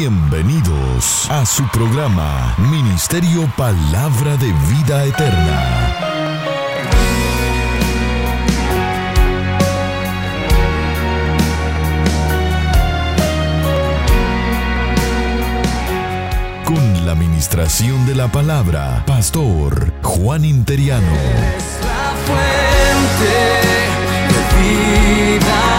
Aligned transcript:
Bienvenidos 0.00 1.28
a 1.28 1.44
su 1.44 1.66
programa 1.70 2.54
Ministerio 2.70 3.52
Palabra 3.56 4.36
de 4.36 4.52
Vida 4.70 5.04
Eterna. 5.04 5.96
Con 16.64 17.04
la 17.04 17.10
administración 17.10 18.06
de 18.06 18.14
la 18.14 18.28
palabra, 18.28 19.02
Pastor 19.04 19.92
Juan 20.02 20.44
Interiano. 20.44 21.12
Es 21.56 21.80
fuente 22.24 23.34
de 24.28 25.38
vida 25.40 25.77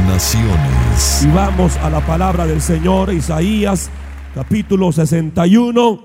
naciones. 0.00 1.22
Y 1.24 1.26
vamos 1.34 1.76
a 1.76 1.90
la 1.90 2.00
palabra 2.06 2.46
del 2.46 2.62
Señor, 2.62 3.12
Isaías 3.12 3.90
capítulo 4.34 4.90
61. 4.90 6.00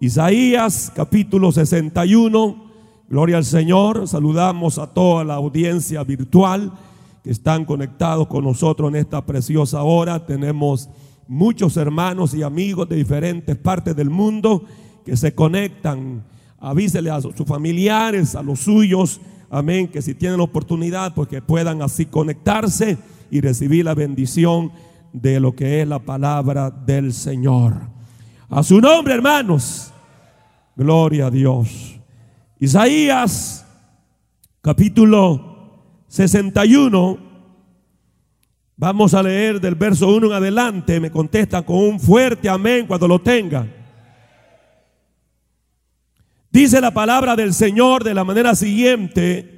Isaías 0.00 0.90
capítulo 0.94 1.52
61. 1.52 2.70
Gloria 3.08 3.36
al 3.36 3.44
Señor. 3.44 4.08
Saludamos 4.08 4.78
a 4.78 4.86
toda 4.86 5.24
la 5.24 5.34
audiencia 5.34 6.02
virtual 6.04 6.72
que 7.22 7.30
están 7.30 7.64
conectados 7.64 8.28
con 8.28 8.44
nosotros 8.44 8.88
en 8.88 8.96
esta 8.96 9.26
preciosa 9.26 9.82
hora. 9.82 10.24
Tenemos 10.24 10.88
muchos 11.26 11.76
hermanos 11.76 12.32
y 12.34 12.42
amigos 12.42 12.88
de 12.88 12.96
diferentes 12.96 13.56
partes 13.56 13.94
del 13.94 14.08
mundo 14.08 14.64
que 15.04 15.16
se 15.16 15.34
conectan. 15.34 16.24
Avísele 16.60 17.10
a 17.10 17.20
sus 17.20 17.34
familiares, 17.44 18.34
a 18.34 18.42
los 18.42 18.60
suyos. 18.60 19.20
Amén. 19.50 19.88
Que 19.88 20.00
si 20.00 20.14
tienen 20.14 20.38
la 20.38 20.44
oportunidad, 20.44 21.14
pues 21.14 21.28
que 21.28 21.42
puedan 21.42 21.82
así 21.82 22.06
conectarse 22.06 22.96
y 23.30 23.40
recibir 23.40 23.84
la 23.84 23.94
bendición 23.94 24.72
de 25.12 25.40
lo 25.40 25.54
que 25.54 25.82
es 25.82 25.88
la 25.88 25.98
palabra 25.98 26.70
del 26.70 27.12
Señor. 27.12 27.74
A 28.48 28.62
su 28.62 28.80
nombre, 28.80 29.14
hermanos. 29.14 29.92
Gloria 30.76 31.26
a 31.26 31.30
Dios. 31.30 31.98
Isaías 32.60 33.66
capítulo 34.60 36.04
61. 36.08 37.18
Vamos 38.76 39.12
a 39.14 39.22
leer 39.22 39.60
del 39.60 39.74
verso 39.74 40.08
1 40.14 40.28
en 40.28 40.32
adelante. 40.32 41.00
Me 41.00 41.10
contestan 41.10 41.64
con 41.64 41.76
un 41.76 41.98
fuerte 41.98 42.48
amén 42.48 42.86
cuando 42.86 43.08
lo 43.08 43.20
tengan. 43.20 43.74
Dice 46.50 46.80
la 46.80 46.92
palabra 46.92 47.36
del 47.36 47.52
Señor 47.52 48.04
de 48.04 48.14
la 48.14 48.24
manera 48.24 48.54
siguiente. 48.54 49.57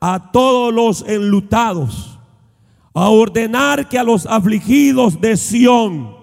a 0.00 0.30
todos 0.32 0.72
los 0.72 1.08
enlutados 1.08 2.14
a 2.94 3.08
ordenar 3.08 3.88
que 3.88 3.98
a 3.98 4.04
los 4.04 4.24
afligidos 4.24 5.20
de 5.20 5.36
Sión 5.36 6.14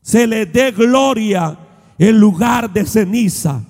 se 0.00 0.26
les 0.26 0.50
dé 0.50 0.70
gloria 0.70 1.58
en 1.98 2.18
lugar 2.18 2.72
de 2.72 2.86
ceniza, 2.86 3.62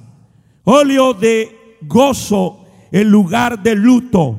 óleo 0.62 1.12
de 1.12 1.76
gozo 1.82 2.64
en 2.92 3.10
lugar 3.10 3.62
de 3.62 3.74
luto, 3.74 4.38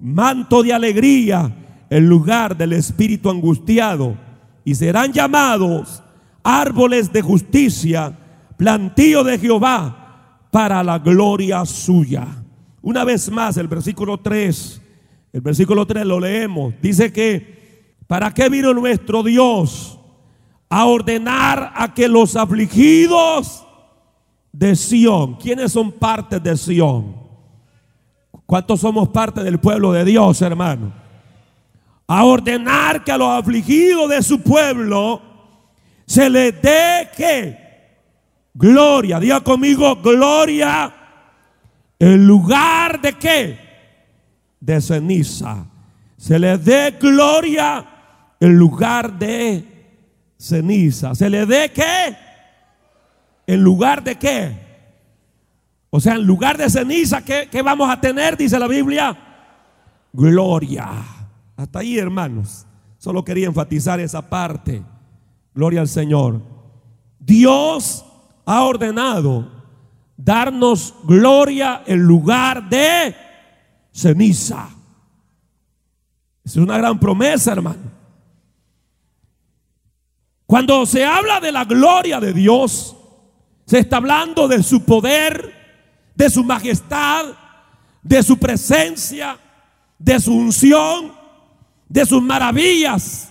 manto 0.00 0.62
de 0.62 0.72
alegría 0.74 1.50
en 1.88 2.08
lugar 2.08 2.56
del 2.56 2.74
espíritu 2.74 3.30
angustiado, 3.30 4.16
y 4.64 4.74
serán 4.74 5.12
llamados 5.12 6.02
árboles 6.42 7.12
de 7.12 7.22
justicia, 7.22 8.18
plantío 8.56 9.24
de 9.24 9.38
Jehová 9.38 10.46
para 10.50 10.82
la 10.82 10.98
gloria 10.98 11.64
suya. 11.64 12.43
Una 12.84 13.02
vez 13.04 13.30
más, 13.30 13.56
el 13.56 13.66
versículo 13.66 14.18
3 14.18 14.82
el 15.34 15.40
versículo 15.40 15.84
3 15.84 16.06
lo 16.06 16.20
leemos. 16.20 16.74
Dice 16.80 17.12
que, 17.12 17.96
¿para 18.06 18.32
qué 18.32 18.48
vino 18.48 18.72
nuestro 18.72 19.24
Dios? 19.24 19.98
A 20.68 20.84
ordenar 20.84 21.72
a 21.74 21.92
que 21.92 22.06
los 22.06 22.36
afligidos 22.36 23.66
de 24.52 24.76
Sión, 24.76 25.34
¿quiénes 25.34 25.72
son 25.72 25.90
parte 25.90 26.38
de 26.38 26.56
Sión? 26.56 27.16
¿Cuántos 28.46 28.78
somos 28.78 29.08
parte 29.08 29.42
del 29.42 29.58
pueblo 29.58 29.90
de 29.90 30.04
Dios, 30.04 30.40
hermano? 30.40 30.92
A 32.06 32.24
ordenar 32.24 33.02
que 33.02 33.10
a 33.10 33.18
los 33.18 33.30
afligidos 33.30 34.08
de 34.10 34.22
su 34.22 34.40
pueblo 34.40 35.20
se 36.06 36.30
les 36.30 36.62
dé 36.62 37.10
que 37.16 37.58
gloria, 38.54 39.18
diga 39.18 39.40
conmigo 39.40 39.96
gloria, 39.96 40.94
en 41.98 42.26
lugar 42.26 43.00
de 43.00 43.12
qué? 43.14 43.64
de 44.64 44.80
ceniza. 44.80 45.66
Se 46.16 46.38
le 46.38 46.56
dé 46.56 46.96
gloria 46.98 47.84
en 48.40 48.56
lugar 48.56 49.18
de 49.18 49.62
ceniza. 50.38 51.14
Se 51.14 51.28
le 51.28 51.44
dé 51.44 51.70
qué? 51.70 52.16
En 53.46 53.62
lugar 53.62 54.02
de 54.02 54.16
qué? 54.16 54.58
O 55.90 56.00
sea, 56.00 56.14
en 56.14 56.24
lugar 56.24 56.56
de 56.56 56.70
ceniza, 56.70 57.22
¿qué, 57.22 57.48
qué 57.50 57.60
vamos 57.60 57.90
a 57.90 58.00
tener? 58.00 58.38
Dice 58.38 58.58
la 58.58 58.66
Biblia. 58.66 59.16
Gloria. 60.14 60.88
Hasta 61.56 61.80
ahí, 61.80 61.98
hermanos. 61.98 62.66
Solo 62.96 63.22
quería 63.22 63.48
enfatizar 63.48 64.00
esa 64.00 64.30
parte. 64.30 64.82
Gloria 65.54 65.82
al 65.82 65.88
Señor. 65.88 66.40
Dios 67.18 68.02
ha 68.46 68.64
ordenado 68.64 69.52
darnos 70.16 70.94
gloria 71.04 71.82
en 71.86 72.00
lugar 72.00 72.68
de 72.68 73.14
ceniza. 73.92 74.68
Es 76.44 76.56
una 76.56 76.78
gran 76.78 76.98
promesa, 77.00 77.52
hermano. 77.52 77.92
Cuando 80.46 80.84
se 80.84 81.04
habla 81.04 81.40
de 81.40 81.52
la 81.52 81.64
gloria 81.64 82.20
de 82.20 82.32
Dios, 82.32 82.96
se 83.66 83.78
está 83.78 83.96
hablando 83.96 84.46
de 84.46 84.62
su 84.62 84.84
poder, 84.84 85.52
de 86.14 86.28
su 86.28 86.44
majestad, 86.44 87.26
de 88.02 88.22
su 88.22 88.38
presencia, 88.38 89.38
de 89.98 90.20
su 90.20 90.34
unción, 90.34 91.12
de 91.88 92.04
sus 92.04 92.22
maravillas. 92.22 93.30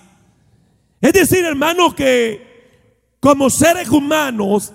Es 1.00 1.14
decir, 1.14 1.46
hermano, 1.46 1.94
que 1.94 3.18
como 3.20 3.50
seres 3.50 3.90
humanos 3.90 4.74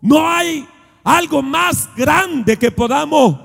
no 0.00 0.28
hay 0.28 0.66
algo 1.04 1.42
más 1.42 1.88
grande 1.96 2.56
que 2.56 2.70
podamos 2.70 3.36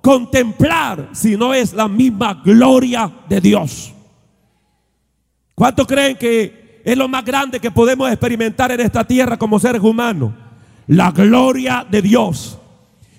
contemplar 0.00 1.10
si 1.12 1.36
no 1.36 1.52
es 1.52 1.72
la 1.72 1.88
misma 1.88 2.34
gloria 2.44 3.10
de 3.28 3.40
Dios. 3.40 3.92
¿Cuántos 5.54 5.86
creen 5.86 6.16
que 6.16 6.80
es 6.84 6.96
lo 6.96 7.08
más 7.08 7.24
grande 7.24 7.60
que 7.60 7.70
podemos 7.70 8.10
experimentar 8.10 8.72
en 8.72 8.80
esta 8.80 9.04
tierra 9.04 9.36
como 9.36 9.58
seres 9.58 9.82
humanos? 9.82 10.32
La 10.86 11.10
gloria 11.10 11.86
de 11.88 12.00
Dios. 12.00 12.58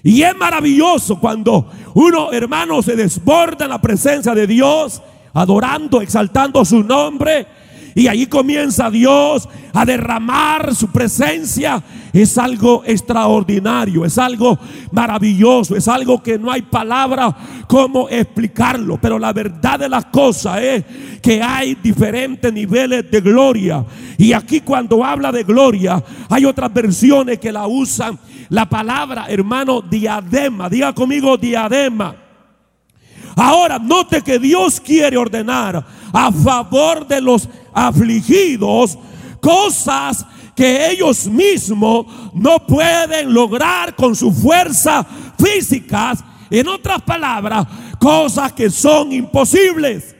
Y 0.04 0.24
es 0.24 0.36
maravilloso 0.36 1.20
cuando 1.20 1.70
uno, 1.94 2.32
hermano, 2.32 2.82
se 2.82 2.96
desborda 2.96 3.66
en 3.66 3.70
la 3.70 3.80
presencia 3.80 4.34
de 4.34 4.48
Dios, 4.48 5.02
adorando, 5.34 6.02
exaltando 6.02 6.66
su 6.66 6.84
nombre. 6.84 7.46
Y 7.94 8.08
ahí 8.08 8.26
comienza 8.26 8.90
Dios 8.90 9.48
a 9.74 9.86
derramar 9.86 10.74
su 10.76 10.88
presencia, 10.88 11.84
es 12.14 12.38
algo 12.38 12.84
extraordinario, 12.86 14.06
es 14.06 14.18
algo 14.18 14.58
maravilloso, 14.92 15.76
es 15.76 15.88
algo 15.88 16.22
que 16.22 16.38
no 16.38 16.52
hay 16.52 16.62
palabra 16.62 17.36
como 17.68 18.10
explicarlo. 18.10 18.98
Pero 19.02 19.18
la 19.18 19.34
verdad 19.34 19.80
de 19.80 19.90
las 19.90 20.06
cosas 20.06 20.62
es 20.62 20.86
que 21.22 21.42
hay 21.42 21.76
diferentes 21.76 22.52
niveles 22.52 23.10
de 23.10 23.22
gloria. 23.22 23.86
Y 24.18 24.34
aquí 24.34 24.62
cuando 24.62 25.04
habla 25.04 25.32
de 25.32 25.44
gloria, 25.44 26.04
hay 26.30 26.46
otras 26.46 26.74
versiones 26.74 27.40
que 27.40 27.52
la 27.52 27.68
usan 27.68 28.18
la 28.50 28.68
palabra, 28.68 29.28
hermano, 29.30 29.82
diadema. 29.82 30.70
Diga 30.70 30.94
conmigo 30.94 31.38
diadema. 31.38 32.14
Ahora, 33.38 33.80
note 33.80 34.22
que 34.22 34.38
Dios 34.40 34.82
quiere 34.82 35.16
ordenar 35.16 35.86
a 36.14 36.32
favor 36.32 37.08
de 37.08 37.22
los 37.22 37.48
afligidos 37.74 38.98
cosas 39.42 40.26
que 40.56 40.92
ellos 40.92 41.28
mismos 41.28 42.06
no 42.34 42.66
pueden 42.66 43.34
lograr 43.34 43.96
con 43.96 44.16
su 44.16 44.32
fuerza 44.32 45.06
físicas. 45.38 46.24
En 46.50 46.68
otras 46.68 47.02
palabras, 47.02 47.66
cosas 48.00 48.52
que 48.54 48.70
son 48.70 49.12
imposibles. 49.12 50.16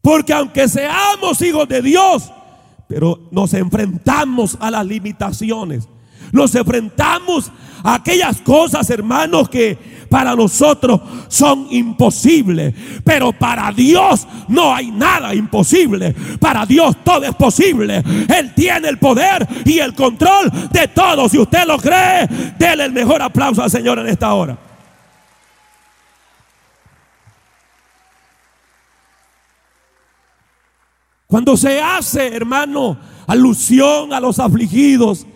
Porque 0.00 0.32
aunque 0.32 0.68
seamos 0.68 1.42
hijos 1.42 1.68
de 1.68 1.82
Dios, 1.82 2.30
pero 2.88 3.28
nos 3.30 3.52
enfrentamos 3.52 4.56
a 4.60 4.70
las 4.70 4.86
limitaciones. 4.86 5.88
Nos 6.32 6.54
enfrentamos 6.54 7.50
a 7.82 7.94
aquellas 7.94 8.40
cosas, 8.40 8.88
hermanos, 8.90 9.48
que 9.48 9.78
para 10.08 10.34
nosotros 10.34 11.00
son 11.28 11.66
imposibles. 11.70 12.74
Pero 13.04 13.32
para 13.32 13.72
Dios 13.72 14.26
no 14.48 14.74
hay 14.74 14.90
nada 14.90 15.34
imposible. 15.34 16.14
Para 16.40 16.66
Dios 16.66 16.96
todo 17.04 17.24
es 17.24 17.34
posible. 17.34 18.02
Él 18.28 18.52
tiene 18.54 18.88
el 18.88 18.98
poder 18.98 19.46
y 19.64 19.78
el 19.78 19.94
control 19.94 20.50
de 20.70 20.88
todo. 20.88 21.28
Si 21.28 21.38
usted 21.38 21.66
lo 21.66 21.78
cree, 21.78 22.26
déle 22.58 22.84
el 22.84 22.92
mejor 22.92 23.22
aplauso 23.22 23.62
al 23.62 23.70
Señor 23.70 23.98
en 23.98 24.08
esta 24.08 24.32
hora. 24.32 24.58
Cuando 31.26 31.58
se 31.58 31.78
hace, 31.82 32.34
hermano, 32.34 32.98
alusión 33.26 34.14
a 34.14 34.20
los 34.20 34.38
afligidos, 34.38 35.26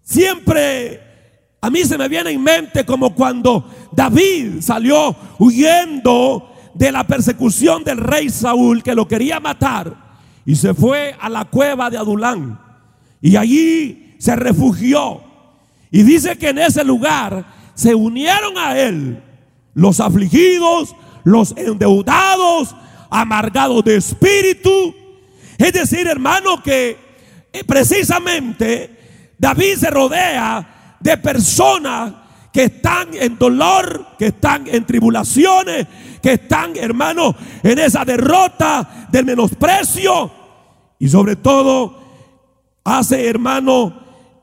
siempre 0.00 1.00
a 1.60 1.68
mí 1.68 1.84
se 1.84 1.98
me 1.98 2.08
viene 2.08 2.30
en 2.30 2.40
mente 2.40 2.86
como 2.86 3.12
cuando 3.12 3.68
David 3.92 4.60
salió 4.60 5.14
huyendo 5.38 6.52
de 6.74 6.92
la 6.92 7.06
persecución 7.06 7.84
del 7.84 7.98
rey 7.98 8.28
Saúl 8.28 8.82
que 8.82 8.94
lo 8.94 9.08
quería 9.08 9.40
matar 9.40 9.94
y 10.44 10.54
se 10.54 10.74
fue 10.74 11.16
a 11.18 11.28
la 11.28 11.46
cueva 11.46 11.90
de 11.90 11.98
Adulán 11.98 12.60
y 13.20 13.36
allí 13.36 14.14
se 14.18 14.36
refugió. 14.36 15.22
Y 15.90 16.02
dice 16.02 16.36
que 16.36 16.50
en 16.50 16.58
ese 16.58 16.84
lugar 16.84 17.46
se 17.74 17.94
unieron 17.94 18.58
a 18.58 18.78
él 18.78 19.22
los 19.74 20.00
afligidos, 20.00 20.94
los 21.24 21.54
endeudados, 21.56 22.74
amargados 23.10 23.84
de 23.84 23.96
espíritu. 23.96 24.94
Es 25.58 25.72
decir, 25.72 26.06
hermano, 26.06 26.62
que 26.62 26.96
eh, 27.52 27.64
precisamente 27.64 29.34
David 29.38 29.76
se 29.76 29.90
rodea 29.90 30.96
de 31.00 31.16
personas 31.16 32.12
que 32.56 32.64
están 32.64 33.08
en 33.12 33.36
dolor, 33.36 34.16
que 34.18 34.28
están 34.28 34.66
en 34.66 34.86
tribulaciones, 34.86 35.86
que 36.22 36.32
están, 36.32 36.74
hermanos, 36.74 37.34
en 37.62 37.78
esa 37.78 38.02
derrota 38.02 39.08
del 39.12 39.26
menosprecio. 39.26 40.30
Y 40.98 41.06
sobre 41.06 41.36
todo, 41.36 41.98
hace, 42.82 43.28
hermano, 43.28 43.92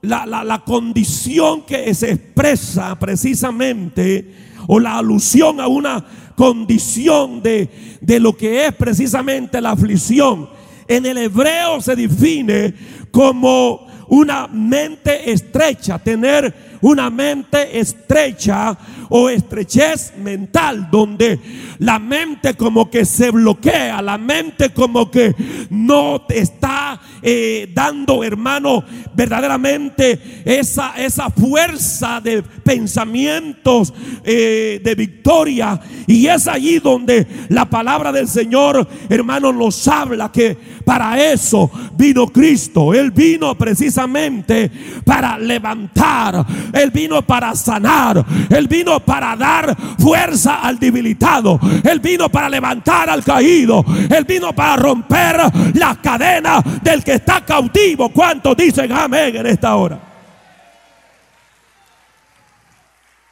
la, 0.03 0.27
la, 0.27 0.59
condición 0.59 1.63
que 1.65 1.91
se 1.95 2.11
expresa 2.11 2.99
precisamente, 2.99 4.31
o 4.67 4.79
la 4.79 4.99
alusión 4.99 5.59
a 5.59 5.65
una 5.65 6.05
condición 6.35 7.41
de, 7.41 7.97
de 7.99 8.19
lo 8.19 8.37
que 8.37 8.67
es 8.67 8.75
precisamente 8.75 9.59
la 9.59 9.71
aflicción. 9.71 10.51
En 10.87 11.07
el 11.07 11.17
hebreo 11.17 11.81
se 11.81 11.95
define 11.95 12.75
como 13.09 13.87
una 14.07 14.47
mente 14.47 15.31
estrecha, 15.31 15.99
tener 15.99 16.53
una 16.81 17.09
mente 17.09 17.79
estrecha 17.79 18.77
o 19.09 19.29
estrechez 19.29 20.13
mental, 20.17 20.89
donde 20.91 21.39
la 21.79 21.99
mente 21.99 22.55
como 22.55 22.89
que 22.89 23.05
se 23.05 23.31
bloquea, 23.31 24.01
la 24.01 24.17
mente 24.17 24.71
como 24.71 25.09
que 25.09 25.33
no 25.69 26.25
está 26.29 26.99
eh, 27.23 27.71
dando, 27.73 28.23
hermano, 28.23 28.83
verdaderamente 29.15 30.43
esa, 30.45 30.93
esa 30.97 31.29
fuerza 31.29 32.19
de 32.21 32.43
pensamientos 32.43 33.93
eh, 34.23 34.81
de 34.83 34.95
victoria. 34.95 35.79
Y 36.05 36.27
es 36.27 36.47
allí 36.47 36.79
donde 36.79 37.25
la 37.49 37.65
palabra 37.65 38.11
del 38.11 38.27
Señor, 38.27 38.87
hermano, 39.09 39.53
nos 39.53 39.87
habla 39.87 40.31
que 40.31 40.57
para 40.85 41.31
eso 41.31 41.71
vino 41.95 42.27
Cristo. 42.27 42.93
Él 42.93 43.11
vino 43.11 43.55
precisamente 43.57 44.69
para 45.05 45.37
levantar 45.37 46.03
él 46.73 46.91
vino 46.91 47.21
para 47.21 47.55
sanar. 47.55 48.23
Él 48.49 48.67
vino 48.67 48.99
para 48.99 49.35
dar 49.35 49.75
fuerza 49.99 50.55
al 50.55 50.79
debilitado. 50.79 51.59
Él 51.83 51.99
vino 51.99 52.29
para 52.29 52.49
levantar 52.49 53.09
al 53.09 53.23
caído. 53.23 53.85
Él 54.09 54.25
vino 54.25 54.53
para 54.53 54.75
romper 54.75 55.37
las 55.73 55.97
cadenas 55.99 56.63
del 56.81 57.03
que 57.03 57.12
está 57.15 57.43
cautivo. 57.45 58.09
¿Cuántos 58.09 58.55
dicen 58.55 58.91
amén 58.91 59.35
en 59.35 59.47
esta 59.47 59.75
hora? 59.75 59.99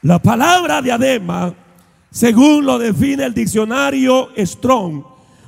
La 0.04 0.20
palabra 0.20 0.82
diadema, 0.82 1.54
según 2.10 2.66
lo 2.66 2.80
define 2.80 3.26
el 3.26 3.34
diccionario 3.34 4.30
Strong, 4.38 5.04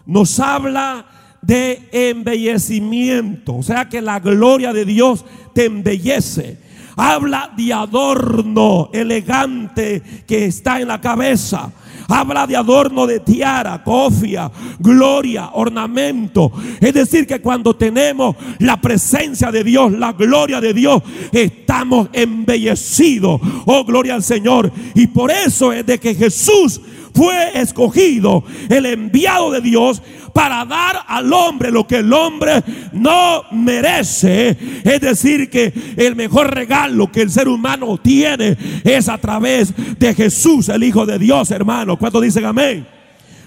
nos 0.06 0.40
habla 0.40 1.06
de 1.42 1.90
embellecimiento. 1.92 3.56
O 3.56 3.64
sea 3.64 3.90
que 3.90 4.02
la 4.02 4.20
gloria 4.20 4.72
de 4.74 4.86
Dios 4.86 5.26
te 5.54 5.66
embellece 5.66 6.64
habla 6.96 7.52
de 7.56 7.74
adorno 7.74 8.90
elegante 8.94 10.02
que 10.28 10.46
está 10.46 10.80
en 10.80 10.88
la 10.88 11.02
cabeza. 11.02 11.72
Habla 12.16 12.46
de 12.46 12.56
adorno 12.56 13.08
de 13.08 13.22
tiara, 13.22 13.84
cofia, 13.84 14.52
gloria, 14.78 15.50
ornamento. 15.54 16.52
Es 16.80 16.94
decir, 16.94 17.26
que 17.26 17.42
cuando 17.42 17.76
tenemos 17.76 18.36
la 18.60 18.80
presencia 18.80 19.52
de 19.52 19.64
Dios, 19.64 19.92
la 19.94 20.14
gloria 20.14 20.62
de 20.62 20.76
Dios, 20.76 21.02
estamos 21.32 22.10
embellecidos. 22.14 23.42
Oh, 23.66 23.84
gloria 23.84 24.14
al 24.14 24.22
Señor. 24.22 24.72
Y 24.94 25.08
por 25.08 25.32
eso 25.32 25.74
es 25.74 25.88
de 25.88 26.00
que 26.00 26.14
Jesús 26.14 26.82
fue 27.14 27.60
escogido, 27.60 28.44
el 28.70 28.86
enviado 28.86 29.52
de 29.52 29.62
Dios, 29.62 30.02
para 30.34 30.66
dar 30.66 31.04
al 31.08 31.32
hombre 31.32 31.72
lo 31.72 31.86
que 31.86 31.98
el 31.98 32.12
hombre 32.12 32.64
no 32.92 33.44
merece. 33.52 34.58
Es 34.84 35.00
decir, 35.00 35.50
que 35.50 35.72
el 35.96 36.16
mejor 36.16 36.54
regalo 36.54 37.12
que 37.12 37.22
el 37.22 37.30
ser 37.30 37.48
humano 37.48 37.98
tiene 37.98 38.58
es 38.84 39.08
a 39.10 39.18
través 39.18 39.74
de 40.00 40.14
Jesús, 40.16 40.70
el 40.70 40.84
Hijo 40.84 41.06
de 41.06 41.20
Dios, 41.20 41.52
hermano. 41.52 41.98
¿Cuántos 41.98 42.22
dicen 42.24 42.46
amén? 42.46 42.88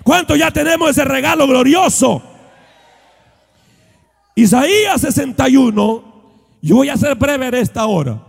¿Cuántos 0.02 0.38
ya 0.38 0.50
tenemos 0.52 0.90
ese 0.90 1.04
regalo 1.04 1.48
glorioso? 1.48 2.22
Isaías 4.36 5.00
61, 5.00 6.04
yo 6.60 6.76
voy 6.76 6.88
a 6.90 6.96
ser 6.96 7.14
breve 7.16 7.48
en 7.48 7.54
esta 7.54 7.86
hora, 7.86 8.22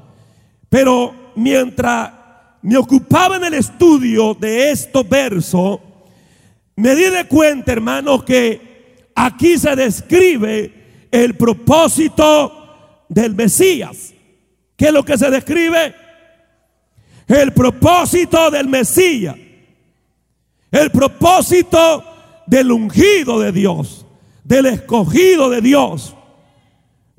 pero 0.70 1.14
mientras 1.36 2.17
me 2.68 2.76
ocupaba 2.76 3.38
en 3.38 3.46
el 3.46 3.54
estudio 3.54 4.34
de 4.34 4.72
estos 4.72 5.08
versos, 5.08 5.80
me 6.76 6.96
di 6.96 7.06
de 7.06 7.26
cuenta, 7.26 7.72
hermanos, 7.72 8.26
que 8.26 9.08
aquí 9.16 9.58
se 9.58 9.74
describe 9.74 11.08
el 11.10 11.38
propósito 11.38 13.06
del 13.08 13.36
Mesías. 13.36 14.14
¿Qué 14.76 14.88
es 14.88 14.92
lo 14.92 15.06
que 15.06 15.18
se 15.18 15.30
describe? 15.30 15.96
El 17.26 17.54
propósito 17.54 18.52
del 18.52 18.68
Mesías. 18.68 19.38
El 20.70 20.92
propósito 20.92 22.04
del 22.48 22.70
ungido 22.74 23.40
de 23.40 23.54
Dios, 23.54 24.06
del 24.44 24.66
escogido 24.66 25.50
de 25.50 25.62
Dios, 25.62 26.18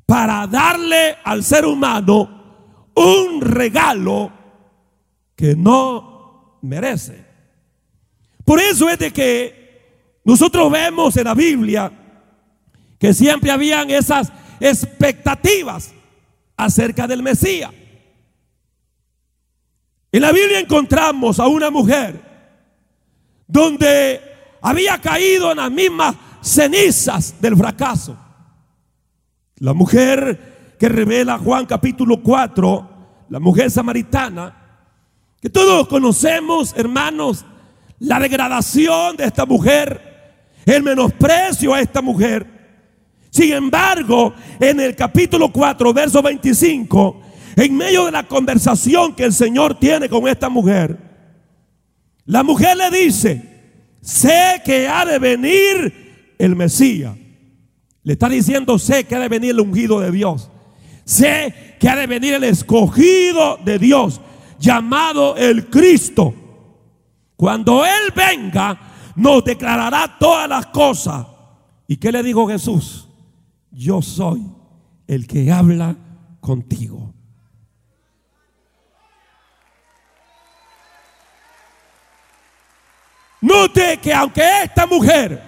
para 0.05 0.47
darle 0.47 1.17
al 1.25 1.43
ser 1.43 1.65
humano 1.65 2.85
un 2.95 3.41
regalo 3.41 4.38
que 5.39 5.55
no 5.55 6.59
merece. 6.63 7.25
Por 8.45 8.59
eso 8.61 8.89
es 8.89 8.99
de 8.99 9.13
que 9.13 10.19
nosotros 10.25 10.69
vemos 10.69 11.17
en 11.17 11.25
la 11.25 11.35
Biblia 11.35 11.93
que 12.99 13.15
siempre 13.15 13.53
habían 13.53 13.89
esas 13.89 14.33
expectativas 14.59 15.95
acerca 16.57 17.07
del 17.07 17.23
Mesías. 17.23 17.71
En 20.11 20.23
la 20.23 20.33
Biblia 20.33 20.59
encontramos 20.59 21.39
a 21.39 21.47
una 21.47 21.71
mujer 21.71 22.21
donde 23.47 24.21
había 24.61 25.01
caído 25.01 25.53
en 25.53 25.59
las 25.59 25.71
mismas 25.71 26.17
cenizas 26.41 27.41
del 27.41 27.57
fracaso. 27.57 28.19
La 29.59 29.73
mujer 29.73 30.75
que 30.81 30.89
revela 30.89 31.39
Juan 31.39 31.65
capítulo 31.65 32.21
4, 32.25 33.27
la 33.29 33.39
mujer 33.39 33.71
samaritana, 33.71 34.58
que 35.41 35.51
todos 35.51 35.87
conocemos, 35.89 36.75
hermanos, 36.77 37.45
la 38.01 38.19
degradación 38.19 39.17
de 39.17 39.25
esta 39.25 39.47
mujer, 39.47 40.01
el 40.67 40.83
menosprecio 40.83 41.75
a 41.75 41.81
esta 41.81 42.03
mujer. 42.03 42.47
Sin 43.31 43.53
embargo, 43.53 44.35
en 44.59 44.81
el 44.81 44.97
capítulo 44.97 45.53
4, 45.53 45.93
verso 45.93 46.23
25, 46.23 47.23
en 47.57 47.77
medio 47.77 48.07
de 48.07 48.13
la 48.13 48.25
conversación 48.25 49.15
que 49.15 49.25
el 49.25 49.33
Señor 49.33 49.79
tiene 49.79 50.09
con 50.09 50.27
esta 50.27 50.49
mujer, 50.49 50.97
la 52.25 52.43
mujer 52.43 52.77
le 52.77 52.91
dice, 52.91 53.43
sé 54.01 54.61
que 54.65 54.89
ha 54.89 55.05
de 55.05 55.19
venir 55.19 56.35
el 56.39 56.57
Mesías. 56.57 57.17
Le 58.03 58.13
está 58.13 58.29
diciendo, 58.29 58.79
sé 58.79 59.05
que 59.05 59.15
ha 59.15 59.21
de 59.21 59.29
venir 59.29 59.51
el 59.51 59.61
ungido 59.61 60.01
de 60.01 60.11
Dios. 60.11 60.51
Sé 61.05 61.77
que 61.79 61.89
ha 61.89 61.97
de 61.97 62.07
venir 62.07 62.35
el 62.35 62.45
escogido 62.45 63.59
de 63.65 63.79
Dios, 63.79 64.21
llamado 64.59 65.37
el 65.37 65.69
Cristo. 65.71 66.35
Cuando 67.37 67.85
Él 67.85 68.13
venga, 68.15 68.79
nos 69.17 69.45
declarará 69.45 70.17
todas 70.19 70.49
las 70.49 70.67
cosas. 70.67 71.27
¿Y 71.87 71.97
qué 71.97 72.13
le 72.13 72.23
dijo 72.23 72.47
Jesús? 72.49 73.09
Yo 73.71 74.03
soy 74.03 74.45
el 75.07 75.27
que 75.27 75.51
habla 75.51 75.97
contigo. 76.41 77.15
Note 83.41 83.99
que 83.99 84.13
aunque 84.13 84.63
esta 84.65 84.87
mujer 84.87 85.41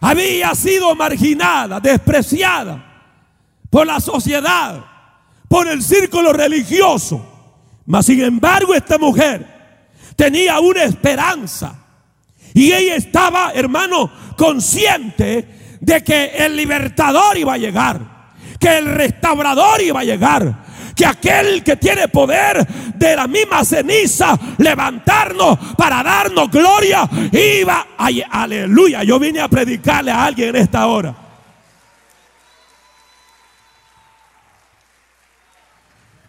había 0.00 0.54
sido 0.54 0.94
marginada, 0.94 1.80
despreciada 1.80 2.84
por 3.68 3.86
la 3.86 3.98
sociedad, 4.00 4.84
por 5.48 5.66
el 5.66 5.82
círculo 5.82 6.32
religioso, 6.32 7.35
mas 7.86 8.06
sin 8.06 8.22
embargo 8.22 8.74
esta 8.74 8.98
mujer 8.98 9.46
tenía 10.16 10.60
una 10.60 10.82
esperanza 10.84 11.86
y 12.54 12.72
ella 12.72 12.96
estaba, 12.96 13.52
hermano, 13.54 14.10
consciente 14.36 15.78
de 15.80 16.02
que 16.02 16.32
el 16.38 16.56
libertador 16.56 17.36
iba 17.36 17.52
a 17.52 17.58
llegar, 17.58 18.00
que 18.58 18.78
el 18.78 18.86
restaurador 18.86 19.82
iba 19.82 20.00
a 20.00 20.04
llegar, 20.04 20.64
que 20.94 21.04
aquel 21.04 21.62
que 21.62 21.76
tiene 21.76 22.08
poder 22.08 22.66
de 22.94 23.14
la 23.14 23.26
misma 23.26 23.62
ceniza 23.62 24.38
levantarnos 24.56 25.58
para 25.76 26.02
darnos 26.02 26.50
gloria, 26.50 27.08
iba 27.30 27.88
a... 27.98 28.08
Aleluya, 28.30 29.04
yo 29.04 29.18
vine 29.18 29.40
a 29.40 29.48
predicarle 29.48 30.10
a 30.10 30.24
alguien 30.24 30.48
en 30.48 30.56
esta 30.56 30.86
hora. 30.86 31.25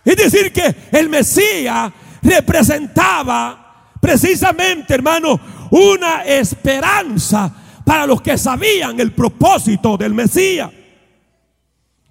Es 0.07 0.15
decir, 0.15 0.53
que 0.53 0.73
el 0.93 1.09
Mesías 1.09 1.91
representaba 2.21 3.89
precisamente, 3.99 4.93
hermano, 4.93 5.37
una 5.69 6.23
esperanza 6.23 7.53
para 7.83 8.07
los 8.07 8.21
que 8.21 8.37
sabían 8.37 8.97
el 9.01 9.11
propósito 9.11 9.97
del 9.97 10.13
Mesías. 10.13 10.71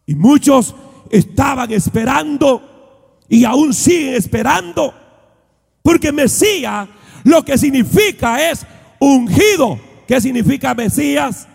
Y 0.05 0.15
muchos 0.15 0.75
estaban 1.09 1.73
esperando 1.73 3.23
y 3.31 3.47
aún 3.47 3.73
siguen 3.73 4.13
esperando. 4.13 4.93
Porque 5.83 6.13
Mesías 6.13 6.87
lo 7.25 7.43
que 7.47 7.57
significa 7.57 8.51
es 8.51 8.67
ungido. 9.01 9.81
¿Qué 10.07 10.21
significa 10.21 10.75
Mesías? 10.75 11.49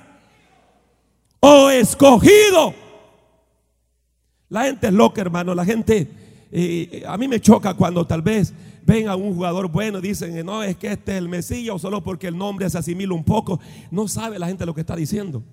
O 1.39 1.69
escogido. 1.69 2.73
La 4.49 4.63
gente 4.63 4.87
es 4.87 4.93
loca, 4.93 5.21
hermano. 5.21 5.53
La 5.53 5.63
gente, 5.63 6.20
eh, 6.51 7.03
a 7.07 7.17
mí 7.17 7.27
me 7.27 7.39
choca 7.39 7.73
cuando 7.73 8.05
tal 8.05 8.21
vez 8.21 8.53
ven 8.85 9.07
a 9.07 9.15
un 9.15 9.33
jugador 9.33 9.69
bueno 9.69 9.99
y 9.99 10.01
dicen, 10.01 10.45
no, 10.45 10.63
es 10.63 10.75
que 10.75 10.91
este 10.91 11.13
es 11.13 11.17
el 11.17 11.29
Mesías 11.29 11.75
o 11.75 11.79
solo 11.79 12.03
porque 12.03 12.27
el 12.27 12.37
nombre 12.37 12.69
se 12.69 12.77
asimila 12.77 13.13
un 13.13 13.23
poco. 13.23 13.59
No 13.89 14.07
sabe 14.07 14.39
la 14.39 14.47
gente 14.47 14.65
lo 14.65 14.73
que 14.73 14.81
está 14.81 14.95
diciendo. 14.95 15.43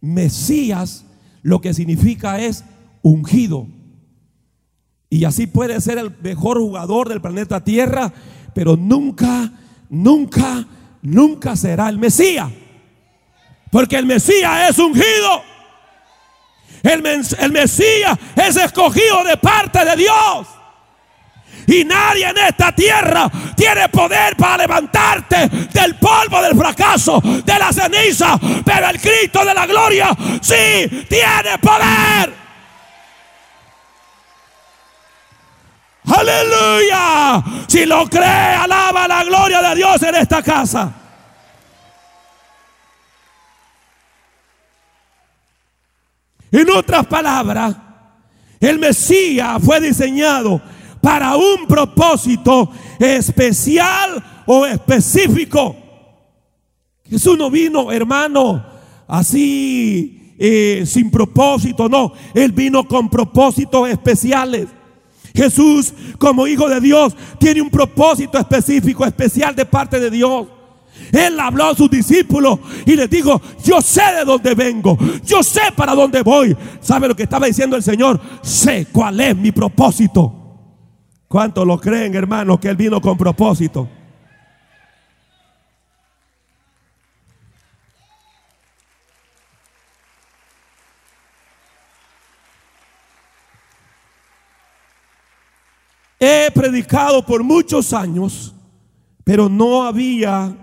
Mesías 0.00 1.04
lo 1.42 1.60
que 1.60 1.74
significa 1.74 2.40
es 2.40 2.64
ungido. 3.02 3.66
Y 5.08 5.24
así 5.24 5.46
puede 5.46 5.80
ser 5.80 5.98
el 5.98 6.14
mejor 6.22 6.58
jugador 6.58 7.08
del 7.08 7.20
planeta 7.20 7.62
Tierra, 7.62 8.12
pero 8.54 8.76
nunca, 8.76 9.52
nunca, 9.88 10.66
nunca 11.02 11.56
será 11.56 11.88
el 11.88 11.98
Mesías. 11.98 12.50
Porque 13.70 13.96
el 13.96 14.06
Mesías 14.06 14.70
es 14.70 14.78
ungido. 14.78 15.49
El, 16.82 17.04
el 17.38 17.52
Mesías 17.52 18.18
es 18.36 18.56
escogido 18.56 19.24
de 19.24 19.36
parte 19.36 19.84
de 19.84 19.96
Dios. 19.96 20.46
Y 21.66 21.84
nadie 21.84 22.26
en 22.26 22.38
esta 22.38 22.72
tierra 22.72 23.30
tiene 23.56 23.88
poder 23.88 24.36
para 24.36 24.58
levantarte 24.58 25.48
del 25.72 25.94
polvo 25.96 26.42
del 26.42 26.56
fracaso, 26.56 27.20
de 27.22 27.58
la 27.58 27.72
ceniza. 27.72 28.38
Pero 28.64 28.88
el 28.88 29.00
Cristo 29.00 29.44
de 29.44 29.54
la 29.54 29.66
gloria 29.66 30.10
sí 30.40 31.06
tiene 31.08 31.58
poder. 31.60 32.34
Aleluya. 36.06 37.42
Si 37.68 37.86
lo 37.86 38.06
cree, 38.06 38.54
alaba 38.56 39.06
la 39.06 39.22
gloria 39.22 39.62
de 39.62 39.74
Dios 39.76 40.02
en 40.02 40.14
esta 40.16 40.42
casa. 40.42 40.92
En 46.52 46.68
otras 46.70 47.06
palabras, 47.06 47.76
el 48.58 48.78
Mesías 48.78 49.62
fue 49.62 49.80
diseñado 49.80 50.60
para 51.00 51.36
un 51.36 51.66
propósito 51.66 52.70
especial 52.98 54.22
o 54.46 54.66
específico. 54.66 55.76
Jesús 57.08 57.38
no 57.38 57.50
vino, 57.50 57.90
hermano, 57.90 58.64
así 59.08 60.34
eh, 60.38 60.84
sin 60.86 61.10
propósito, 61.10 61.88
no. 61.88 62.12
Él 62.34 62.52
vino 62.52 62.86
con 62.86 63.08
propósitos 63.08 63.88
especiales. 63.88 64.68
Jesús, 65.34 65.92
como 66.18 66.46
hijo 66.46 66.68
de 66.68 66.80
Dios, 66.80 67.14
tiene 67.38 67.60
un 67.62 67.70
propósito 67.70 68.38
específico, 68.38 69.04
especial 69.04 69.54
de 69.54 69.64
parte 69.64 70.00
de 70.00 70.10
Dios. 70.10 70.46
Él 71.12 71.38
habló 71.40 71.66
a 71.66 71.74
sus 71.74 71.90
discípulos 71.90 72.58
y 72.86 72.94
les 72.94 73.10
dijo, 73.10 73.40
yo 73.64 73.80
sé 73.80 74.02
de 74.18 74.24
dónde 74.24 74.54
vengo, 74.54 74.96
yo 75.24 75.42
sé 75.42 75.60
para 75.74 75.94
dónde 75.94 76.22
voy. 76.22 76.56
¿Sabe 76.80 77.08
lo 77.08 77.16
que 77.16 77.24
estaba 77.24 77.46
diciendo 77.46 77.76
el 77.76 77.82
Señor? 77.82 78.20
Sé 78.42 78.86
cuál 78.92 79.20
es 79.20 79.36
mi 79.36 79.50
propósito. 79.52 80.36
¿Cuántos 81.26 81.66
lo 81.66 81.80
creen, 81.80 82.14
hermanos, 82.14 82.58
que 82.58 82.68
Él 82.68 82.76
vino 82.76 83.00
con 83.00 83.16
propósito? 83.16 83.88
He 96.22 96.50
predicado 96.50 97.24
por 97.24 97.42
muchos 97.42 97.94
años, 97.94 98.54
pero 99.24 99.48
no 99.48 99.84
había 99.84 100.54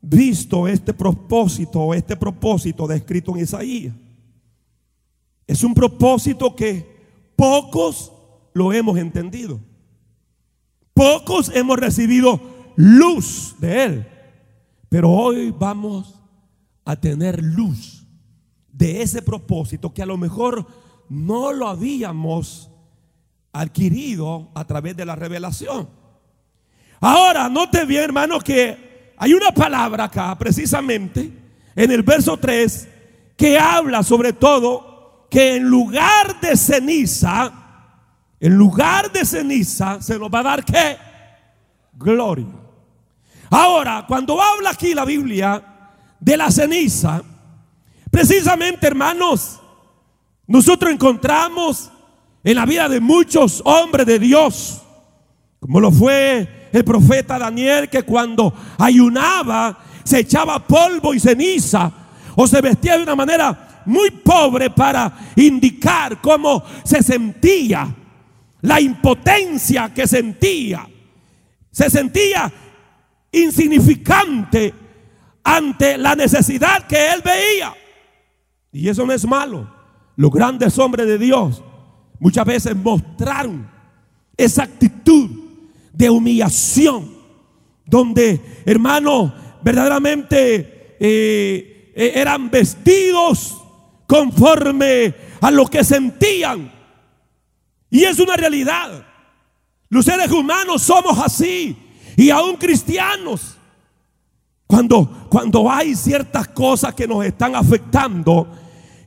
visto 0.00 0.68
este 0.68 0.92
propósito, 0.94 1.94
este 1.94 2.16
propósito 2.16 2.86
descrito 2.86 3.34
en 3.36 3.42
Isaías. 3.42 3.94
Es 5.46 5.64
un 5.64 5.74
propósito 5.74 6.54
que 6.54 6.86
pocos 7.34 8.12
lo 8.52 8.72
hemos 8.72 8.98
entendido. 8.98 9.60
Pocos 10.94 11.50
hemos 11.54 11.78
recibido 11.78 12.40
luz 12.76 13.54
de 13.58 13.84
Él. 13.84 14.08
Pero 14.88 15.10
hoy 15.10 15.50
vamos 15.50 16.20
a 16.84 16.96
tener 16.96 17.42
luz 17.42 18.06
de 18.72 19.02
ese 19.02 19.22
propósito 19.22 19.92
que 19.92 20.02
a 20.02 20.06
lo 20.06 20.16
mejor 20.16 20.66
no 21.08 21.52
lo 21.52 21.68
habíamos 21.68 22.70
adquirido 23.52 24.50
a 24.54 24.66
través 24.66 24.96
de 24.96 25.04
la 25.04 25.16
revelación. 25.16 25.88
Ahora, 27.00 27.48
note 27.48 27.84
bien, 27.84 28.04
hermano, 28.04 28.40
que 28.40 28.87
hay 29.18 29.34
una 29.34 29.50
palabra 29.50 30.04
acá, 30.04 30.36
precisamente, 30.38 31.30
en 31.74 31.90
el 31.90 32.02
verso 32.02 32.36
3, 32.36 32.88
que 33.36 33.58
habla 33.58 34.02
sobre 34.02 34.32
todo 34.32 35.26
que 35.30 35.56
en 35.56 35.64
lugar 35.64 36.40
de 36.40 36.56
ceniza, 36.56 37.52
en 38.40 38.54
lugar 38.54 39.10
de 39.10 39.24
ceniza 39.24 40.00
se 40.00 40.18
nos 40.18 40.30
va 40.30 40.40
a 40.40 40.44
dar 40.44 40.64
qué? 40.64 40.96
Gloria. 41.94 42.46
Ahora, 43.50 44.04
cuando 44.06 44.40
habla 44.40 44.70
aquí 44.70 44.94
la 44.94 45.04
Biblia 45.04 45.62
de 46.20 46.36
la 46.36 46.50
ceniza, 46.50 47.22
precisamente 48.10 48.86
hermanos, 48.86 49.60
nosotros 50.46 50.92
encontramos 50.92 51.90
en 52.44 52.54
la 52.54 52.64
vida 52.66 52.88
de 52.88 53.00
muchos 53.00 53.62
hombres 53.64 54.06
de 54.06 54.18
Dios, 54.18 54.82
como 55.58 55.80
lo 55.80 55.90
fue 55.90 56.57
el 56.72 56.84
profeta 56.84 57.38
Daniel, 57.38 57.88
que 57.88 58.02
cuando 58.02 58.52
ayunaba, 58.78 59.78
se 60.04 60.20
echaba 60.20 60.66
polvo 60.66 61.12
y 61.12 61.20
ceniza 61.20 61.92
o 62.34 62.46
se 62.46 62.60
vestía 62.60 62.96
de 62.96 63.02
una 63.02 63.16
manera 63.16 63.82
muy 63.84 64.10
pobre 64.10 64.70
para 64.70 65.12
indicar 65.36 66.20
cómo 66.20 66.62
se 66.84 67.02
sentía, 67.02 67.94
la 68.60 68.80
impotencia 68.80 69.92
que 69.94 70.06
sentía. 70.06 70.86
Se 71.70 71.88
sentía 71.90 72.52
insignificante 73.32 74.74
ante 75.44 75.96
la 75.96 76.14
necesidad 76.14 76.86
que 76.86 77.12
él 77.12 77.22
veía. 77.24 77.72
Y 78.72 78.88
eso 78.88 79.06
no 79.06 79.12
es 79.12 79.26
malo. 79.26 79.68
Los 80.16 80.30
grandes 80.30 80.78
hombres 80.78 81.06
de 81.06 81.18
Dios 81.18 81.62
muchas 82.18 82.44
veces 82.44 82.76
mostraron 82.76 83.70
esa 84.36 84.64
actitud 84.64 85.47
de 85.98 86.08
humillación, 86.08 87.10
donde, 87.84 88.40
hermano, 88.64 89.34
verdaderamente 89.62 90.96
eh, 91.00 91.92
eh, 91.92 92.12
eran 92.14 92.48
vestidos 92.50 93.60
conforme 94.06 95.12
a 95.40 95.50
lo 95.50 95.66
que 95.66 95.82
sentían. 95.82 96.72
Y 97.90 98.04
es 98.04 98.20
una 98.20 98.36
realidad. 98.36 99.04
Los 99.88 100.04
seres 100.04 100.30
humanos 100.30 100.82
somos 100.82 101.18
así, 101.18 101.76
y 102.16 102.30
aún 102.30 102.54
cristianos. 102.56 103.56
Cuando, 104.68 105.26
cuando 105.28 105.68
hay 105.68 105.96
ciertas 105.96 106.46
cosas 106.46 106.94
que 106.94 107.08
nos 107.08 107.24
están 107.24 107.56
afectando, 107.56 108.46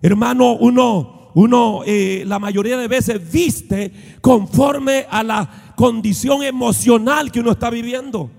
hermano, 0.02 0.58
uno, 0.58 1.32
uno 1.36 1.84
eh, 1.86 2.24
la 2.28 2.38
mayoría 2.38 2.78
de 2.78 2.90
veces 2.90 3.32
viste 3.32 4.18
conforme 4.20 5.06
a 5.10 5.24
la 5.24 5.71
condición 5.82 6.44
emocional 6.44 7.32
que 7.32 7.40
uno 7.40 7.54
está 7.54 7.72
viviendo. 7.72 8.30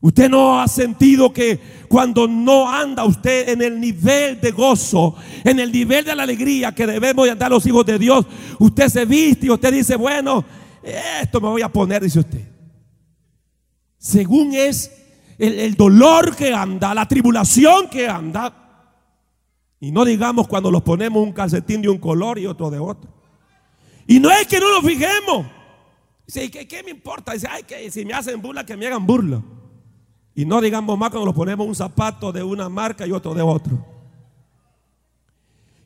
Usted 0.00 0.30
no 0.30 0.60
ha 0.60 0.68
sentido 0.68 1.32
que 1.32 1.58
cuando 1.88 2.28
no 2.28 2.70
anda 2.70 3.04
usted 3.04 3.48
en 3.48 3.60
el 3.60 3.80
nivel 3.80 4.40
de 4.40 4.52
gozo, 4.52 5.16
en 5.42 5.58
el 5.58 5.72
nivel 5.72 6.04
de 6.04 6.14
la 6.14 6.22
alegría 6.22 6.72
que 6.72 6.86
debemos 6.86 7.28
andar 7.28 7.50
los 7.50 7.66
hijos 7.66 7.84
de 7.84 7.98
Dios, 7.98 8.24
usted 8.60 8.86
se 8.86 9.04
viste 9.04 9.46
y 9.46 9.50
usted 9.50 9.72
dice, 9.72 9.96
bueno, 9.96 10.44
esto 11.20 11.40
me 11.40 11.48
voy 11.48 11.62
a 11.62 11.72
poner, 11.72 12.04
dice 12.04 12.20
usted. 12.20 12.48
Según 13.98 14.54
es 14.54 14.92
el, 15.38 15.74
dolor 15.74 16.36
que 16.36 16.54
anda, 16.54 16.94
la 16.94 17.08
tribulación 17.08 17.88
que 17.88 18.06
anda. 18.06 18.94
Y 19.80 19.90
no 19.90 20.04
digamos 20.04 20.46
cuando 20.46 20.70
los 20.70 20.84
ponemos 20.84 21.20
un 21.20 21.32
calcetín 21.32 21.82
de 21.82 21.88
un 21.88 21.98
color 21.98 22.38
y 22.38 22.46
otro 22.46 22.70
de 22.70 22.78
otro. 22.78 23.10
Y 24.06 24.20
no 24.20 24.30
es 24.30 24.46
que 24.46 24.60
no 24.60 24.70
nos 24.70 24.88
fijemos. 24.88 25.55
Dice, 26.26 26.50
¿qué, 26.50 26.66
qué 26.66 26.82
me 26.82 26.90
importa? 26.90 27.32
Dice, 27.32 27.46
ay, 27.50 27.62
que 27.62 27.90
si 27.90 28.04
me 28.04 28.14
hacen 28.14 28.42
burla, 28.42 28.66
que 28.66 28.76
me 28.76 28.86
hagan 28.86 29.06
burla. 29.06 29.42
Y 30.34 30.44
no 30.44 30.60
digamos 30.60 30.98
más 30.98 31.10
cuando 31.10 31.26
los 31.26 31.34
ponemos 31.34 31.66
un 31.66 31.74
zapato 31.74 32.32
de 32.32 32.42
una 32.42 32.68
marca 32.68 33.06
y 33.06 33.12
otro 33.12 33.32
de 33.32 33.42
otro. 33.42 33.96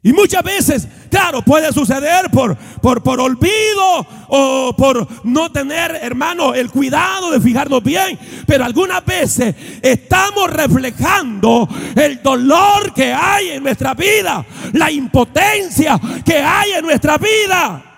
Y 0.03 0.15
muchas 0.15 0.43
veces, 0.43 0.89
claro, 1.11 1.43
puede 1.43 1.71
suceder 1.73 2.31
por, 2.31 2.57
por, 2.81 3.03
por 3.03 3.21
olvido 3.21 4.07
o 4.29 4.75
por 4.75 5.07
no 5.25 5.53
tener, 5.53 5.95
hermano, 6.03 6.55
el 6.55 6.71
cuidado 6.71 7.31
de 7.31 7.39
fijarnos 7.39 7.83
bien. 7.83 8.19
Pero 8.47 8.65
algunas 8.65 9.05
veces 9.05 9.55
estamos 9.83 10.51
reflejando 10.51 11.69
el 11.95 12.23
dolor 12.23 12.95
que 12.95 13.13
hay 13.13 13.51
en 13.51 13.63
nuestra 13.63 13.93
vida, 13.93 14.47
la 14.73 14.91
impotencia 14.91 16.01
que 16.25 16.39
hay 16.39 16.73
en 16.73 16.83
nuestra 16.83 17.19
vida. 17.19 17.90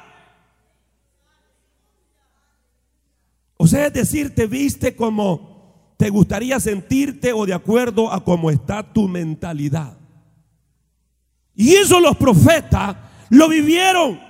O 3.63 3.67
sea, 3.69 3.87
es 3.87 3.93
decir, 3.93 4.35
te 4.35 4.49
viste 4.49 4.97
como 4.97 5.95
te 5.97 6.11
gustaría 6.11 6.59
sentirte 6.59 7.33
o 7.33 7.47
de 7.47 7.55
acuerdo 7.55 8.13
a 8.13 8.25
cómo 8.25 8.51
está 8.51 8.83
tu 8.83 9.07
mentalidad. 9.07 9.97
Y 11.55 11.77
eso 11.77 12.01
los 12.01 12.17
profetas 12.17 12.97
lo 13.29 13.49
vivieron. 13.49 14.21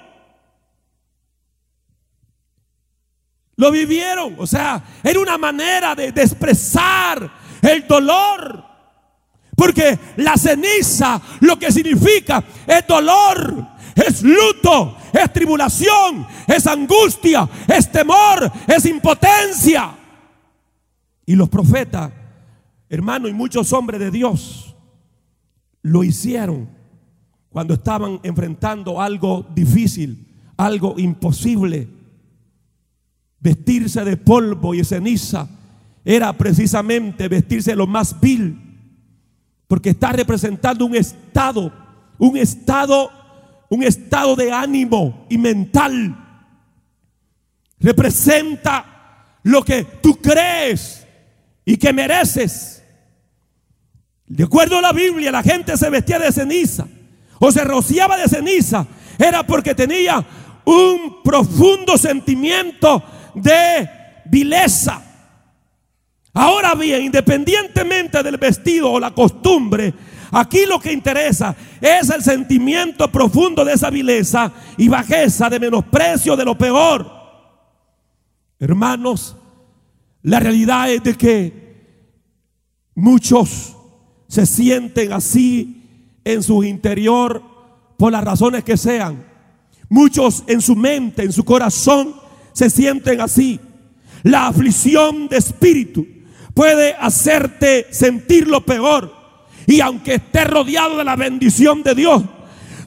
Lo 3.56 3.70
vivieron. 3.70 4.34
O 4.36 4.46
sea, 4.46 4.84
era 5.02 5.18
una 5.18 5.38
manera 5.38 5.94
de, 5.94 6.08
expresar 6.08 7.32
el 7.62 7.86
dolor. 7.86 8.62
Porque 9.56 9.98
la 10.16 10.36
ceniza 10.36 11.22
lo 11.40 11.58
que 11.58 11.72
significa 11.72 12.44
es 12.66 12.86
dolor, 12.86 13.66
es 13.94 14.22
luto, 14.22 14.96
es 15.12 15.32
tribulación, 15.32 16.26
es 16.46 16.66
angustia, 16.66 17.48
es 17.68 17.90
temor, 17.90 18.50
es 18.66 18.86
impotencia. 18.86 19.94
Y 21.26 21.34
los 21.34 21.48
profetas, 21.48 22.12
hermano, 22.88 23.28
y 23.28 23.32
muchos 23.32 23.72
hombres 23.72 24.00
de 24.00 24.10
Dios 24.10 24.74
lo 25.82 26.04
hicieron 26.04 26.68
cuando 27.48 27.74
estaban 27.74 28.18
enfrentando 28.22 29.00
algo 29.00 29.46
difícil, 29.54 30.26
algo 30.56 30.94
imposible. 30.98 31.88
Vestirse 33.38 34.04
de 34.04 34.16
polvo 34.16 34.74
y 34.74 34.84
ceniza 34.84 35.48
era 36.04 36.32
precisamente 36.32 37.28
vestirse 37.28 37.76
lo 37.76 37.86
más 37.86 38.18
vil, 38.20 38.58
porque 39.68 39.90
está 39.90 40.12
representando 40.12 40.86
un 40.86 40.94
estado, 40.96 41.72
un 42.18 42.36
estado, 42.36 43.10
un 43.72 43.82
estado 43.82 44.36
de 44.36 44.52
ánimo 44.52 45.26
y 45.30 45.38
mental. 45.38 46.14
Representa 47.80 49.38
lo 49.44 49.64
que 49.64 49.84
tú 49.84 50.16
crees 50.16 51.06
y 51.64 51.78
que 51.78 51.90
mereces. 51.90 52.84
De 54.26 54.44
acuerdo 54.44 54.76
a 54.76 54.82
la 54.82 54.92
Biblia, 54.92 55.32
la 55.32 55.42
gente 55.42 55.74
se 55.78 55.88
vestía 55.88 56.18
de 56.18 56.30
ceniza 56.30 56.86
o 57.38 57.50
se 57.50 57.64
rociaba 57.64 58.18
de 58.18 58.28
ceniza, 58.28 58.86
era 59.18 59.42
porque 59.42 59.74
tenía 59.74 60.22
un 60.66 61.22
profundo 61.22 61.96
sentimiento 61.96 63.02
de 63.34 63.88
vileza. 64.26 65.02
Ahora 66.34 66.74
bien, 66.74 67.04
independientemente 67.06 68.22
del 68.22 68.36
vestido 68.36 68.92
o 68.92 69.00
la 69.00 69.12
costumbre, 69.12 69.94
aquí 70.32 70.66
lo 70.66 70.80
que 70.80 70.92
interesa 70.92 71.54
es 71.80 72.10
el 72.10 72.22
sentimiento 72.22 73.10
profundo 73.12 73.64
de 73.64 73.74
esa 73.74 73.90
vileza 73.90 74.52
y 74.76 74.88
bajeza, 74.88 75.48
de 75.48 75.60
menosprecio, 75.60 76.36
de 76.36 76.44
lo 76.44 76.58
peor. 76.58 77.06
Hermanos, 78.58 79.36
la 80.22 80.40
realidad 80.40 80.90
es 80.90 81.02
de 81.02 81.14
que 81.14 81.62
muchos 82.94 83.76
se 84.28 84.46
sienten 84.46 85.12
así 85.12 86.20
en 86.24 86.42
su 86.42 86.64
interior 86.64 87.42
por 87.96 88.12
las 88.12 88.24
razones 88.24 88.64
que 88.64 88.76
sean. 88.76 89.24
Muchos 89.88 90.44
en 90.46 90.62
su 90.62 90.74
mente, 90.74 91.22
en 91.22 91.32
su 91.32 91.44
corazón, 91.44 92.14
se 92.52 92.70
sienten 92.70 93.20
así. 93.20 93.60
La 94.22 94.46
aflicción 94.46 95.28
de 95.28 95.36
espíritu 95.36 96.06
puede 96.54 96.94
hacerte 96.94 97.86
sentir 97.90 98.46
lo 98.48 98.64
peor. 98.64 99.21
Y 99.66 99.80
aunque 99.80 100.14
estés 100.14 100.46
rodeado 100.46 100.98
de 100.98 101.04
la 101.04 101.16
bendición 101.16 101.82
de 101.82 101.94
Dios, 101.94 102.22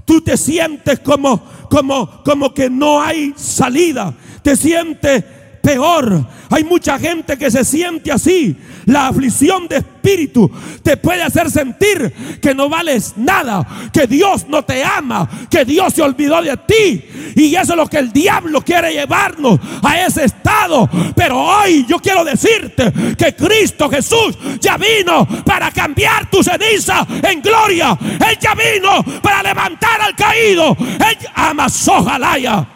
tú 0.05 0.21
te 0.21 0.37
sientes 0.37 0.99
como, 0.99 1.43
como, 1.69 2.23
como 2.23 2.53
que 2.53 2.69
no 2.69 3.01
hay 3.01 3.33
salida. 3.35 4.13
Te 4.41 4.55
sientes 4.55 5.23
peor. 5.65 6.23
Hay 6.51 6.63
mucha 6.63 6.99
gente 6.99 7.37
que 7.37 7.49
se 7.49 7.65
siente 7.65 8.11
así. 8.11 8.55
La 8.85 9.07
aflicción 9.07 9.67
de 9.67 9.77
espíritu 9.77 10.51
te 10.83 10.95
puede 10.95 11.23
hacer 11.23 11.49
sentir 11.49 12.13
que 12.39 12.53
no 12.53 12.69
vales 12.69 13.13
nada, 13.17 13.67
que 13.91 14.05
Dios 14.05 14.45
no 14.47 14.63
te 14.63 14.83
ama, 14.83 15.27
que 15.49 15.65
Dios 15.65 15.93
se 15.93 16.03
olvidó 16.03 16.39
de 16.43 16.55
ti. 16.57 17.03
Y 17.35 17.55
eso 17.55 17.73
es 17.73 17.77
lo 17.77 17.87
que 17.87 17.97
el 17.97 18.13
diablo 18.13 18.61
quiere 18.61 18.93
llevarnos 18.93 19.59
a 19.81 20.05
ese 20.05 20.25
estado. 20.25 20.87
Pero 21.15 21.39
hoy 21.39 21.83
yo 21.89 21.97
quiero 21.97 22.23
decirte 22.23 22.93
que 23.17 23.35
Cristo 23.35 23.89
Jesús 23.89 24.37
ya 24.61 24.77
vino 24.77 25.27
para 25.43 25.71
cambiar 25.71 26.29
tu 26.29 26.43
ceniza 26.43 27.07
en 27.23 27.41
gloria. 27.41 27.97
Él 28.01 28.37
ya 28.39 28.53
vino 28.53 29.03
para 29.19 29.41
levantar 29.41 29.99
al 29.99 30.15
caído. 30.15 30.77
Él 30.79 31.17
ama 31.33 31.67
Sojalaya. 31.69 32.74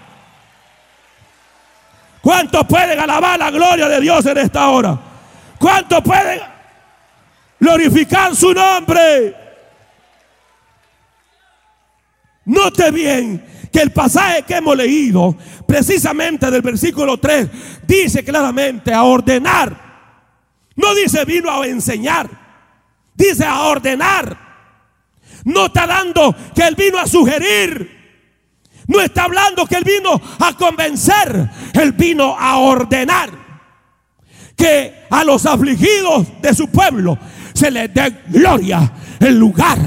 ¿Cuántos 2.21 2.65
pueden 2.67 2.99
alabar 2.99 3.39
la 3.39 3.51
gloria 3.51 3.87
de 3.87 4.01
Dios 4.01 4.25
en 4.25 4.37
esta 4.37 4.69
hora? 4.69 4.99
¿Cuántos 5.57 6.01
pueden 6.01 6.41
glorificar 7.59 8.35
su 8.35 8.53
nombre? 8.53 9.35
Note 12.45 12.91
bien 12.91 13.45
que 13.71 13.81
el 13.81 13.91
pasaje 13.91 14.43
que 14.43 14.55
hemos 14.55 14.75
leído, 14.75 15.37
precisamente 15.67 16.49
del 16.49 16.61
versículo 16.61 17.17
3, 17.17 17.47
dice 17.85 18.23
claramente 18.23 18.93
a 18.93 19.03
ordenar. 19.03 19.89
No 20.75 20.95
dice 20.95 21.25
vino 21.25 21.51
a 21.51 21.67
enseñar, 21.67 22.29
dice 23.13 23.45
a 23.45 23.63
ordenar. 23.63 24.49
No 25.43 25.67
está 25.67 25.85
dando 25.85 26.35
que 26.55 26.63
él 26.63 26.75
vino 26.75 26.97
a 26.97 27.07
sugerir. 27.07 27.98
No 28.89 28.99
está 28.99 29.25
hablando 29.25 29.67
que 29.67 29.75
Él 29.75 29.83
vino 29.83 30.19
a 30.39 30.53
convencer, 30.53 31.47
Él 31.73 31.91
vino 31.91 32.35
a 32.35 32.57
ordenar. 32.57 33.29
Que 34.57 35.05
a 35.11 35.23
los 35.23 35.45
afligidos 35.45 36.41
de 36.41 36.55
su 36.55 36.67
pueblo 36.69 37.15
se 37.53 37.69
les 37.69 37.93
dé 37.93 38.23
gloria 38.29 38.91
en 39.19 39.37
lugar 39.37 39.77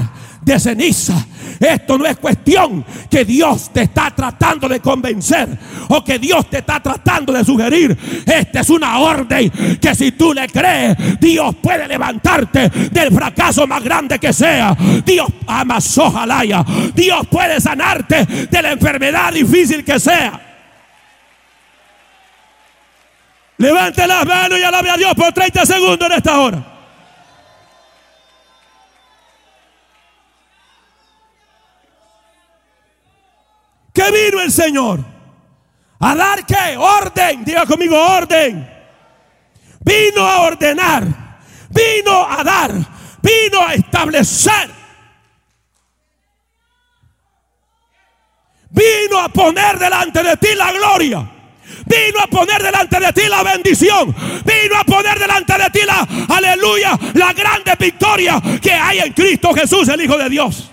de 0.41 0.57
ceniza. 0.57 1.13
Esto 1.59 1.97
no 1.97 2.05
es 2.05 2.17
cuestión 2.17 2.85
que 3.09 3.25
Dios 3.25 3.71
te 3.73 3.83
está 3.83 4.11
tratando 4.11 4.67
de 4.67 4.79
convencer 4.79 5.49
o 5.89 6.03
que 6.03 6.19
Dios 6.19 6.49
te 6.49 6.59
está 6.59 6.79
tratando 6.81 7.33
de 7.33 7.43
sugerir. 7.43 7.97
Esta 8.25 8.61
es 8.61 8.69
una 8.69 8.99
orden 8.99 9.49
que 9.79 9.95
si 9.95 10.11
tú 10.11 10.33
le 10.33 10.47
crees, 10.47 11.19
Dios 11.19 11.55
puede 11.61 11.87
levantarte 11.87 12.69
del 12.69 13.13
fracaso 13.13 13.67
más 13.67 13.83
grande 13.83 14.19
que 14.19 14.33
sea. 14.33 14.75
Dios 15.05 15.27
ama 15.47 15.79
sojalaya. 15.79 16.65
Dios 16.93 17.27
puede 17.29 17.59
sanarte 17.59 18.25
de 18.25 18.61
la 18.61 18.71
enfermedad 18.71 19.33
difícil 19.33 19.83
que 19.83 19.99
sea. 19.99 20.39
Levante 23.57 24.07
las 24.07 24.25
manos 24.25 24.59
y 24.59 24.63
alabe 24.63 24.89
a 24.89 24.97
Dios 24.97 25.13
por 25.15 25.31
30 25.31 25.65
segundos 25.65 26.09
en 26.09 26.17
esta 26.17 26.39
hora. 26.39 26.72
¿Qué 34.03 34.11
vino 34.11 34.41
el 34.41 34.51
Señor? 34.51 34.99
¿A 35.99 36.15
dar 36.15 36.45
qué? 36.45 36.75
Orden. 36.77 37.45
Diga 37.45 37.65
conmigo, 37.65 37.97
orden. 37.97 38.69
Vino 39.79 40.27
a 40.27 40.41
ordenar. 40.41 41.03
Vino 41.69 42.27
a 42.29 42.43
dar. 42.43 42.71
Vino 43.21 43.65
a 43.65 43.73
establecer. 43.73 44.69
Vino 48.69 49.19
a 49.19 49.29
poner 49.29 49.79
delante 49.79 50.23
de 50.23 50.35
ti 50.37 50.47
la 50.55 50.71
gloria. 50.73 51.29
Vino 51.85 52.19
a 52.21 52.27
poner 52.27 52.61
delante 52.61 52.99
de 52.99 53.13
ti 53.13 53.29
la 53.29 53.43
bendición. 53.43 54.13
Vino 54.43 54.77
a 54.77 54.83
poner 54.83 55.17
delante 55.17 55.53
de 55.57 55.69
ti 55.69 55.79
la, 55.85 56.07
aleluya, 56.35 56.99
la 57.13 57.31
grande 57.31 57.75
victoria 57.79 58.41
que 58.61 58.73
hay 58.73 58.99
en 58.99 59.13
Cristo 59.13 59.53
Jesús, 59.53 59.87
el 59.87 60.01
Hijo 60.01 60.17
de 60.17 60.29
Dios. 60.29 60.72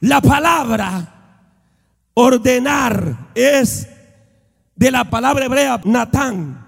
La 0.00 0.20
palabra 0.20 1.12
ordenar 2.14 3.30
es 3.34 3.88
de 4.74 4.90
la 4.90 5.04
palabra 5.04 5.46
hebrea 5.46 5.80
Natán, 5.84 6.66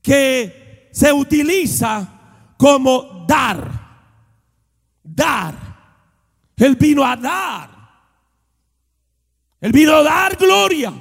que 0.00 0.88
se 0.92 1.12
utiliza 1.12 2.08
como 2.56 3.24
dar. 3.26 3.86
Dar. 5.02 5.54
Él 6.56 6.76
vino 6.76 7.04
a 7.04 7.16
dar. 7.16 7.70
Él 9.60 9.72
vino 9.72 9.94
a 9.96 10.02
dar 10.02 10.36
gloria 10.36 10.92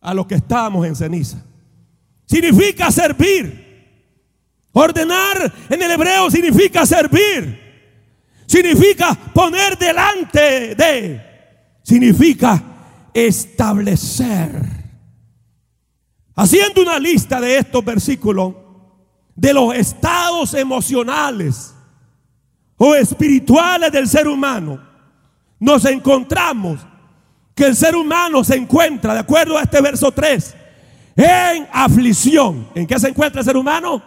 a 0.00 0.14
los 0.14 0.26
que 0.26 0.36
estamos 0.36 0.86
en 0.86 0.94
ceniza. 0.94 1.44
Significa 2.26 2.90
servir. 2.90 3.64
Ordenar 4.72 5.52
en 5.68 5.82
el 5.82 5.90
hebreo 5.90 6.30
significa 6.30 6.86
servir. 6.86 7.63
Significa 8.54 9.16
poner 9.34 9.76
delante 9.76 10.76
de. 10.76 11.20
Significa 11.82 12.62
establecer. 13.12 14.62
Haciendo 16.36 16.82
una 16.82 17.00
lista 17.00 17.40
de 17.40 17.58
estos 17.58 17.84
versículos 17.84 18.54
de 19.34 19.52
los 19.52 19.74
estados 19.74 20.54
emocionales 20.54 21.74
o 22.76 22.94
espirituales 22.94 23.90
del 23.90 24.06
ser 24.06 24.28
humano, 24.28 24.80
nos 25.58 25.84
encontramos 25.86 26.78
que 27.56 27.66
el 27.66 27.74
ser 27.74 27.96
humano 27.96 28.44
se 28.44 28.54
encuentra, 28.54 29.14
de 29.14 29.20
acuerdo 29.20 29.58
a 29.58 29.62
este 29.62 29.80
verso 29.80 30.12
3, 30.12 30.54
en 31.16 31.66
aflicción. 31.72 32.68
¿En 32.76 32.86
qué 32.86 33.00
se 33.00 33.08
encuentra 33.08 33.40
el 33.40 33.44
ser 33.44 33.56
humano? 33.56 34.00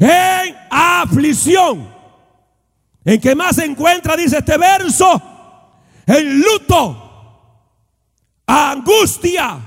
En 0.00 0.56
aflicción. 0.68 1.91
¿En 3.04 3.20
qué 3.20 3.34
más 3.34 3.56
se 3.56 3.64
encuentra, 3.64 4.16
dice 4.16 4.38
este 4.38 4.56
verso? 4.56 5.20
En 6.06 6.40
luto, 6.40 7.72
angustia. 8.46 9.58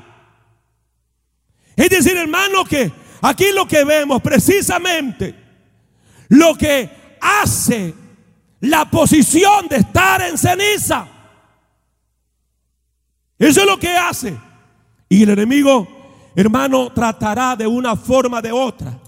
Es 1.75 1.89
decir, 1.89 2.15
hermano, 2.15 2.63
que 2.63 2.91
aquí 3.21 3.51
lo 3.53 3.67
que 3.67 3.83
vemos 3.83 4.21
precisamente, 4.21 5.35
lo 6.29 6.55
que 6.55 7.17
hace 7.19 7.93
la 8.61 8.85
posición 8.89 9.67
de 9.67 9.77
estar 9.77 10.21
en 10.21 10.37
ceniza. 10.37 11.07
Eso 13.37 13.61
es 13.61 13.67
lo 13.67 13.77
que 13.77 13.89
hace. 13.89 14.37
Y 15.09 15.23
el 15.23 15.29
enemigo, 15.29 16.31
hermano, 16.35 16.91
tratará 16.93 17.55
de 17.55 17.67
una 17.67 17.97
forma 17.97 18.39
o 18.39 18.41
de 18.41 18.51
otra 18.51 18.99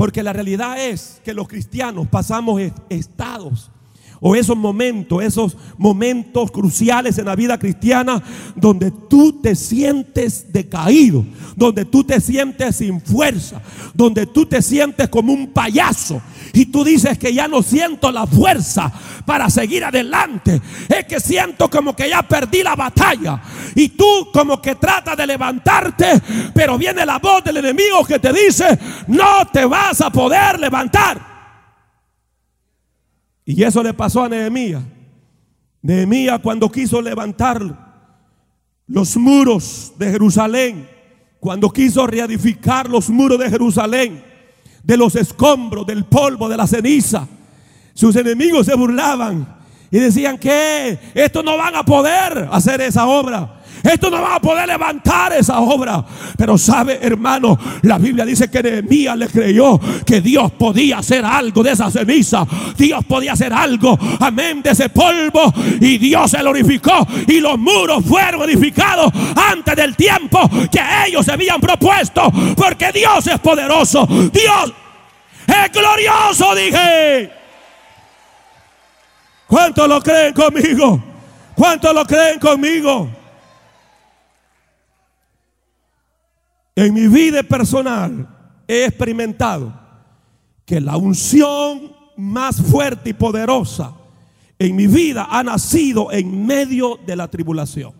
porque 0.00 0.22
la 0.22 0.32
realidad 0.32 0.82
es 0.82 1.20
que 1.22 1.34
los 1.34 1.46
cristianos 1.46 2.08
pasamos 2.08 2.58
estados 2.88 3.70
o 4.18 4.34
esos 4.34 4.56
momentos, 4.56 5.22
esos 5.22 5.58
momentos 5.76 6.50
cruciales 6.50 7.18
en 7.18 7.26
la 7.26 7.36
vida 7.36 7.58
cristiana 7.58 8.22
donde 8.56 8.92
tú 9.10 9.42
te 9.42 9.54
sientes 9.54 10.50
decaído, 10.50 11.22
donde 11.54 11.84
tú 11.84 12.02
te 12.02 12.18
sientes 12.18 12.76
sin 12.76 12.98
fuerza, 12.98 13.60
donde 13.92 14.24
tú 14.24 14.46
te 14.46 14.62
sientes 14.62 15.06
como 15.10 15.34
un 15.34 15.48
payaso 15.48 16.22
y 16.52 16.66
tú 16.66 16.84
dices 16.84 17.18
que 17.18 17.32
ya 17.32 17.48
no 17.48 17.62
siento 17.62 18.10
la 18.10 18.26
fuerza 18.26 18.92
para 19.24 19.48
seguir 19.50 19.84
adelante, 19.84 20.60
es 20.88 21.04
que 21.06 21.20
siento 21.20 21.68
como 21.70 21.94
que 21.94 22.08
ya 22.08 22.22
perdí 22.22 22.62
la 22.62 22.76
batalla 22.76 23.40
y 23.74 23.90
tú 23.90 24.28
como 24.32 24.60
que 24.60 24.74
tratas 24.74 25.16
de 25.16 25.26
levantarte, 25.26 26.20
pero 26.54 26.78
viene 26.78 27.06
la 27.06 27.18
voz 27.18 27.44
del 27.44 27.58
enemigo 27.58 28.04
que 28.04 28.18
te 28.18 28.32
dice, 28.32 28.78
no 29.08 29.46
te 29.52 29.64
vas 29.64 30.00
a 30.00 30.10
poder 30.10 30.58
levantar. 30.58 31.30
Y 33.44 33.62
eso 33.62 33.82
le 33.82 33.94
pasó 33.94 34.24
a 34.24 34.28
Nehemías. 34.28 34.82
Nehemías 35.82 36.40
cuando 36.40 36.70
quiso 36.70 37.00
levantar 37.00 37.60
los 38.86 39.16
muros 39.16 39.92
de 39.98 40.10
Jerusalén, 40.10 40.88
cuando 41.38 41.70
quiso 41.70 42.06
reedificar 42.06 42.88
los 42.88 43.08
muros 43.08 43.38
de 43.38 43.48
Jerusalén, 43.48 44.29
de 44.82 44.96
los 44.96 45.16
escombros, 45.16 45.86
del 45.86 46.04
polvo, 46.04 46.48
de 46.48 46.56
la 46.56 46.66
ceniza, 46.66 47.26
sus 47.94 48.16
enemigos 48.16 48.66
se 48.66 48.74
burlaban 48.74 49.46
y 49.90 49.98
decían 49.98 50.38
que 50.38 50.98
estos 51.14 51.44
no 51.44 51.56
van 51.56 51.76
a 51.76 51.84
poder 51.84 52.48
hacer 52.50 52.80
esa 52.80 53.06
obra. 53.06 53.59
Esto 53.82 54.10
no 54.10 54.20
va 54.20 54.36
a 54.36 54.40
poder 54.40 54.68
levantar 54.68 55.32
esa 55.32 55.60
obra. 55.60 56.04
Pero 56.36 56.58
sabe, 56.58 56.98
hermano, 57.02 57.58
la 57.82 57.98
Biblia 57.98 58.24
dice 58.24 58.50
que 58.50 58.62
Nehemías 58.62 59.16
le 59.16 59.28
creyó 59.28 59.80
que 60.04 60.20
Dios 60.20 60.52
podía 60.52 60.98
hacer 60.98 61.24
algo 61.24 61.62
de 61.62 61.72
esa 61.72 61.90
ceniza. 61.90 62.46
Dios 62.76 63.04
podía 63.04 63.32
hacer 63.32 63.52
algo, 63.52 63.98
amén, 64.20 64.62
de 64.62 64.70
ese 64.70 64.88
polvo. 64.88 65.52
Y 65.80 65.98
Dios 65.98 66.30
se 66.30 66.38
glorificó. 66.38 67.06
Y 67.26 67.40
los 67.40 67.58
muros 67.58 68.04
fueron 68.04 68.48
edificados 68.48 69.12
antes 69.36 69.76
del 69.76 69.96
tiempo 69.96 70.48
que 70.70 70.80
ellos 71.06 71.24
se 71.24 71.32
habían 71.32 71.60
propuesto. 71.60 72.30
Porque 72.56 72.90
Dios 72.92 73.26
es 73.26 73.38
poderoso. 73.40 74.06
Dios 74.06 74.72
es 75.46 75.72
glorioso, 75.72 76.54
dije. 76.54 77.30
¿Cuántos 79.46 79.88
lo 79.88 80.00
creen 80.00 80.32
conmigo? 80.32 81.02
¿Cuántos 81.56 81.92
lo 81.92 82.04
creen 82.04 82.38
conmigo? 82.38 83.19
En 86.74 86.94
mi 86.94 87.08
vida 87.08 87.42
personal 87.42 88.62
he 88.66 88.84
experimentado 88.84 89.78
que 90.64 90.80
la 90.80 90.96
unción 90.96 91.94
más 92.16 92.60
fuerte 92.60 93.10
y 93.10 93.14
poderosa 93.14 93.94
en 94.58 94.76
mi 94.76 94.86
vida 94.86 95.26
ha 95.30 95.42
nacido 95.42 96.12
en 96.12 96.46
medio 96.46 96.98
de 97.06 97.16
la 97.16 97.28
tribulación. 97.28 97.94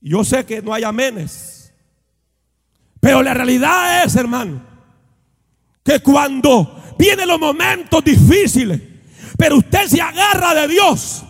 Yo 0.00 0.22
sé 0.22 0.44
que 0.44 0.60
no 0.60 0.74
hay 0.74 0.84
amenes, 0.84 1.72
pero 3.00 3.22
la 3.22 3.32
realidad 3.32 4.04
es, 4.04 4.16
hermano, 4.16 4.60
que 5.82 6.00
cuando 6.00 6.94
vienen 6.98 7.28
los 7.28 7.40
momentos 7.40 8.04
difíciles, 8.04 8.80
pero 9.38 9.56
usted 9.56 9.86
se 9.86 10.02
agarra 10.02 10.54
de 10.54 10.68
Dios, 10.68 11.24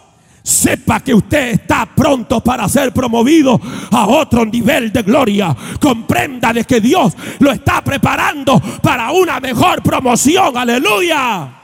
sepa 0.45 1.01
que 1.01 1.15
usted 1.15 1.53
está 1.53 1.87
pronto 1.87 2.41
para 2.43 2.69
ser 2.69 2.93
promovido 2.93 3.59
a 3.91 4.07
otro 4.07 4.45
nivel 4.45 4.93
de 4.93 5.03
gloria. 5.03 5.57
Comprenda 5.81 6.53
de 6.53 6.65
que 6.65 6.81
Dios 6.81 7.15
lo 7.39 7.51
está 7.51 7.83
preparando 7.83 8.61
para 8.83 9.11
una 9.11 9.41
mejor 9.41 9.83
promoción. 9.83 10.57
Aleluya. 10.57 11.64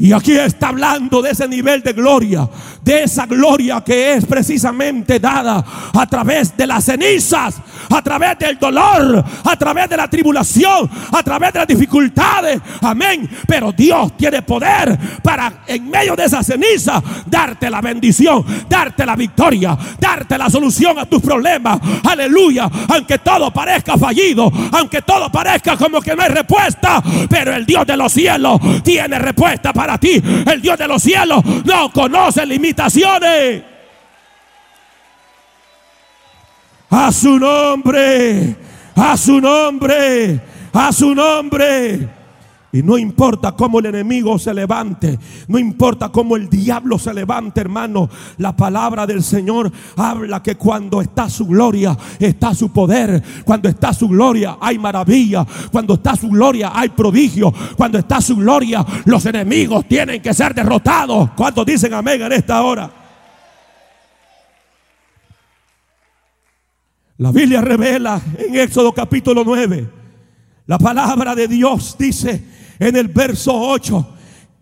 Y 0.00 0.12
aquí 0.12 0.30
está 0.38 0.68
hablando 0.68 1.20
de 1.20 1.32
ese 1.32 1.48
nivel 1.48 1.82
de 1.82 1.92
gloria, 1.92 2.48
de 2.84 3.02
esa 3.02 3.26
gloria 3.26 3.82
que 3.84 4.14
es 4.14 4.26
precisamente 4.26 5.18
dada 5.18 5.64
a 5.92 6.06
través 6.06 6.56
de 6.56 6.68
las 6.68 6.84
cenizas, 6.84 7.56
a 7.90 8.00
través 8.00 8.38
del 8.38 8.60
dolor, 8.60 9.24
a 9.42 9.56
través 9.56 9.88
de 9.88 9.96
la 9.96 10.08
tribulación, 10.08 10.88
a 11.10 11.20
través 11.24 11.52
de 11.52 11.58
las 11.58 11.66
dificultades. 11.66 12.60
Amén. 12.80 13.28
Pero 13.48 13.72
Dios 13.72 14.16
tiene 14.16 14.42
poder 14.42 14.96
para 15.20 15.64
en 15.66 15.90
medio 15.90 16.14
de 16.14 16.26
esa 16.26 16.44
ceniza 16.44 17.02
darte 17.26 17.68
la 17.68 17.80
bendición, 17.80 18.44
darte 18.68 19.04
la 19.04 19.16
victoria, 19.16 19.76
darte 19.98 20.38
la 20.38 20.48
solución 20.48 20.96
a 21.00 21.06
tus 21.06 21.20
problemas. 21.20 21.80
Aleluya. 22.04 22.70
Aunque 22.88 23.18
todo 23.18 23.52
parezca 23.52 23.98
fallido, 23.98 24.48
aunque 24.70 25.02
todo 25.02 25.28
parezca 25.32 25.76
como 25.76 26.00
que 26.00 26.14
no 26.14 26.22
hay 26.22 26.28
respuesta, 26.28 27.02
pero 27.28 27.56
el 27.56 27.66
Dios 27.66 27.84
de 27.84 27.96
los 27.96 28.12
cielos 28.12 28.60
tiene 28.84 29.18
respuesta 29.18 29.72
para 29.72 29.87
ti. 29.96 30.22
El 30.46 30.60
Dios 30.60 30.76
de 30.76 30.88
los 30.88 31.02
cielos 31.02 31.42
no 31.64 31.90
conoce 31.92 32.44
limitaciones. 32.44 33.62
A 36.90 37.12
su 37.12 37.38
nombre, 37.38 38.56
a 38.96 39.16
su 39.16 39.40
nombre, 39.40 40.40
a 40.72 40.92
su 40.92 41.14
nombre. 41.14 42.17
Y 42.70 42.82
no 42.82 42.98
importa 42.98 43.52
cómo 43.52 43.78
el 43.78 43.86
enemigo 43.86 44.38
se 44.38 44.52
levante, 44.52 45.18
no 45.46 45.58
importa 45.58 46.10
cómo 46.10 46.36
el 46.36 46.50
diablo 46.50 46.98
se 46.98 47.14
levante, 47.14 47.62
hermano. 47.62 48.10
La 48.36 48.54
palabra 48.54 49.06
del 49.06 49.22
Señor 49.22 49.72
habla 49.96 50.42
que 50.42 50.56
cuando 50.56 51.00
está 51.00 51.30
su 51.30 51.46
gloria, 51.46 51.96
está 52.18 52.54
su 52.54 52.70
poder. 52.70 53.22
Cuando 53.46 53.70
está 53.70 53.94
su 53.94 54.06
gloria, 54.06 54.58
hay 54.60 54.78
maravilla. 54.78 55.46
Cuando 55.72 55.94
está 55.94 56.14
su 56.14 56.28
gloria, 56.28 56.70
hay 56.74 56.90
prodigio. 56.90 57.54
Cuando 57.74 57.98
está 57.98 58.20
su 58.20 58.36
gloria, 58.36 58.84
los 59.06 59.24
enemigos 59.24 59.86
tienen 59.88 60.20
que 60.20 60.34
ser 60.34 60.54
derrotados. 60.54 61.30
¿Cuántos 61.34 61.64
dicen 61.64 61.94
amén 61.94 62.20
en 62.20 62.32
esta 62.32 62.60
hora? 62.60 62.90
La 67.16 67.32
Biblia 67.32 67.62
revela 67.62 68.20
en 68.38 68.54
Éxodo 68.56 68.92
capítulo 68.92 69.42
9. 69.42 69.90
La 70.66 70.78
palabra 70.78 71.34
de 71.34 71.48
Dios 71.48 71.96
dice 71.98 72.57
en 72.78 72.96
el 72.96 73.08
verso 73.08 73.52
8. 73.54 74.08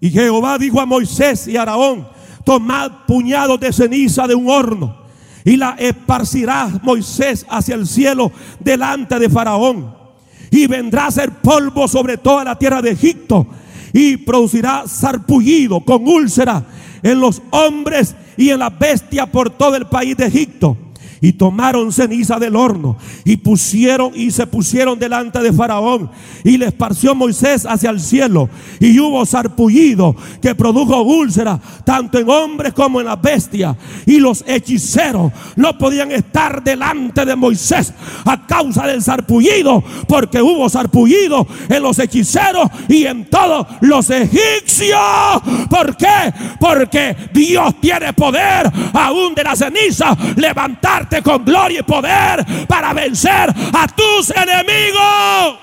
Y 0.00 0.10
Jehová 0.10 0.58
dijo 0.58 0.80
a 0.80 0.86
Moisés 0.86 1.48
y 1.48 1.56
a 1.56 1.62
Araón, 1.62 2.08
tomad 2.44 3.06
puñados 3.06 3.58
de 3.58 3.72
ceniza 3.72 4.26
de 4.26 4.34
un 4.34 4.48
horno 4.48 5.06
y 5.46 5.56
la 5.56 5.76
esparcirá 5.78 6.68
Moisés 6.82 7.46
hacia 7.48 7.76
el 7.76 7.86
cielo 7.86 8.32
delante 8.58 9.16
de 9.18 9.30
Faraón. 9.30 9.94
Y 10.50 10.66
vendrá 10.66 11.06
a 11.06 11.10
ser 11.10 11.30
polvo 11.40 11.86
sobre 11.86 12.18
toda 12.18 12.44
la 12.44 12.58
tierra 12.58 12.82
de 12.82 12.90
Egipto 12.90 13.46
y 13.92 14.16
producirá 14.16 14.84
sarpullido 14.86 15.80
con 15.80 16.06
úlcera 16.06 16.64
en 17.02 17.20
los 17.20 17.40
hombres 17.50 18.16
y 18.36 18.50
en 18.50 18.58
las 18.58 18.76
bestias 18.76 19.28
por 19.28 19.50
todo 19.50 19.76
el 19.76 19.86
país 19.86 20.16
de 20.16 20.26
Egipto. 20.26 20.76
Y 21.20 21.32
tomaron 21.32 21.92
ceniza 21.92 22.38
del 22.38 22.56
horno 22.56 22.96
y 23.24 23.36
pusieron 23.38 24.12
y 24.14 24.30
se 24.30 24.46
pusieron 24.46 24.98
delante 24.98 25.40
de 25.40 25.52
Faraón 25.52 26.10
y 26.44 26.58
le 26.58 26.66
esparció 26.66 27.14
Moisés 27.14 27.66
hacia 27.66 27.90
el 27.90 28.00
cielo 28.00 28.48
y 28.80 28.98
hubo 28.98 29.24
sarpullido 29.24 30.14
que 30.40 30.54
produjo 30.54 31.02
úlcera 31.02 31.58
tanto 31.84 32.18
en 32.18 32.28
hombres 32.28 32.72
como 32.72 33.00
en 33.00 33.06
las 33.06 33.20
bestias 33.20 33.76
y 34.04 34.18
los 34.18 34.44
hechiceros 34.46 35.32
no 35.56 35.76
podían 35.78 36.12
estar 36.12 36.62
delante 36.62 37.24
de 37.24 37.36
Moisés 37.36 37.92
a 38.24 38.46
causa 38.46 38.86
del 38.86 39.02
sarpullido 39.02 39.82
porque 40.06 40.42
hubo 40.42 40.68
sarpullido 40.68 41.46
en 41.68 41.82
los 41.82 41.98
hechiceros 41.98 42.68
y 42.88 43.06
en 43.06 43.28
todos 43.28 43.66
los 43.80 44.08
egipcios. 44.10 44.98
¿Por 45.68 45.96
qué? 45.96 46.32
Porque 46.60 47.16
Dios 47.32 47.74
tiene 47.80 48.12
poder 48.12 48.70
aún 48.92 49.34
de 49.34 49.44
la 49.44 49.56
ceniza 49.56 50.16
levantar 50.36 51.05
con 51.22 51.44
gloria 51.44 51.80
y 51.80 51.82
poder 51.82 52.44
para 52.66 52.92
vencer 52.92 53.50
a 53.72 53.86
tus 53.88 54.30
enemigos. 54.30 55.58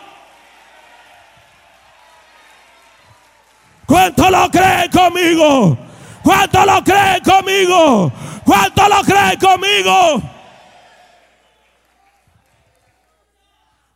¿Cuánto 3.85 4.29
lo 4.29 4.49
creen 4.49 4.89
conmigo? 4.89 5.77
¿Cuánto 6.23 6.65
lo 6.65 6.83
creen 6.83 7.23
conmigo? 7.23 8.11
¿Cuánto 8.43 8.89
lo 8.89 9.01
creen 9.03 9.39
conmigo? 9.39 10.21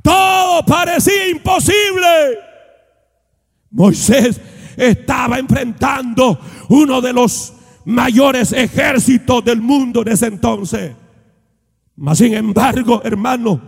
Todo 0.02 0.66
parecía 0.66 1.30
imposible. 1.30 2.40
Moisés 3.72 4.40
estaba 4.78 5.40
enfrentando 5.40 6.40
uno 6.70 7.02
de 7.02 7.14
los 7.14 7.54
mayores 7.86 8.52
ejércitos 8.54 9.44
del 9.44 9.62
mundo 9.62 10.02
en 10.02 10.10
ese 10.10 10.28
entonces. 10.28 10.94
Mas 11.98 12.20
sin 12.20 12.34
embargo, 12.34 13.02
hermano, 13.04 13.60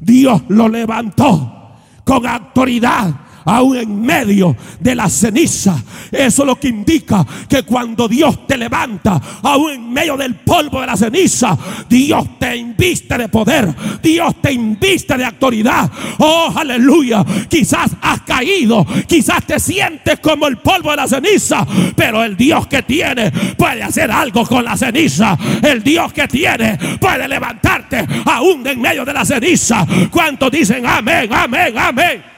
Dios 0.00 0.42
lo 0.48 0.68
levantó 0.68 1.76
con 2.04 2.26
autoridad 2.26 3.14
aún 3.44 3.76
en 3.76 4.00
medio 4.00 4.56
de 4.80 4.94
la 4.94 5.08
ceniza. 5.08 5.82
Eso 6.10 6.42
es 6.42 6.46
lo 6.46 6.58
que 6.58 6.68
indica 6.68 7.26
que 7.48 7.62
cuando 7.62 8.08
Dios 8.08 8.46
te 8.46 8.56
levanta, 8.56 9.20
aún 9.42 9.70
en 9.72 9.92
medio 9.92 10.16
del 10.16 10.34
polvo 10.36 10.80
de 10.80 10.86
la 10.86 10.96
ceniza, 10.96 11.56
Dios 11.88 12.38
te 12.38 12.56
inviste 12.56 13.16
de 13.18 13.28
poder, 13.28 13.74
Dios 14.02 14.40
te 14.40 14.52
inviste 14.52 15.16
de 15.16 15.24
autoridad. 15.24 15.90
Oh, 16.18 16.52
aleluya. 16.54 17.24
Quizás 17.48 17.92
has 18.00 18.22
caído, 18.22 18.86
quizás 19.06 19.44
te 19.46 19.58
sientes 19.58 20.20
como 20.20 20.46
el 20.46 20.58
polvo 20.58 20.90
de 20.90 20.96
la 20.96 21.08
ceniza, 21.08 21.66
pero 21.96 22.22
el 22.22 22.36
Dios 22.36 22.66
que 22.66 22.82
tiene 22.82 23.30
puede 23.56 23.82
hacer 23.82 24.10
algo 24.10 24.46
con 24.46 24.64
la 24.64 24.76
ceniza. 24.76 25.36
El 25.62 25.82
Dios 25.82 26.12
que 26.12 26.28
tiene 26.28 26.78
puede 27.00 27.28
levantarte 27.28 28.06
aún 28.24 28.66
en 28.66 28.80
medio 28.80 29.04
de 29.04 29.12
la 29.12 29.24
ceniza. 29.24 29.86
¿Cuántos 30.10 30.50
dicen 30.50 30.86
amén, 30.86 31.32
amén, 31.32 31.78
amén? 31.78 32.32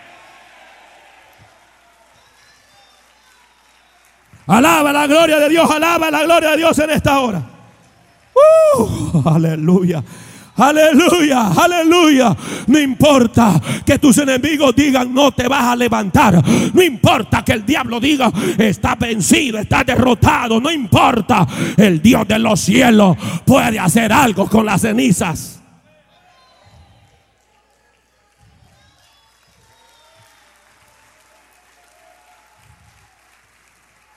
Alaba 4.46 4.92
la 4.92 5.06
gloria 5.06 5.38
de 5.38 5.48
Dios, 5.48 5.70
alaba 5.70 6.10
la 6.10 6.22
gloria 6.24 6.50
de 6.50 6.56
Dios 6.58 6.78
en 6.78 6.90
esta 6.90 7.18
hora. 7.20 7.42
Uh, 8.76 9.28
aleluya. 9.28 10.02
Aleluya, 10.56 11.48
aleluya. 11.48 12.36
No 12.68 12.78
importa 12.78 13.60
que 13.84 13.98
tus 13.98 14.18
enemigos 14.18 14.74
digan 14.76 15.12
no 15.12 15.32
te 15.32 15.48
vas 15.48 15.64
a 15.64 15.76
levantar. 15.76 16.40
No 16.72 16.82
importa 16.82 17.44
que 17.44 17.52
el 17.52 17.66
diablo 17.66 17.98
diga 17.98 18.30
está 18.56 18.94
vencido, 18.94 19.58
está 19.58 19.82
derrotado. 19.82 20.60
No 20.60 20.70
importa. 20.70 21.46
El 21.76 22.00
Dios 22.00 22.28
de 22.28 22.38
los 22.38 22.60
cielos 22.60 23.16
puede 23.44 23.80
hacer 23.80 24.12
algo 24.12 24.46
con 24.46 24.66
las 24.66 24.82
cenizas. 24.82 25.60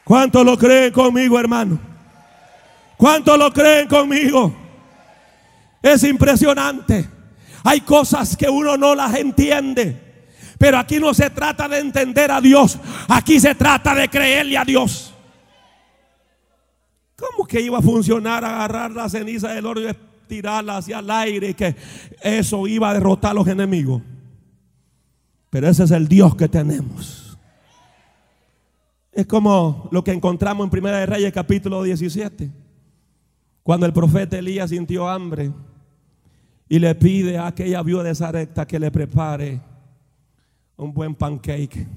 ¿Cuántos 0.07 0.45
lo 0.45 0.57
creen 0.57 0.93
conmigo, 0.93 1.37
hermano? 1.37 1.77
¿Cuántos 2.95 3.37
lo 3.37 3.51
creen 3.51 3.89
conmigo? 3.89 4.55
Es 5.81 6.01
impresionante. 6.05 7.09
Hay 7.65 7.81
cosas 7.81 8.37
que 8.37 8.49
uno 8.49 8.77
no 8.77 8.95
las 8.95 9.13
entiende. 9.15 10.23
Pero 10.57 10.77
aquí 10.77 10.97
no 10.97 11.13
se 11.13 11.29
trata 11.29 11.67
de 11.67 11.79
entender 11.79 12.31
a 12.31 12.39
Dios. 12.39 12.79
Aquí 13.09 13.37
se 13.41 13.53
trata 13.53 13.93
de 13.93 14.07
creerle 14.07 14.57
a 14.57 14.63
Dios. 14.63 15.13
¿Cómo 17.17 17.45
que 17.45 17.59
iba 17.59 17.79
a 17.79 17.81
funcionar 17.81 18.45
agarrar 18.45 18.91
la 18.91 19.09
ceniza 19.09 19.49
del 19.49 19.65
oro 19.65 19.81
y 19.81 19.93
tirarla 20.25 20.77
hacia 20.77 20.99
el 20.99 21.11
aire 21.11 21.49
y 21.49 21.53
que 21.53 21.75
eso 22.21 22.65
iba 22.65 22.91
a 22.91 22.93
derrotar 22.93 23.31
a 23.31 23.33
los 23.33 23.47
enemigos? 23.49 24.01
Pero 25.49 25.67
ese 25.67 25.83
es 25.83 25.91
el 25.91 26.07
Dios 26.07 26.33
que 26.37 26.47
tenemos. 26.47 27.26
Es 29.17 29.25
como 29.25 29.89
lo 29.91 30.03
que 30.03 30.11
encontramos 30.11 30.63
en 30.63 30.69
Primera 30.69 30.99
de 30.99 31.07
Reyes 31.07 31.33
capítulo 31.33 31.81
17. 31.81 32.51
Cuando 33.63 33.87
el 33.87 33.91
profeta 33.91 34.37
Elías 34.37 34.69
sintió 34.69 35.09
hambre 35.09 35.51
y 36.69 36.77
le 36.77 36.93
pide 36.93 37.35
a 37.35 37.47
aquella 37.47 37.81
viuda 37.81 38.03
de 38.03 38.13
Sarepta 38.13 38.67
que 38.67 38.79
le 38.79 38.91
prepare 38.91 39.59
un 40.75 40.93
buen 40.93 41.15
pancake. 41.15 41.87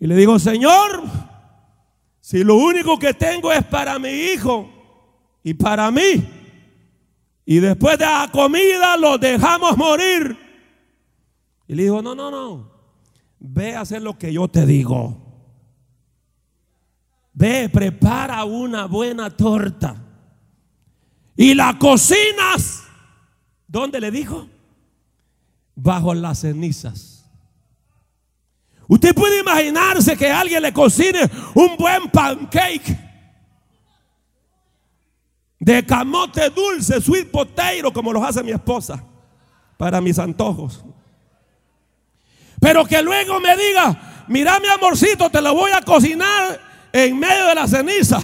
Y 0.00 0.06
le 0.06 0.16
digo, 0.16 0.38
Señor, 0.38 1.02
si 2.20 2.44
lo 2.44 2.56
único 2.56 2.98
que 2.98 3.14
tengo 3.14 3.50
es 3.52 3.64
para 3.64 3.98
mi 3.98 4.10
hijo 4.10 4.68
y 5.42 5.54
para 5.54 5.90
mí, 5.90 6.28
y 7.46 7.56
después 7.56 7.98
de 7.98 8.04
la 8.04 8.28
comida 8.30 8.98
lo 8.98 9.16
dejamos 9.16 9.78
morir. 9.78 10.36
Y 11.66 11.74
le 11.74 11.84
dijo, 11.84 12.02
no, 12.02 12.14
no, 12.14 12.30
no, 12.30 12.73
Ve 13.46 13.76
a 13.76 13.82
hacer 13.82 14.00
lo 14.00 14.16
que 14.16 14.32
yo 14.32 14.48
te 14.48 14.64
digo. 14.64 15.18
Ve, 17.34 17.68
prepara 17.68 18.42
una 18.46 18.86
buena 18.86 19.28
torta. 19.28 20.02
Y 21.36 21.52
la 21.52 21.78
cocinas. 21.78 22.84
¿Dónde 23.66 24.00
le 24.00 24.10
dijo? 24.10 24.48
Bajo 25.74 26.14
las 26.14 26.38
cenizas. 26.40 27.30
Usted 28.88 29.14
puede 29.14 29.40
imaginarse 29.40 30.16
que 30.16 30.30
alguien 30.30 30.62
le 30.62 30.72
cocine 30.72 31.30
un 31.54 31.76
buen 31.76 32.10
pancake 32.10 32.98
de 35.60 35.84
camote 35.84 36.48
dulce, 36.48 36.98
sweet 36.98 37.30
potato, 37.30 37.92
como 37.92 38.10
los 38.10 38.22
hace 38.22 38.42
mi 38.42 38.52
esposa, 38.52 39.04
para 39.76 40.00
mis 40.00 40.18
antojos. 40.18 40.82
Pero 42.64 42.86
que 42.86 43.02
luego 43.02 43.40
me 43.40 43.54
diga, 43.58 44.24
mira 44.26 44.58
mi 44.58 44.68
amorcito, 44.68 45.28
te 45.28 45.42
lo 45.42 45.54
voy 45.54 45.70
a 45.72 45.82
cocinar 45.82 46.58
en 46.94 47.18
medio 47.18 47.44
de 47.48 47.54
la 47.54 47.68
ceniza. 47.68 48.22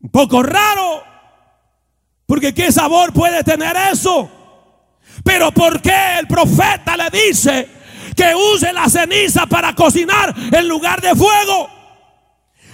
Un 0.00 0.08
poco 0.10 0.42
raro, 0.42 1.02
porque 2.24 2.54
qué 2.54 2.72
sabor 2.72 3.12
puede 3.12 3.44
tener 3.44 3.76
eso. 3.92 4.30
Pero 5.22 5.52
¿por 5.52 5.82
qué 5.82 6.18
el 6.18 6.26
profeta 6.26 6.96
le 6.96 7.10
dice 7.10 7.68
que 8.16 8.34
use 8.34 8.72
la 8.72 8.88
ceniza 8.88 9.44
para 9.44 9.74
cocinar 9.74 10.34
en 10.52 10.66
lugar 10.66 11.02
de 11.02 11.14
fuego? 11.14 11.68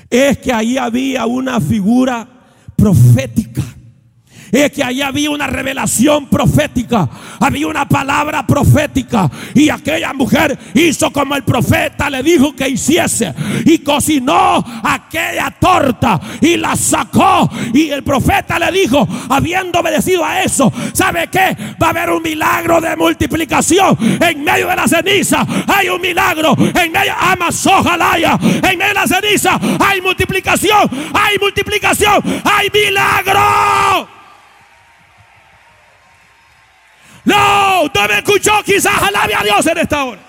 Es 0.09 0.39
que 0.39 0.53
ahí 0.53 0.79
había 0.79 1.27
una 1.27 1.61
figura 1.61 2.29
profética 2.77 3.42
es 4.53 4.71
que 4.71 4.85
allí 4.85 5.01
había 5.01 5.31
una 5.31 5.47
revelación 5.47 6.27
profética, 6.27 7.09
había 7.41 7.67
una 7.67 7.89
palabra 7.89 8.47
profética. 8.47 9.31
Y 9.55 9.71
aquella 9.71 10.13
mujer 10.13 10.59
hizo 10.75 11.11
como 11.11 11.35
el 11.35 11.43
profeta 11.43 12.11
le 12.11 12.23
dijo 12.23 12.55
que 12.55 12.69
hiciese. 12.69 13.33
Y 13.65 13.79
cocinó 13.79 14.63
aquella 14.85 15.51
torta 15.59 16.21
y 16.43 16.59
la 16.59 16.77
sacó. 16.77 17.49
Y 17.73 17.89
el 17.89 18.03
profeta 18.03 18.59
le 18.59 18.71
dijo, 18.73 19.09
habiendo 19.31 19.81
obedecido 19.81 20.23
a 20.23 20.43
eso, 20.43 20.71
¿sabe 20.93 21.29
qué? 21.29 21.57
Va 21.83 21.87
a 21.87 21.91
haber 21.91 22.11
un 22.11 22.23
milagro 22.23 22.79
de 22.79 22.95
multiplicación 22.95 23.97
en 24.21 24.45
medio 24.45 24.69
de 24.69 24.77
la 24.77 24.87
ceniza. 24.87 25.47
Hay 25.67 25.89
un 25.89 26.01
milagro 26.01 26.55
en 26.59 26.93
medio, 26.93 27.15
amazojalaya, 27.19 28.39
en 28.43 28.79
medio 28.79 28.89
de 28.89 28.95
la 28.95 29.07
ceniza. 29.07 29.59
Hay 29.81 30.03
multiplicación, 30.03 30.91
hay 31.15 31.39
multiplicación, 31.39 32.23
hay 32.45 32.69
milagro. 32.71 34.22
Usted 37.85 38.09
me 38.09 38.19
escuchó, 38.19 38.53
quizás 38.65 39.03
alabe 39.03 39.35
a 39.35 39.43
Dios 39.43 39.67
en 39.67 39.79
esta 39.79 40.05
hora. 40.05 40.21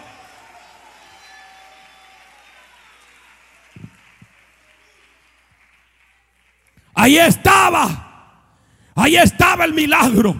Ahí 6.95 7.17
estaba, 7.17 8.49
ahí 8.95 9.15
estaba 9.17 9.65
el 9.65 9.73
milagro 9.73 10.35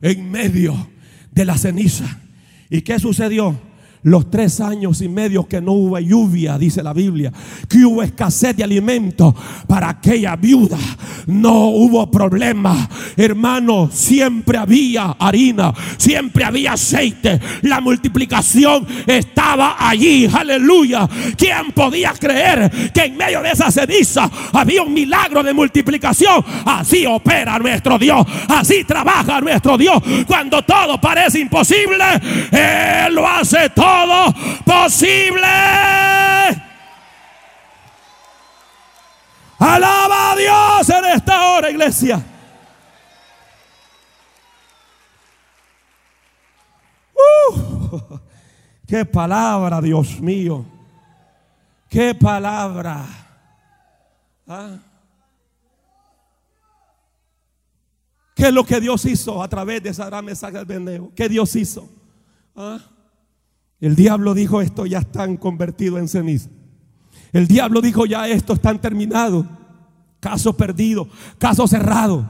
en 0.00 0.30
medio 0.30 0.90
de 1.30 1.44
la 1.44 1.56
ceniza. 1.58 2.04
¿Y 2.68 2.82
qué 2.82 2.98
sucedió? 2.98 3.58
Los 4.02 4.30
tres 4.30 4.60
años 4.60 5.00
y 5.02 5.08
medio 5.08 5.46
que 5.46 5.60
no 5.60 5.72
hubo 5.72 5.98
lluvia, 5.98 6.58
dice 6.58 6.82
la 6.82 6.92
Biblia, 6.92 7.32
que 7.68 7.84
hubo 7.84 8.02
escasez 8.02 8.56
de 8.56 8.64
alimento 8.64 9.34
para 9.66 9.88
aquella 9.88 10.36
viuda, 10.36 10.78
no 11.26 11.68
hubo 11.68 12.10
problema, 12.10 12.88
hermano, 13.16 13.90
siempre 13.92 14.58
había 14.58 15.16
harina, 15.18 15.72
siempre 15.96 16.44
había 16.44 16.74
aceite, 16.74 17.40
la 17.62 17.80
multiplicación 17.80 18.86
estaba 19.06 19.76
allí, 19.78 20.28
aleluya. 20.32 21.08
¿Quién 21.36 21.72
podía 21.74 22.12
creer 22.12 22.92
que 22.92 23.04
en 23.04 23.16
medio 23.16 23.42
de 23.42 23.50
esa 23.50 23.70
ceniza 23.70 24.30
había 24.52 24.82
un 24.82 24.92
milagro 24.92 25.42
de 25.42 25.52
multiplicación? 25.52 26.44
Así 26.64 27.06
opera 27.06 27.58
nuestro 27.58 27.98
Dios, 27.98 28.24
así 28.48 28.84
trabaja 28.84 29.40
nuestro 29.40 29.76
Dios. 29.76 30.02
Cuando 30.26 30.62
todo 30.62 31.00
parece 31.00 31.40
imposible, 31.40 32.04
Él 32.52 33.14
lo 33.14 33.26
hace 33.26 33.70
todo 33.70 33.95
posible. 34.64 35.46
Alaba 39.58 40.32
a 40.32 40.36
Dios 40.36 40.90
en 40.90 41.04
esta 41.06 41.50
hora, 41.50 41.70
iglesia. 41.70 42.24
Uh, 47.14 48.18
qué 48.86 49.04
palabra, 49.04 49.80
Dios 49.80 50.20
mío. 50.20 50.64
Qué 51.88 52.14
palabra. 52.14 53.06
¿Ah? 54.46 54.76
¿Qué 58.34 58.48
es 58.48 58.52
lo 58.52 58.64
que 58.64 58.78
Dios 58.80 59.04
hizo 59.06 59.42
a 59.42 59.48
través 59.48 59.82
de 59.82 59.88
esa 59.88 60.04
gran 60.06 60.24
mensaje 60.24 60.58
del 60.58 60.66
Beneo? 60.66 61.10
¿Qué 61.14 61.26
Dios 61.26 61.56
hizo? 61.56 61.88
¿Ah? 62.54 62.78
El 63.80 63.94
diablo 63.94 64.34
dijo, 64.34 64.60
esto 64.60 64.86
ya 64.86 64.98
están 64.98 65.36
convertido 65.36 65.98
en 65.98 66.08
ceniza. 66.08 66.48
El 67.32 67.46
diablo 67.46 67.80
dijo, 67.80 68.06
ya 68.06 68.28
esto 68.28 68.54
están 68.54 68.80
terminado. 68.80 69.46
Caso 70.20 70.56
perdido, 70.56 71.08
caso 71.38 71.66
cerrado. 71.68 72.26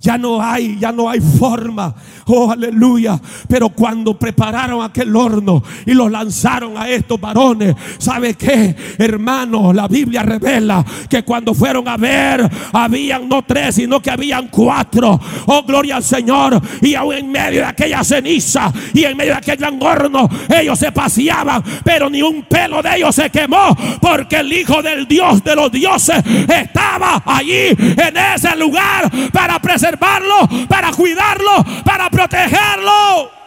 Ya 0.00 0.16
no 0.16 0.40
hay, 0.40 0.78
ya 0.78 0.92
no 0.92 1.10
hay 1.10 1.20
forma. 1.20 1.92
Oh, 2.26 2.52
aleluya. 2.52 3.20
Pero 3.48 3.70
cuando 3.70 4.16
prepararon 4.16 4.82
aquel 4.82 5.14
horno 5.14 5.62
y 5.84 5.92
los 5.92 6.08
lanzaron 6.08 6.76
a 6.76 6.88
estos 6.88 7.20
varones, 7.20 7.74
¿sabe 7.98 8.34
qué? 8.34 8.76
Hermano, 8.96 9.72
la 9.72 9.88
Biblia 9.88 10.22
revela 10.22 10.84
que 11.10 11.24
cuando 11.24 11.52
fueron 11.52 11.88
a 11.88 11.96
ver, 11.96 12.48
habían 12.72 13.28
no 13.28 13.42
tres, 13.42 13.74
sino 13.74 14.00
que 14.00 14.10
habían 14.10 14.46
cuatro. 14.48 15.20
Oh, 15.46 15.64
gloria 15.64 15.96
al 15.96 16.04
Señor. 16.04 16.60
Y 16.80 16.94
aún 16.94 17.14
en 17.14 17.32
medio 17.32 17.60
de 17.60 17.66
aquella 17.66 18.04
ceniza 18.04 18.72
y 18.94 19.02
en 19.02 19.16
medio 19.16 19.32
de 19.32 19.38
aquel 19.38 19.56
gran 19.56 19.82
horno, 19.82 20.28
ellos 20.48 20.78
se 20.78 20.92
paseaban, 20.92 21.62
pero 21.82 22.08
ni 22.08 22.22
un 22.22 22.44
pelo 22.44 22.80
de 22.82 22.98
ellos 22.98 23.16
se 23.16 23.30
quemó, 23.30 23.76
porque 24.00 24.36
el 24.36 24.52
Hijo 24.52 24.80
del 24.80 25.08
Dios 25.08 25.42
de 25.42 25.56
los 25.56 25.72
dioses 25.72 26.22
estaba 26.48 27.20
allí 27.26 27.68
en 27.70 28.16
ese 28.34 28.54
lugar 28.56 29.10
para 29.32 29.58
presentar 29.58 29.87
para 29.96 30.90
cuidarlo, 30.92 31.64
para 31.84 32.10
protegerlo. 32.10 33.38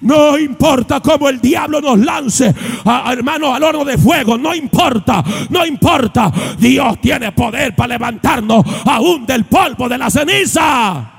No 0.00 0.38
importa 0.38 1.00
cómo 1.00 1.30
el 1.30 1.40
diablo 1.40 1.80
nos 1.80 1.98
lance, 1.98 2.54
a, 2.84 3.10
hermano, 3.12 3.54
al 3.54 3.62
horno 3.62 3.84
de 3.84 3.96
fuego. 3.96 4.36
No 4.36 4.54
importa, 4.54 5.24
no 5.48 5.64
importa. 5.64 6.30
Dios 6.58 7.00
tiene 7.00 7.32
poder 7.32 7.74
para 7.74 7.88
levantarnos 7.88 8.64
aún 8.84 9.24
del 9.24 9.44
polvo 9.44 9.88
de 9.88 9.98
la 9.98 10.10
ceniza. 10.10 11.10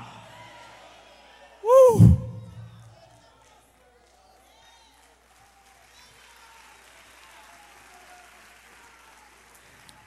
Uh. 1.63 2.24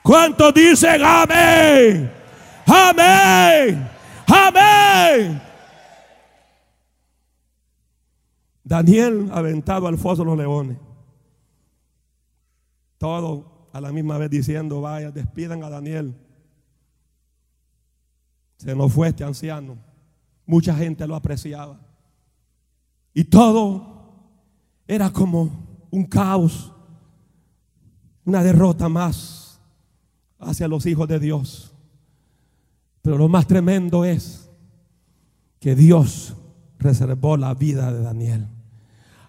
¿Cuántos 0.09 0.55
dicen 0.55 1.03
amén? 1.05 2.11
Amén. 2.65 3.91
Amén. 4.27 5.43
Daniel 8.65 9.29
aventado 9.31 9.87
al 9.87 9.99
foso 9.99 10.23
de 10.23 10.31
los 10.31 10.39
leones. 10.39 10.79
Todo 12.97 13.69
a 13.71 13.83
la 13.83 13.93
misma 13.93 14.17
vez 14.17 14.31
diciendo, 14.31 14.81
vaya, 14.81 15.11
despidan 15.11 15.63
a 15.63 15.69
Daniel. 15.69 16.15
Se 18.57 18.75
nos 18.75 18.91
fue 18.91 19.09
este 19.09 19.25
anciano. 19.25 19.77
Mucha 20.47 20.75
gente 20.75 21.07
lo 21.07 21.17
apreciaba. 21.17 21.79
Y 23.13 23.25
todo 23.25 24.09
era 24.87 25.11
como 25.11 25.51
un 25.91 26.07
caos, 26.07 26.73
una 28.25 28.43
derrota 28.43 28.89
más 28.89 29.48
hacia 30.39 30.69
los 30.69 30.87
hijos 30.87 31.09
de 31.09 31.19
Dios. 31.19 31.73
Pero 33.03 33.19
lo 33.19 33.29
más 33.29 33.47
tremendo 33.47 34.05
es 34.05 34.51
que 35.61 35.75
Dios 35.75 36.35
reservó 36.79 37.37
la 37.37 37.55
vida 37.55 37.93
de 37.93 38.03
Daniel. 38.03 38.47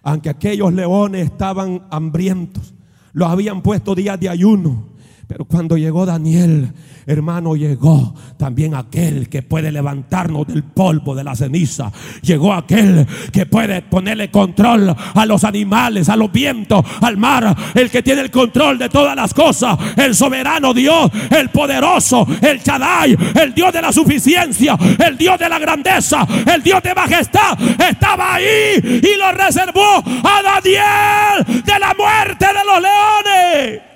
Aunque 0.02 0.30
aquellos 0.30 0.72
leones 0.72 1.26
estaban 1.26 1.86
hambrientos, 1.90 2.74
los 3.12 3.28
habían 3.28 3.62
puesto 3.62 3.94
días 3.94 4.18
de 4.18 4.28
ayuno. 4.28 4.84
Pero 5.30 5.44
cuando 5.44 5.76
llegó 5.76 6.04
Daniel, 6.04 6.72
hermano, 7.06 7.54
llegó 7.54 8.16
también 8.36 8.74
aquel 8.74 9.28
que 9.28 9.42
puede 9.42 9.70
levantarnos 9.70 10.44
del 10.48 10.64
polvo 10.64 11.14
de 11.14 11.22
la 11.22 11.36
ceniza. 11.36 11.92
Llegó 12.20 12.52
aquel 12.52 13.06
que 13.32 13.46
puede 13.46 13.80
ponerle 13.82 14.32
control 14.32 14.92
a 15.14 15.26
los 15.26 15.44
animales, 15.44 16.08
a 16.08 16.16
los 16.16 16.32
vientos, 16.32 16.84
al 17.00 17.16
mar. 17.16 17.56
El 17.76 17.92
que 17.92 18.02
tiene 18.02 18.22
el 18.22 18.32
control 18.32 18.76
de 18.76 18.88
todas 18.88 19.14
las 19.14 19.32
cosas. 19.32 19.78
El 19.96 20.16
soberano 20.16 20.74
Dios, 20.74 21.08
el 21.30 21.48
poderoso, 21.50 22.26
el 22.42 22.60
Chadai, 22.60 23.16
el 23.40 23.54
Dios 23.54 23.72
de 23.72 23.82
la 23.82 23.92
suficiencia, 23.92 24.76
el 24.98 25.16
Dios 25.16 25.38
de 25.38 25.48
la 25.48 25.60
grandeza, 25.60 26.26
el 26.52 26.60
Dios 26.60 26.82
de 26.82 26.92
majestad. 26.92 27.56
Estaba 27.88 28.34
ahí 28.34 28.80
y 28.82 29.16
lo 29.16 29.30
reservó 29.30 30.02
a 30.24 30.42
Daniel 30.42 31.62
de 31.64 31.78
la 31.78 31.94
muerte 31.94 32.46
de 32.46 32.64
los 32.64 32.82
leones. 32.82 33.89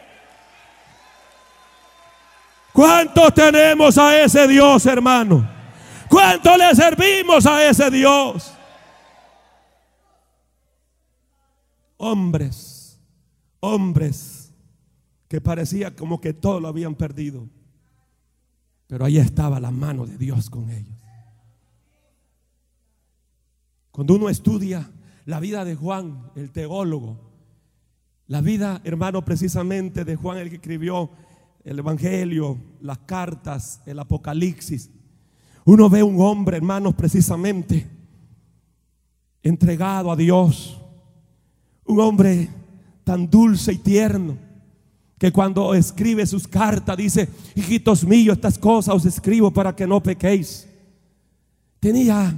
¿Cuántos 2.75 3.33
tenemos 3.33 3.97
a 3.97 4.23
ese 4.23 4.47
Dios, 4.47 4.85
hermano? 4.85 5.49
¿Cuánto 6.11 6.55
le 6.59 6.75
servimos 6.75 7.47
a 7.47 7.67
ese 7.67 7.91
Dios? 7.91 8.55
hombres, 12.05 13.01
hombres 13.61 14.53
que 15.27 15.41
parecía 15.41 15.97
como 15.97 16.21
que 16.21 16.35
todo 16.35 16.61
lo 16.61 16.69
habían 16.69 16.95
perdido. 16.95 17.49
Pero 18.87 19.07
ahí 19.07 19.17
estaba 19.17 19.59
la 19.59 19.71
mano 19.71 20.07
de 20.07 20.19
Dios 20.19 20.51
con 20.51 20.71
ellos. 20.71 20.95
Cuando 23.91 24.15
uno 24.15 24.29
estudia 24.29 24.91
la 25.25 25.41
vida 25.41 25.65
de 25.65 25.75
Juan, 25.75 26.31
el 26.35 26.51
teólogo, 26.51 27.19
la 28.27 28.41
vida, 28.41 28.81
hermano, 28.85 29.25
precisamente 29.25 30.05
de 30.05 30.17
Juan, 30.17 30.39
el 30.39 30.51
que 30.51 30.57
escribió 30.57 31.11
el 31.65 31.79
Evangelio, 31.79 32.59
las 32.81 32.99
cartas, 32.99 33.81
el 33.87 33.99
Apocalipsis, 33.99 34.91
uno 35.65 35.89
ve 35.89 36.03
un 36.03 36.21
hombre, 36.21 36.59
hermanos, 36.59 36.95
precisamente 36.95 37.91
entregado 39.43 40.13
a 40.13 40.17
Dios, 40.17 40.79
un 41.87 42.01
hombre 42.01 42.51
tan 43.03 43.29
dulce 43.31 43.73
y 43.73 43.79
tierno, 43.79 44.37
que 45.19 45.33
cuando 45.33 45.75
escribe 45.75 46.27
sus 46.27 46.47
cartas 46.47 46.97
dice, 46.97 47.29
hijitos 47.55 48.05
míos, 48.05 48.37
estas 48.37 48.59
cosas 48.59 48.95
os 48.95 49.07
escribo 49.07 49.51
para 49.51 49.75
que 49.75 49.87
no 49.87 50.03
pequéis. 50.03 50.69
Tenía, 51.81 52.35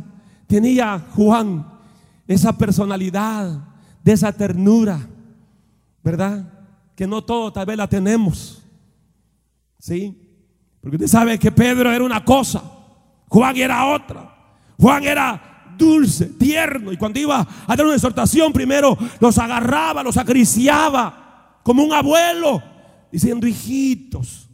tenía 0.47 1.05
Juan 1.15 1.67
esa 2.29 2.57
personalidad, 2.57 3.61
de 4.05 4.13
esa 4.13 4.33
ternura, 4.33 5.05
¿verdad? 6.05 6.53
Que 6.95 7.09
no 7.09 7.25
todo 7.25 7.53
tal 7.53 7.67
vez 7.67 7.77
la 7.77 7.89
tenemos. 7.89 8.63
¿Sí? 9.87 10.21
Porque 10.81 10.97
usted 10.97 11.07
sabe 11.07 11.39
que 11.39 11.53
Pedro 11.53 11.93
era 11.93 12.03
una 12.03 12.25
cosa, 12.25 12.61
Juan 13.29 13.57
era 13.57 13.87
otra. 13.87 14.35
Juan 14.77 15.05
era 15.05 15.75
dulce, 15.79 16.27
tierno, 16.27 16.91
y 16.91 16.97
cuando 16.97 17.21
iba 17.21 17.47
a 17.69 17.77
dar 17.77 17.87
una 17.87 17.95
exhortación, 17.95 18.53
primero 18.53 18.99
los 19.21 19.39
agarraba, 19.39 20.03
los 20.03 20.17
acariciaba, 20.17 21.61
como 21.63 21.85
un 21.85 21.93
abuelo, 21.93 22.61
diciendo, 23.13 23.47
hijitos, 23.47 24.51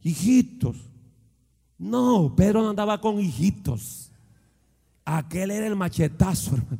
hijitos. 0.00 0.78
No, 1.76 2.34
Pedro 2.34 2.62
no 2.62 2.70
andaba 2.70 2.98
con 2.98 3.20
hijitos. 3.20 4.10
Aquel 5.04 5.50
era 5.50 5.66
el 5.66 5.76
machetazo, 5.76 6.56
hermano. 6.56 6.78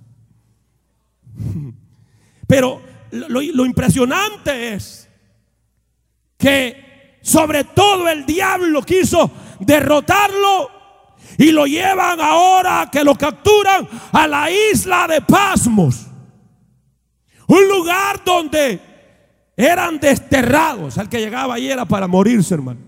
Pero 2.47 2.81
lo, 3.11 3.43
lo 3.43 3.67
impresionante 3.67 4.73
es 4.73 5.11
que 6.39 6.92
sobre 7.23 7.65
todo 7.65 8.09
el 8.09 8.27
diablo 8.27 8.83
quiso 8.83 9.31
derrotarlo 9.61 10.71
y 11.39 11.53
lo 11.53 11.67
llevan 11.67 12.21
ahora 12.21 12.89
que 12.93 13.05
lo 13.05 13.15
capturan 13.15 13.89
a 14.13 14.27
la 14.27 14.51
isla 14.51 15.07
de 15.09 15.23
Pasmos. 15.23 16.07
Un 17.47 17.69
lugar 17.69 18.23
donde 18.25 18.81
eran 19.57 19.99
desterrados. 19.99 20.99
El 20.99 21.09
que 21.09 21.21
llegaba 21.21 21.55
ahí 21.55 21.71
era 21.71 21.85
para 21.85 22.07
morirse, 22.07 22.55
hermano. 22.55 22.81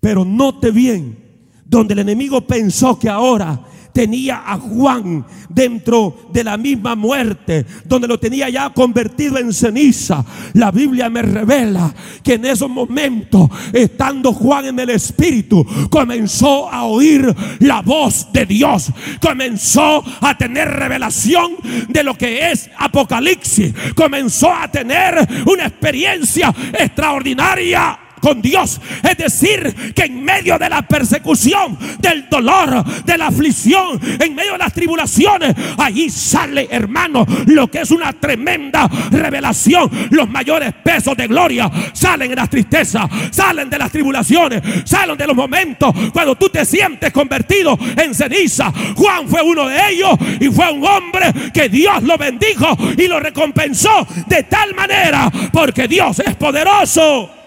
Pero 0.00 0.24
note 0.24 0.70
bien, 0.70 1.48
donde 1.64 1.94
el 1.94 2.00
enemigo 2.00 2.46
pensó 2.46 2.98
que 2.98 3.08
ahora 3.08 3.60
tenía 3.92 4.42
a 4.46 4.58
Juan 4.58 5.24
dentro 5.48 6.28
de 6.32 6.44
la 6.44 6.56
misma 6.56 6.94
muerte, 6.94 7.66
donde 7.84 8.08
lo 8.08 8.18
tenía 8.18 8.48
ya 8.48 8.70
convertido 8.70 9.38
en 9.38 9.52
ceniza. 9.52 10.24
La 10.54 10.70
Biblia 10.70 11.10
me 11.10 11.22
revela 11.22 11.92
que 12.22 12.34
en 12.34 12.44
esos 12.44 12.70
momentos, 12.70 13.48
estando 13.72 14.32
Juan 14.32 14.66
en 14.66 14.80
el 14.80 14.90
Espíritu, 14.90 15.66
comenzó 15.90 16.70
a 16.70 16.84
oír 16.84 17.34
la 17.60 17.82
voz 17.82 18.32
de 18.32 18.46
Dios, 18.46 18.92
comenzó 19.20 20.02
a 20.20 20.36
tener 20.36 20.68
revelación 20.68 21.52
de 21.88 22.02
lo 22.02 22.14
que 22.14 22.50
es 22.50 22.70
Apocalipsis, 22.78 23.74
comenzó 23.94 24.52
a 24.52 24.70
tener 24.70 25.26
una 25.46 25.66
experiencia 25.66 26.54
extraordinaria 26.72 27.98
con 28.20 28.40
Dios. 28.40 28.80
Es 29.02 29.16
decir, 29.16 29.92
que 29.94 30.04
en 30.04 30.22
medio 30.22 30.58
de 30.58 30.68
la 30.68 30.82
persecución, 30.82 31.78
del 31.98 32.28
dolor, 32.28 32.84
de 33.04 33.18
la 33.18 33.28
aflicción, 33.28 34.00
en 34.18 34.34
medio 34.34 34.52
de 34.52 34.58
las 34.58 34.72
tribulaciones, 34.72 35.54
allí 35.78 36.10
sale, 36.10 36.68
hermano, 36.70 37.26
lo 37.46 37.68
que 37.68 37.80
es 37.80 37.90
una 37.90 38.12
tremenda 38.12 38.88
revelación. 39.10 39.90
Los 40.10 40.28
mayores 40.28 40.72
pesos 40.82 41.16
de 41.16 41.26
gloria 41.26 41.70
salen 41.92 42.30
en 42.30 42.36
las 42.36 42.50
tristezas, 42.50 43.08
salen 43.30 43.70
de 43.70 43.78
las 43.78 43.90
tribulaciones, 43.90 44.62
salen 44.84 45.16
de 45.16 45.26
los 45.26 45.36
momentos 45.36 45.94
cuando 46.12 46.34
tú 46.36 46.48
te 46.48 46.64
sientes 46.64 47.12
convertido 47.12 47.78
en 47.96 48.14
ceniza. 48.14 48.72
Juan 48.96 49.28
fue 49.28 49.42
uno 49.42 49.66
de 49.68 49.90
ellos 49.90 50.12
y 50.40 50.48
fue 50.48 50.70
un 50.70 50.84
hombre 50.86 51.32
que 51.52 51.68
Dios 51.68 52.02
lo 52.02 52.16
bendijo 52.16 52.76
y 52.96 53.06
lo 53.06 53.20
recompensó 53.20 54.06
de 54.26 54.42
tal 54.44 54.74
manera 54.74 55.30
porque 55.52 55.88
Dios 55.88 56.20
es 56.20 56.34
poderoso. 56.36 57.39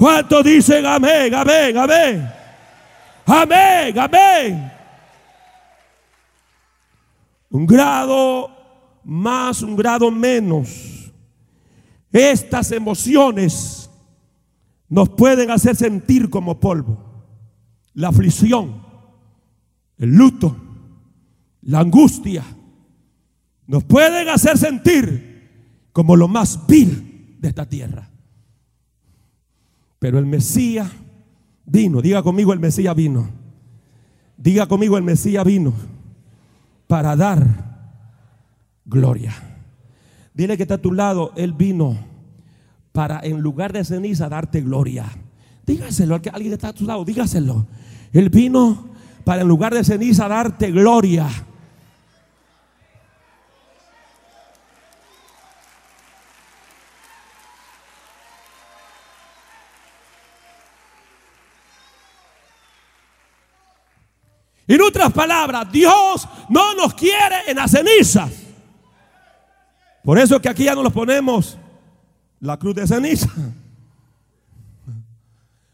¿Cuántos 0.00 0.42
dicen 0.44 0.86
amén, 0.86 1.34
amén, 1.34 1.76
amén? 1.76 2.32
Amén, 3.26 3.98
amén. 3.98 4.72
Un 7.50 7.66
grado 7.66 8.50
más, 9.04 9.60
un 9.60 9.76
grado 9.76 10.10
menos. 10.10 11.12
Estas 12.10 12.72
emociones 12.72 13.90
nos 14.88 15.10
pueden 15.10 15.50
hacer 15.50 15.76
sentir 15.76 16.30
como 16.30 16.58
polvo. 16.58 16.96
La 17.92 18.08
aflicción, 18.08 18.82
el 19.98 20.16
luto, 20.16 20.56
la 21.60 21.80
angustia, 21.80 22.42
nos 23.66 23.84
pueden 23.84 24.30
hacer 24.30 24.56
sentir 24.56 25.90
como 25.92 26.16
lo 26.16 26.26
más 26.26 26.66
vil 26.66 27.36
de 27.38 27.48
esta 27.48 27.68
tierra. 27.68 28.09
Pero 30.00 30.18
el 30.18 30.26
Mesías 30.26 30.90
vino, 31.64 32.02
diga 32.02 32.24
conmigo 32.24 32.52
el 32.52 32.58
Mesías 32.58 32.96
vino. 32.96 33.28
Diga 34.36 34.66
conmigo 34.66 34.96
el 34.96 35.04
Mesías 35.04 35.44
vino 35.44 35.74
para 36.88 37.14
dar 37.14 38.00
gloria. 38.86 39.32
Dile 40.34 40.56
que 40.56 40.64
está 40.64 40.76
a 40.76 40.78
tu 40.78 40.92
lado, 40.92 41.32
Él 41.36 41.52
vino 41.52 41.98
para 42.92 43.20
en 43.22 43.40
lugar 43.40 43.74
de 43.74 43.84
ceniza 43.84 44.28
darte 44.30 44.62
gloria. 44.62 45.04
Dígaselo, 45.66 46.14
alguien 46.14 46.48
que 46.48 46.54
está 46.54 46.68
a 46.68 46.72
tu 46.72 46.86
lado, 46.86 47.04
dígaselo. 47.04 47.66
Él 48.12 48.30
vino 48.30 48.88
para 49.24 49.42
en 49.42 49.48
lugar 49.48 49.74
de 49.74 49.84
ceniza 49.84 50.28
darte 50.28 50.70
gloria. 50.70 51.28
En 64.70 64.80
otras 64.82 65.12
palabras, 65.12 65.66
Dios 65.72 66.28
no 66.48 66.76
nos 66.76 66.94
quiere 66.94 67.38
en 67.48 67.56
las 67.56 67.72
cenizas. 67.72 68.30
Por 70.04 70.16
eso 70.16 70.36
es 70.36 70.40
que 70.40 70.48
aquí 70.48 70.62
ya 70.62 70.76
no 70.76 70.84
nos 70.84 70.92
ponemos 70.92 71.58
la 72.38 72.56
cruz 72.56 72.76
de 72.76 72.86
ceniza. 72.86 73.28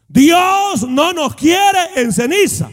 Dios 0.07 0.89
no 0.89 1.13
nos 1.13 1.35
quiere 1.35 1.77
en 1.95 2.11
ceniza. 2.11 2.71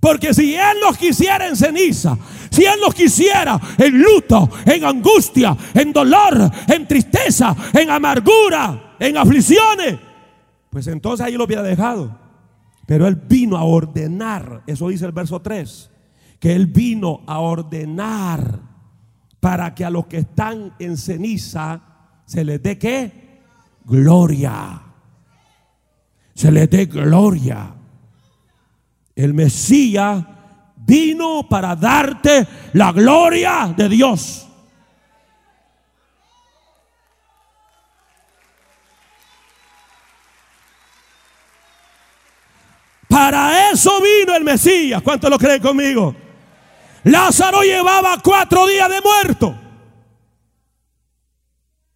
Porque 0.00 0.34
si 0.34 0.54
Él 0.54 0.76
nos 0.82 0.98
quisiera 0.98 1.48
en 1.48 1.56
ceniza, 1.56 2.18
si 2.50 2.66
Él 2.66 2.78
nos 2.78 2.94
quisiera 2.94 3.58
en 3.78 3.98
luto, 3.98 4.50
en 4.66 4.84
angustia, 4.84 5.56
en 5.72 5.94
dolor, 5.94 6.50
en 6.68 6.86
tristeza, 6.86 7.56
en 7.72 7.88
amargura, 7.88 8.96
en 9.00 9.16
aflicciones, 9.16 9.98
pues 10.68 10.86
entonces 10.88 11.24
ahí 11.24 11.38
lo 11.38 11.44
hubiera 11.44 11.62
dejado. 11.62 12.25
Pero 12.86 13.08
Él 13.08 13.16
vino 13.16 13.56
a 13.56 13.64
ordenar, 13.64 14.62
eso 14.66 14.88
dice 14.88 15.06
el 15.06 15.12
verso 15.12 15.42
3, 15.42 15.90
que 16.38 16.54
Él 16.54 16.66
vino 16.66 17.22
a 17.26 17.40
ordenar 17.40 18.60
para 19.40 19.74
que 19.74 19.84
a 19.84 19.90
los 19.90 20.06
que 20.06 20.18
están 20.18 20.74
en 20.78 20.96
ceniza 20.96 21.82
se 22.24 22.44
les 22.44 22.62
dé 22.62 22.78
qué? 22.78 23.40
Gloria. 23.84 24.82
Se 26.34 26.50
les 26.50 26.68
dé 26.70 26.86
gloria. 26.86 27.74
El 29.14 29.34
Mesías 29.34 30.24
vino 30.76 31.48
para 31.48 31.74
darte 31.74 32.46
la 32.72 32.92
gloria 32.92 33.74
de 33.76 33.88
Dios. 33.88 34.45
Vino 44.00 44.34
el 44.34 44.44
Mesías. 44.44 45.02
¿Cuántos 45.02 45.30
lo 45.30 45.38
creen 45.38 45.62
conmigo? 45.62 46.14
Lázaro 47.04 47.62
llevaba 47.62 48.20
cuatro 48.22 48.66
días 48.66 48.88
de 48.90 49.00
muerto. 49.00 49.56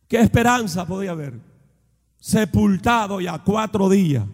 ¿Qué 0.06 0.20
esperanza 0.20 0.86
podía 0.86 1.12
haber? 1.12 1.34
Sepultado 2.18 3.20
ya 3.20 3.38
cuatro 3.38 3.88
días. 3.88 4.24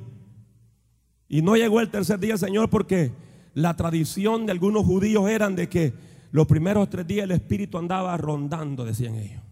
Y 1.29 1.43
no 1.43 1.57
llegó 1.57 1.81
el 1.81 1.91
tercer 1.91 2.19
día, 2.19 2.37
Señor, 2.37 2.71
porque 2.71 3.13
la 3.55 3.75
tradición 3.75 4.47
de 4.47 4.53
algunos 4.53 4.85
judíos 4.85 5.29
eran 5.29 5.57
de 5.57 5.69
que 5.69 5.95
los 6.31 6.47
primeros 6.47 6.91
tres 6.91 7.07
días 7.07 7.25
el 7.25 7.33
espíritu 7.33 7.79
andaba 7.79 8.17
rondando, 8.17 8.85
decían 8.85 9.15
ellos. 9.17 9.43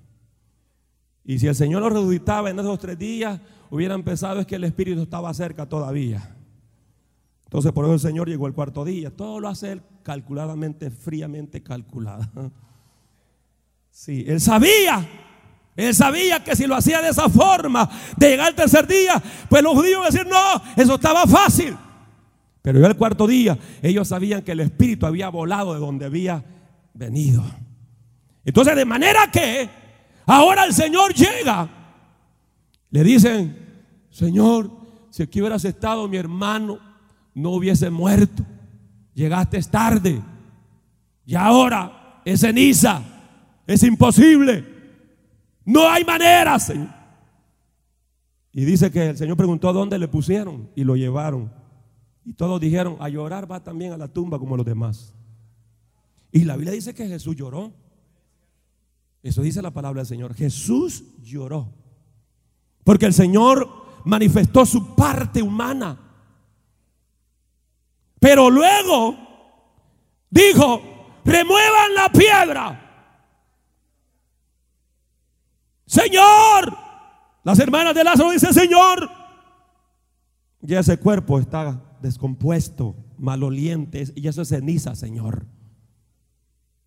Y 1.24 1.38
si 1.38 1.46
el 1.46 1.54
Señor 1.54 1.80
lo 1.80 1.88
resucitaba 1.88 2.50
en 2.50 2.58
esos 2.58 2.78
tres 2.78 2.98
días, 2.98 3.40
hubieran 3.70 4.02
pensado 4.02 4.40
es 4.40 4.46
que 4.46 4.56
el 4.56 4.64
espíritu 4.64 5.02
estaba 5.02 5.32
cerca 5.32 5.66
todavía. 5.66 6.36
Entonces 7.54 7.70
por 7.70 7.84
eso 7.84 7.94
el 7.94 8.00
Señor 8.00 8.28
llegó 8.28 8.48
el 8.48 8.52
cuarto 8.52 8.84
día. 8.84 9.10
Todo 9.14 9.38
lo 9.38 9.48
hace 9.48 9.70
él 9.70 9.82
calculadamente, 10.02 10.90
fríamente 10.90 11.62
calculado. 11.62 12.26
Sí, 13.96 14.24
él 14.26 14.40
sabía. 14.40 15.08
Él 15.76 15.94
sabía 15.94 16.42
que 16.42 16.56
si 16.56 16.66
lo 16.66 16.74
hacía 16.74 17.00
de 17.00 17.10
esa 17.10 17.28
forma, 17.28 17.88
de 18.16 18.30
llegar 18.30 18.48
al 18.48 18.56
tercer 18.56 18.88
día, 18.88 19.22
pues 19.48 19.62
los 19.62 19.72
judíos 19.72 19.92
iban 19.92 20.02
a 20.02 20.10
decir, 20.10 20.26
no, 20.26 20.82
eso 20.82 20.96
estaba 20.96 21.28
fácil. 21.28 21.76
Pero 22.60 22.80
ya 22.80 22.88
el 22.88 22.96
cuarto 22.96 23.24
día, 23.28 23.56
ellos 23.82 24.08
sabían 24.08 24.42
que 24.42 24.50
el 24.50 24.58
Espíritu 24.58 25.06
había 25.06 25.28
volado 25.28 25.74
de 25.74 25.78
donde 25.78 26.06
había 26.06 26.44
venido. 26.92 27.44
Entonces, 28.44 28.74
de 28.74 28.84
manera 28.84 29.30
que 29.30 29.70
ahora 30.26 30.64
el 30.64 30.74
Señor 30.74 31.14
llega, 31.14 31.68
le 32.90 33.04
dicen, 33.04 33.86
Señor, 34.10 34.72
si 35.10 35.22
aquí 35.22 35.40
hubieras 35.40 35.64
estado 35.64 36.08
mi 36.08 36.16
hermano, 36.16 36.80
no 37.34 37.50
hubiese 37.50 37.90
muerto. 37.90 38.44
Llegaste 39.14 39.60
tarde. 39.62 40.22
Y 41.26 41.34
ahora 41.34 42.20
es 42.24 42.40
ceniza. 42.40 43.02
Es 43.66 43.82
imposible. 43.82 44.64
No 45.64 45.88
hay 45.88 46.04
manera, 46.04 46.58
Señor. 46.58 46.88
Y 48.52 48.64
dice 48.64 48.90
que 48.90 49.10
el 49.10 49.16
Señor 49.16 49.36
preguntó 49.36 49.72
dónde 49.72 49.98
le 49.98 50.06
pusieron 50.06 50.70
y 50.76 50.84
lo 50.84 50.94
llevaron. 50.94 51.50
Y 52.24 52.34
todos 52.34 52.60
dijeron, 52.60 52.96
a 53.00 53.08
llorar 53.08 53.50
va 53.50 53.62
también 53.62 53.92
a 53.92 53.96
la 53.96 54.08
tumba 54.08 54.38
como 54.38 54.56
los 54.56 54.64
demás. 54.64 55.12
Y 56.30 56.44
la 56.44 56.56
Biblia 56.56 56.72
dice 56.72 56.94
que 56.94 57.08
Jesús 57.08 57.36
lloró. 57.36 57.72
Eso 59.22 59.42
dice 59.42 59.60
la 59.62 59.72
palabra 59.72 60.00
del 60.00 60.06
Señor. 60.06 60.34
Jesús 60.34 61.04
lloró. 61.22 61.72
Porque 62.84 63.06
el 63.06 63.14
Señor 63.14 63.68
manifestó 64.04 64.64
su 64.66 64.94
parte 64.94 65.42
humana. 65.42 65.98
Pero 68.24 68.48
luego 68.48 69.18
dijo, 70.30 70.80
remuevan 71.26 71.94
la 71.94 72.08
piedra. 72.08 72.80
Señor, 75.84 76.74
las 77.42 77.58
hermanas 77.58 77.94
de 77.94 78.02
Lázaro 78.02 78.30
dicen, 78.30 78.54
Señor, 78.54 79.10
ya 80.62 80.80
ese 80.80 80.98
cuerpo 80.98 81.38
está 81.38 81.98
descompuesto, 82.00 82.96
maloliente, 83.18 84.06
y 84.14 84.26
eso 84.26 84.40
es 84.40 84.48
ceniza, 84.48 84.94
Señor. 84.94 85.44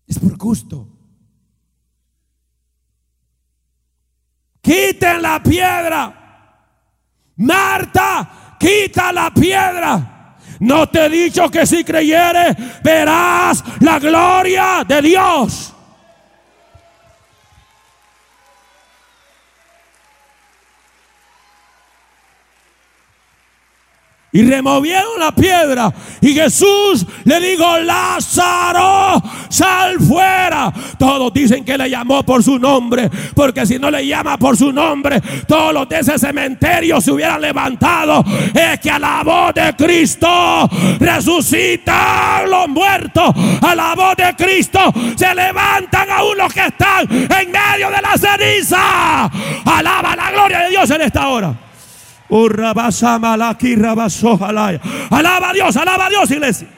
Es 0.08 0.18
por 0.18 0.36
gusto. 0.36 0.88
Quiten 4.60 5.22
la 5.22 5.40
piedra. 5.40 6.64
Marta, 7.36 8.56
quita 8.58 9.12
la 9.12 9.32
piedra. 9.32 10.16
No 10.60 10.88
te 10.88 11.06
he 11.06 11.08
dicho 11.08 11.50
que 11.50 11.66
si 11.66 11.84
creyeres 11.84 12.56
verás 12.82 13.62
la 13.80 13.98
gloria 13.98 14.84
de 14.86 15.02
Dios. 15.02 15.72
Y 24.38 24.42
removieron 24.44 25.18
la 25.18 25.32
piedra. 25.32 25.92
Y 26.20 26.32
Jesús 26.32 27.04
le 27.24 27.40
dijo, 27.40 27.76
Lázaro, 27.80 29.20
sal 29.48 29.98
fuera. 29.98 30.72
Todos 30.96 31.32
dicen 31.32 31.64
que 31.64 31.76
le 31.76 31.90
llamó 31.90 32.22
por 32.22 32.44
su 32.44 32.56
nombre. 32.56 33.10
Porque 33.34 33.66
si 33.66 33.80
no 33.80 33.90
le 33.90 34.06
llama 34.06 34.38
por 34.38 34.56
su 34.56 34.72
nombre, 34.72 35.20
todos 35.48 35.74
los 35.74 35.88
de 35.88 35.98
ese 35.98 36.20
cementerio 36.20 37.00
se 37.00 37.10
hubieran 37.10 37.40
levantado. 37.40 38.24
Es 38.54 38.78
que 38.78 38.92
a 38.92 39.00
la 39.00 39.24
voz 39.24 39.54
de 39.54 39.74
Cristo 39.76 40.70
resucitan 41.00 42.48
los 42.48 42.68
muertos. 42.68 43.34
A 43.60 43.74
la 43.74 43.96
voz 43.96 44.14
de 44.14 44.36
Cristo 44.36 44.78
se 45.16 45.34
levantan 45.34 46.08
aún 46.12 46.38
los 46.38 46.54
que 46.54 46.64
están 46.64 47.10
en 47.10 47.50
medio 47.50 47.90
de 47.90 48.00
la 48.00 48.16
ceniza. 48.16 49.24
Alaba 49.64 50.14
la 50.14 50.30
gloria 50.30 50.60
de 50.60 50.70
Dios 50.70 50.88
en 50.92 51.00
esta 51.00 51.26
hora. 51.26 51.67
Alaba 55.10 55.50
a 55.50 55.52
Dios, 55.52 55.76
alaba 55.76 56.06
a 56.06 56.10
Dios, 56.10 56.30
iglesia. 56.30 56.68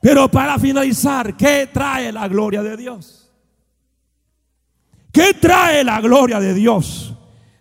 Pero 0.00 0.28
para 0.28 0.58
finalizar, 0.58 1.36
¿qué 1.36 1.68
trae 1.72 2.10
la 2.10 2.26
gloria 2.26 2.60
de 2.62 2.76
Dios? 2.76 3.30
¿Qué 5.12 5.34
trae 5.34 5.84
la 5.84 6.00
gloria 6.00 6.40
de 6.40 6.54
Dios? 6.54 7.14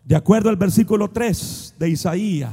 De 0.03 0.15
acuerdo 0.15 0.49
al 0.49 0.55
versículo 0.55 1.11
3 1.11 1.75
de 1.77 1.89
Isaías, 1.89 2.51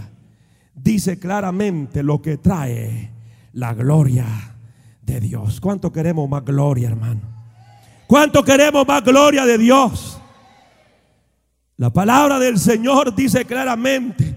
dice 0.74 1.18
claramente 1.18 2.02
lo 2.02 2.20
que 2.20 2.36
trae 2.36 3.10
la 3.54 3.72
gloria 3.72 4.26
de 5.00 5.20
Dios. 5.20 5.58
¿Cuánto 5.58 5.90
queremos 5.90 6.28
más 6.28 6.44
gloria, 6.44 6.88
hermano? 6.88 7.38
¿Cuánto 8.09 8.42
queremos 8.42 8.88
más 8.88 9.04
gloria 9.04 9.44
de 9.44 9.59
Dios? 9.59 10.18
La 11.76 11.92
palabra 11.92 12.38
del 12.38 12.59
Señor 12.59 13.14
dice 13.14 13.44
claramente 13.44 14.34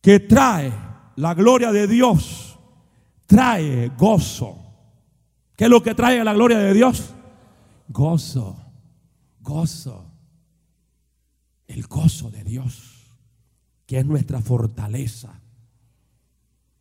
que 0.00 0.18
trae 0.18 0.72
la 1.16 1.34
gloria 1.34 1.70
de 1.72 1.86
Dios, 1.86 2.58
trae 3.26 3.90
gozo. 3.98 4.58
¿Qué 5.54 5.64
es 5.64 5.70
lo 5.70 5.82
que 5.82 5.94
trae 5.94 6.24
la 6.24 6.32
gloria 6.32 6.58
de 6.58 6.72
Dios? 6.72 7.14
Gozo, 7.88 8.56
gozo. 9.40 10.10
El 11.66 11.86
gozo 11.86 12.30
de 12.30 12.44
Dios, 12.44 13.14
que 13.84 13.98
es 13.98 14.06
nuestra 14.06 14.40
fortaleza. 14.40 15.38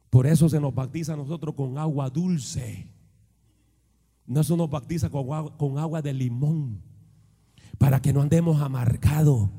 Por 0.09 0.27
eso 0.27 0.47
se 0.47 0.61
nos 0.61 0.73
bautiza 0.73 1.11
a 1.11 1.17
nosotros 1.17 1.55
con 1.55 1.77
agua 1.77 2.09
dulce. 2.09 2.90
No 4.31 4.43
se 4.43 4.55
nos 4.55 4.69
bautiza 4.69 5.09
con 5.09 5.21
agua, 5.33 5.57
con 5.57 5.77
agua 5.77 6.01
de 6.01 6.13
limón 6.13 6.81
para 7.77 8.01
que 8.01 8.13
no 8.13 8.21
andemos 8.21 8.61
amargados. 8.61 9.49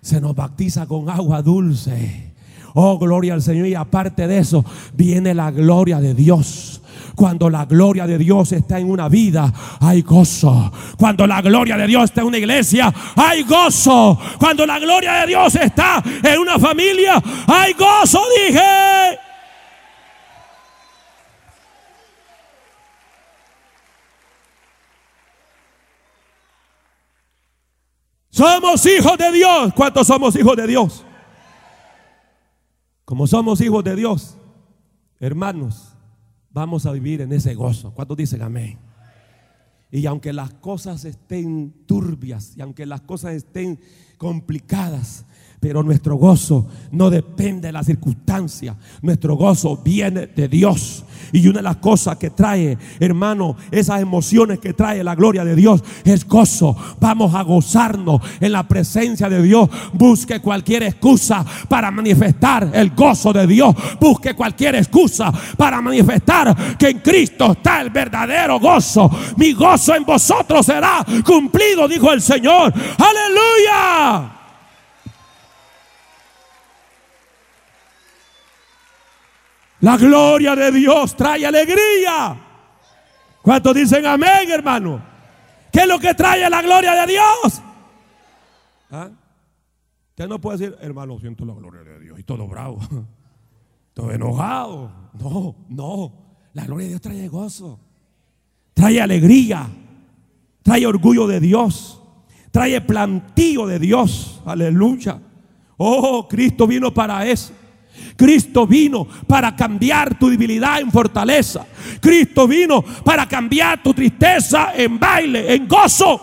Se 0.00 0.20
nos 0.20 0.34
bautiza 0.34 0.86
con 0.86 1.08
agua 1.08 1.42
dulce. 1.42 2.34
Oh, 2.74 2.98
gloria 2.98 3.34
al 3.34 3.42
Señor. 3.42 3.66
Y 3.66 3.76
aparte 3.76 4.26
de 4.26 4.38
eso, 4.38 4.64
viene 4.94 5.32
la 5.32 5.52
gloria 5.52 6.00
de 6.00 6.14
Dios. 6.14 6.82
Cuando 7.14 7.50
la 7.50 7.66
gloria 7.66 8.06
de 8.06 8.18
Dios 8.18 8.50
está 8.50 8.80
en 8.80 8.90
una 8.90 9.08
vida, 9.08 9.52
hay 9.78 10.02
gozo. 10.02 10.72
Cuando 10.96 11.24
la 11.26 11.40
gloria 11.40 11.76
de 11.76 11.86
Dios 11.86 12.04
está 12.04 12.22
en 12.22 12.26
una 12.26 12.38
iglesia, 12.38 12.92
hay 13.14 13.44
gozo. 13.44 14.18
Cuando 14.38 14.66
la 14.66 14.80
gloria 14.80 15.20
de 15.20 15.26
Dios 15.28 15.54
está 15.54 16.02
en 16.24 16.38
una 16.40 16.58
familia, 16.58 17.22
hay 17.46 17.74
gozo, 17.74 18.22
dije. 18.44 19.27
Somos 28.38 28.86
hijos 28.86 29.18
de 29.18 29.32
Dios. 29.32 29.74
¿Cuántos 29.74 30.06
somos 30.06 30.36
hijos 30.36 30.56
de 30.56 30.68
Dios? 30.68 31.04
Como 33.04 33.26
somos 33.26 33.60
hijos 33.60 33.82
de 33.82 33.96
Dios, 33.96 34.38
hermanos, 35.18 35.96
vamos 36.50 36.86
a 36.86 36.92
vivir 36.92 37.20
en 37.20 37.32
ese 37.32 37.56
gozo. 37.56 37.92
¿Cuántos 37.92 38.16
dicen 38.16 38.40
amén? 38.42 38.78
Y 39.90 40.06
aunque 40.06 40.32
las 40.32 40.54
cosas 40.54 41.04
estén 41.04 41.84
turbias 41.84 42.56
y 42.56 42.60
aunque 42.60 42.86
las 42.86 43.00
cosas 43.00 43.34
estén 43.34 43.80
complicadas, 44.18 45.26
pero 45.60 45.82
nuestro 45.82 46.16
gozo 46.16 46.66
no 46.92 47.10
depende 47.10 47.68
de 47.68 47.72
las 47.72 47.86
circunstancias. 47.86 48.76
Nuestro 49.02 49.36
gozo 49.36 49.76
viene 49.76 50.26
de 50.28 50.48
Dios. 50.48 51.04
Y 51.32 51.46
una 51.46 51.58
de 51.58 51.64
las 51.64 51.76
cosas 51.76 52.16
que 52.16 52.30
trae, 52.30 52.78
hermano, 53.00 53.56
esas 53.70 54.00
emociones 54.00 54.60
que 54.60 54.72
trae 54.72 55.02
la 55.04 55.14
gloria 55.14 55.44
de 55.44 55.54
Dios 55.54 55.82
es 56.04 56.26
gozo. 56.26 56.76
Vamos 57.00 57.34
a 57.34 57.42
gozarnos 57.42 58.22
en 58.40 58.52
la 58.52 58.66
presencia 58.66 59.28
de 59.28 59.42
Dios. 59.42 59.68
Busque 59.92 60.40
cualquier 60.40 60.84
excusa 60.84 61.44
para 61.68 61.90
manifestar 61.90 62.70
el 62.72 62.90
gozo 62.90 63.32
de 63.32 63.46
Dios. 63.46 63.74
Busque 64.00 64.34
cualquier 64.34 64.76
excusa 64.76 65.32
para 65.56 65.82
manifestar 65.82 66.76
que 66.78 66.90
en 66.90 66.98
Cristo 67.00 67.52
está 67.52 67.82
el 67.82 67.90
verdadero 67.90 68.58
gozo. 68.60 69.10
Mi 69.36 69.52
gozo 69.52 69.94
en 69.94 70.04
vosotros 70.04 70.64
será 70.64 71.04
cumplido, 71.26 71.88
dijo 71.88 72.12
el 72.12 72.22
Señor. 72.22 72.72
Aleluya. 72.72 74.37
La 79.80 79.96
gloria 79.96 80.56
de 80.56 80.72
Dios 80.72 81.16
trae 81.16 81.46
alegría. 81.46 82.36
¿Cuántos 83.42 83.74
dicen 83.74 84.04
amén, 84.06 84.50
hermano? 84.50 85.02
¿Qué 85.72 85.80
es 85.80 85.86
lo 85.86 85.98
que 85.98 86.14
trae 86.14 86.48
la 86.50 86.62
gloria 86.62 86.94
de 86.94 87.12
Dios? 87.12 87.62
¿Ah? 88.90 89.10
Usted 90.10 90.28
no 90.28 90.40
puede 90.40 90.58
decir, 90.58 90.76
hermano, 90.80 91.18
siento 91.20 91.44
la 91.44 91.54
gloria 91.54 91.82
de 91.82 92.00
Dios 92.00 92.18
y 92.18 92.24
todo 92.24 92.48
bravo. 92.48 92.80
todo 93.94 94.10
enojado. 94.10 94.90
No, 95.14 95.54
no. 95.68 96.12
La 96.54 96.64
gloria 96.64 96.86
de 96.86 96.88
Dios 96.90 97.00
trae 97.00 97.28
gozo, 97.28 97.78
trae 98.74 99.00
alegría, 99.00 99.68
trae 100.62 100.84
orgullo 100.86 101.28
de 101.28 101.38
Dios, 101.38 102.02
trae 102.50 102.80
plantío 102.80 103.66
de 103.66 103.78
Dios. 103.78 104.42
Aleluya. 104.44 105.20
Oh, 105.76 106.26
Cristo 106.26 106.66
vino 106.66 106.92
para 106.92 107.24
eso. 107.24 107.52
Cristo 108.16 108.66
vino 108.66 109.06
para 109.26 109.54
cambiar 109.54 110.18
tu 110.18 110.28
debilidad 110.28 110.80
en 110.80 110.90
fortaleza. 110.90 111.66
Cristo 112.00 112.46
vino 112.46 112.82
para 112.82 113.26
cambiar 113.26 113.82
tu 113.82 113.94
tristeza 113.94 114.72
en 114.74 114.98
baile, 114.98 115.54
en 115.54 115.68
gozo. 115.68 116.20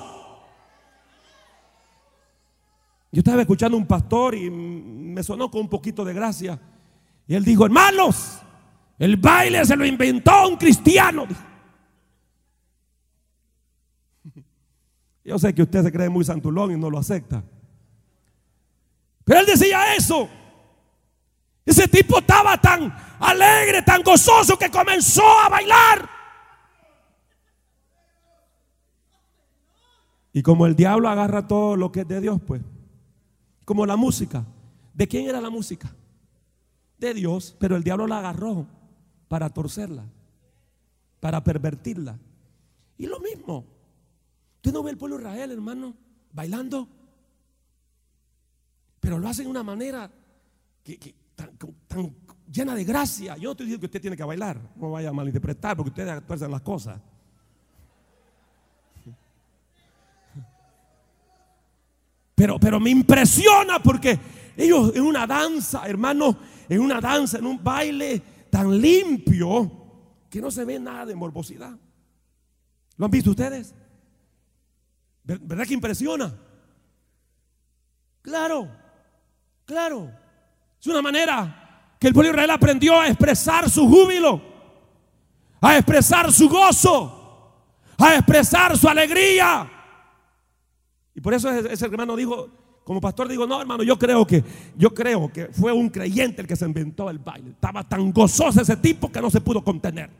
Yo 3.11 3.19
estaba 3.19 3.41
escuchando 3.41 3.78
a 3.78 3.80
un 3.80 3.88
pastor 3.88 4.36
y 4.36 4.49
me 4.49 5.23
sonó 5.23 5.49
con 5.49 5.61
un 5.61 5.69
poquito 5.69 6.03
de 6.03 6.13
gracia. 6.13 6.59
Y 7.28 7.34
él 7.34 7.45
dijo, 7.45 7.65
hermanos, 7.65 8.39
el 8.99 9.17
baile 9.17 9.63
se 9.65 9.76
lo 9.76 9.86
inventó 9.86 10.49
un 10.49 10.57
cristiano. 10.57 11.26
Yo 15.23 15.39
sé 15.39 15.55
que 15.55 15.63
usted 15.63 15.84
se 15.84 15.91
cree 15.91 16.07
muy 16.07 16.23
santulón 16.23 16.71
y 16.71 16.78
no 16.78 16.89
lo 16.89 16.99
acepta. 16.99 17.43
Pero 19.23 19.39
él 19.39 19.45
decía 19.47 19.95
eso. 19.95 20.30
Ese 21.66 21.88
tipo 21.88 22.20
estaba 22.20 22.59
tan 22.61 22.95
alegre, 23.20 23.82
tan 23.82 24.03
gozoso 24.03 24.57
que 24.57 24.70
comenzó 24.70 25.24
a 25.39 25.49
bailar. 25.49 26.09
Y 30.32 30.43
como 30.43 30.66
el 30.66 30.76
diablo 30.76 31.09
agarra 31.09 31.47
todo 31.47 31.76
lo 31.76 31.91
que 31.91 32.01
es 32.01 32.07
de 32.07 32.22
Dios, 32.22 32.39
pues, 32.45 32.61
como 33.63 33.86
la 33.86 33.95
música. 33.95 34.45
¿De 34.93 35.07
quién 35.07 35.28
era 35.28 35.41
la 35.41 35.49
música? 35.49 35.93
De 36.97 37.13
Dios, 37.13 37.55
pero 37.59 37.76
el 37.76 37.84
diablo 37.84 38.05
la 38.05 38.20
agarró 38.20 38.68
para 39.28 39.49
torcerla, 39.49 40.03
para 41.20 41.43
pervertirla. 41.43 42.20
Y 42.97 43.07
lo 43.07 43.20
mismo. 43.20 43.66
Usted 44.57 44.72
no 44.72 44.84
ve 44.84 44.91
el 44.91 44.97
pueblo 44.97 45.18
de 45.18 45.24
Israel, 45.24 45.51
hermano, 45.51 45.95
bailando. 46.32 46.88
Pero 48.99 49.20
lo 49.20 49.28
hacen 49.28 49.45
de 49.45 49.51
una 49.51 49.63
manera 49.63 50.11
que, 50.84 51.16
tan, 51.36 51.51
llena 52.51 52.75
de 52.75 52.83
gracia. 52.83 53.36
Yo 53.38 53.43
no 53.43 53.51
estoy 53.51 53.65
diciendo 53.65 53.81
que 53.81 53.86
usted 53.88 54.01
tiene 54.01 54.17
que 54.17 54.23
bailar, 54.23 54.59
no 54.75 54.91
vaya 54.91 55.09
a 55.09 55.13
malinterpretar 55.13 55.75
porque 55.75 55.89
ustedes 55.89 56.11
actualizan 56.11 56.51
las 56.51 56.61
cosas. 56.61 56.99
Pero, 62.36 62.59
pero 62.59 62.79
me 62.79 62.89
impresiona 62.89 63.79
porque 63.81 64.19
ellos 64.57 64.93
en 64.95 65.03
una 65.03 65.25
danza, 65.25 65.88
hermano, 65.88 66.38
en 66.67 66.81
una 66.81 66.99
danza, 66.99 67.38
en 67.38 67.45
un 67.45 67.63
baile 67.63 68.21
tan 68.49 68.79
limpio 68.79 69.71
que 70.29 70.41
no 70.41 70.51
se 70.51 70.65
ve 70.65 70.79
nada 70.79 71.05
de 71.05 71.15
morbosidad. 71.15 71.77
¿Lo 72.97 73.05
han 73.05 73.11
visto 73.11 73.31
ustedes? 73.31 73.73
¿Verdad 75.23 75.65
que 75.65 75.73
impresiona? 75.73 76.38
Claro, 78.21 78.69
claro. 79.65 80.11
Es 80.86 80.91
una 80.91 81.01
manera 81.01 81.97
que 81.97 82.09
el 82.09 82.13
pueblo 82.13 82.29
de 82.29 82.36
Israel 82.36 82.51
aprendió 82.51 82.99
a 82.99 83.07
expresar 83.07 83.67
su 83.71 83.88
júbilo, 83.88 84.39
a 85.59 85.77
expresar 85.77 86.31
su 86.31 86.47
gozo, 86.47 87.55
a 87.97 88.13
expresar 88.13 88.77
su 88.77 88.88
alegría. 88.88 89.67
Y 91.15 91.21
por 91.21 91.33
eso 91.33 91.49
ese 91.49 91.86
hermano 91.88 92.15
dijo, 92.15 92.51
como 92.83 93.01
pastor 93.01 93.27
digo, 93.27 93.47
no, 93.47 93.59
hermano, 93.59 93.81
yo 93.81 93.97
creo 93.97 94.27
que 94.27 94.43
yo 94.77 94.93
creo 94.93 95.33
que 95.33 95.47
fue 95.47 95.71
un 95.71 95.89
creyente 95.89 96.43
el 96.43 96.47
que 96.47 96.55
se 96.55 96.65
inventó 96.65 97.09
el 97.09 97.17
baile. 97.17 97.49
Estaba 97.49 97.83
tan 97.83 98.11
gozoso 98.11 98.61
ese 98.61 98.77
tipo 98.77 99.11
que 99.11 99.19
no 99.19 99.31
se 99.31 99.41
pudo 99.41 99.63
contener. 99.63 100.11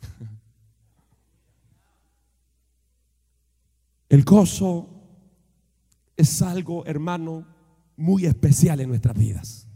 El 4.08 4.22
gozo 4.22 4.88
es 6.16 6.40
algo, 6.40 6.86
hermano, 6.86 7.57
muy 7.98 8.26
especial 8.26 8.80
en 8.80 8.88
nuestras 8.88 9.18
vidas. 9.18 9.66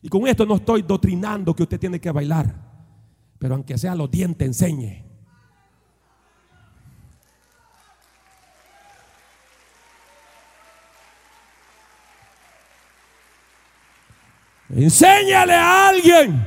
Y 0.00 0.08
con 0.08 0.26
esto 0.26 0.44
no 0.46 0.56
estoy 0.56 0.82
doctrinando 0.82 1.54
que 1.54 1.62
usted 1.62 1.78
tiene 1.78 2.00
que 2.00 2.10
bailar, 2.10 2.54
pero 3.38 3.54
aunque 3.54 3.78
sea 3.78 3.94
los 3.94 4.10
dientes, 4.10 4.46
enseñe. 4.48 5.04
Enséñale 14.70 15.54
a 15.54 15.88
alguien 15.90 16.46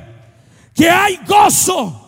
que 0.74 0.90
hay 0.90 1.20
gozo. 1.28 2.07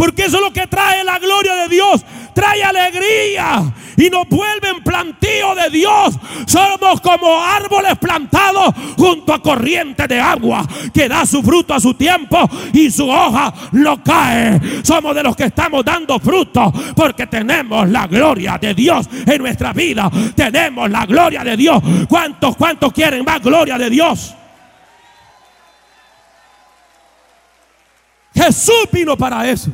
Porque 0.00 0.24
eso 0.24 0.38
es 0.38 0.42
lo 0.42 0.50
que 0.50 0.66
trae 0.66 1.04
la 1.04 1.18
gloria 1.18 1.54
de 1.56 1.68
Dios. 1.68 2.02
Trae 2.32 2.64
alegría 2.64 3.70
y 3.98 4.08
nos 4.08 4.26
vuelven 4.30 4.82
plantío 4.82 5.54
de 5.54 5.68
Dios. 5.68 6.18
Somos 6.46 7.02
como 7.02 7.38
árboles 7.38 7.98
plantados 7.98 8.74
junto 8.96 9.34
a 9.34 9.42
corriente 9.42 10.08
de 10.08 10.18
agua 10.18 10.66
que 10.94 11.06
da 11.06 11.26
su 11.26 11.42
fruto 11.42 11.74
a 11.74 11.80
su 11.80 11.92
tiempo 11.92 12.48
y 12.72 12.90
su 12.90 13.10
hoja 13.10 13.52
no 13.72 14.02
cae. 14.02 14.58
Somos 14.82 15.14
de 15.14 15.22
los 15.22 15.36
que 15.36 15.44
estamos 15.44 15.84
dando 15.84 16.18
fruto 16.18 16.72
porque 16.96 17.26
tenemos 17.26 17.86
la 17.90 18.06
gloria 18.06 18.56
de 18.56 18.72
Dios 18.72 19.06
en 19.26 19.42
nuestra 19.42 19.74
vida. 19.74 20.10
Tenemos 20.34 20.88
la 20.88 21.04
gloria 21.04 21.44
de 21.44 21.58
Dios. 21.58 21.78
¿Cuántos, 22.08 22.56
cuántos 22.56 22.90
quieren 22.94 23.22
más 23.22 23.42
gloria 23.42 23.76
de 23.76 23.90
Dios? 23.90 24.34
Jesús 28.34 28.88
vino 28.90 29.14
para 29.14 29.46
eso. 29.46 29.70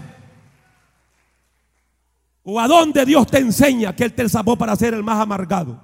¿O 2.49 2.61
a 2.61 2.69
dónde 2.69 3.05
Dios 3.05 3.27
te 3.27 3.39
enseña 3.39 3.95
que 3.97 4.05
Él 4.05 4.13
te 4.13 4.29
salvó 4.29 4.57
para 4.57 4.77
ser 4.77 4.95
el 4.95 5.03
más 5.03 5.21
amargado? 5.21 5.81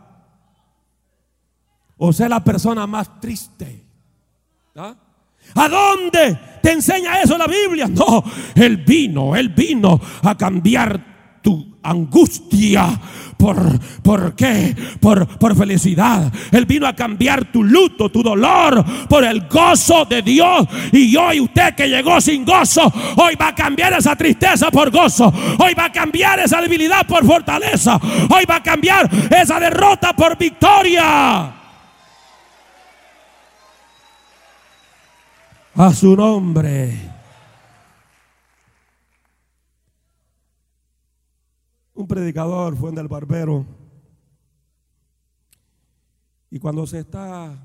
O 1.96 2.12
ser 2.12 2.30
la 2.30 2.42
persona 2.42 2.86
más 2.86 3.20
triste. 3.20 3.84
¿Ah? 4.76 4.94
¿A 5.56 5.68
dónde 5.68 6.38
te 6.62 6.70
enseña 6.70 7.20
eso 7.20 7.36
la 7.36 7.48
Biblia? 7.48 7.88
No, 7.88 8.22
Él 8.54 8.76
vino, 8.76 9.34
Él 9.34 9.48
vino 9.48 10.00
a 10.22 10.36
cambiar 10.36 11.40
tu 11.42 11.78
angustia 11.82 13.00
por, 13.43 13.59
¿por 14.03 14.36
qué? 14.36 14.72
Por, 15.01 15.26
por 15.26 15.57
felicidad. 15.57 16.32
Él 16.53 16.64
vino 16.64 16.86
a 16.86 16.95
cambiar 16.95 17.51
tu 17.51 17.64
luto, 17.64 18.09
tu 18.09 18.22
dolor, 18.22 18.84
por 19.09 19.24
el 19.24 19.49
gozo 19.49 20.05
de 20.05 20.22
Dios. 20.22 20.64
Y 20.93 21.16
hoy 21.16 21.40
usted 21.40 21.74
que 21.74 21.88
llegó 21.88 22.20
sin 22.20 22.45
gozo, 22.45 22.93
hoy 23.16 23.34
va 23.34 23.49
a 23.49 23.55
cambiar 23.55 23.95
esa 23.95 24.14
tristeza 24.14 24.70
por 24.70 24.93
gozo. 24.93 25.32
Hoy 25.59 25.74
va 25.74 25.86
a 25.86 25.93
cambiar 25.93 26.38
esa 26.38 26.61
debilidad 26.61 27.05
por 27.05 27.26
fortaleza. 27.26 27.99
Hoy 28.30 28.45
va 28.49 28.57
a 28.57 28.62
cambiar 28.62 29.11
esa 29.36 29.59
derrota 29.59 30.12
por 30.12 30.38
victoria. 30.38 31.53
A 35.74 35.93
su 35.93 36.14
nombre. 36.14 37.11
Un 42.03 42.09
predicador 42.09 42.76
fue 42.76 42.90
en 42.90 42.98
el 42.98 43.07
barbero 43.07 43.64
y 46.50 46.59
cuando 46.59 46.84
se 46.84 46.98
está 46.98 47.57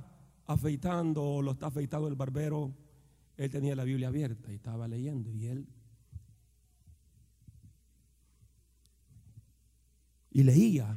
afeitando 0.45 1.23
o 1.23 1.41
lo 1.41 1.53
está 1.53 1.65
afeitando 1.65 2.07
el 2.07 2.13
barbero, 2.13 2.71
él 3.35 3.49
tenía 3.49 3.75
la 3.75 3.83
Biblia 3.83 4.09
abierta 4.09 4.51
y 4.51 4.55
estaba 4.57 4.87
leyendo 4.87 5.33
y 5.33 5.47
él 5.47 5.67
y 10.29 10.43
leía 10.43 10.95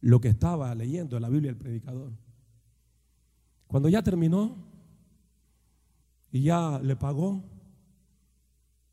lo 0.00 0.20
que 0.20 0.26
estaba 0.26 0.74
leyendo 0.74 1.14
en 1.14 1.22
la 1.22 1.28
Biblia 1.28 1.50
el 1.52 1.56
predicador. 1.56 2.14
Cuando 3.68 3.88
ya 3.88 4.02
terminó 4.02 4.56
y 6.32 6.42
ya 6.42 6.80
le 6.80 6.96
pagó 6.96 7.44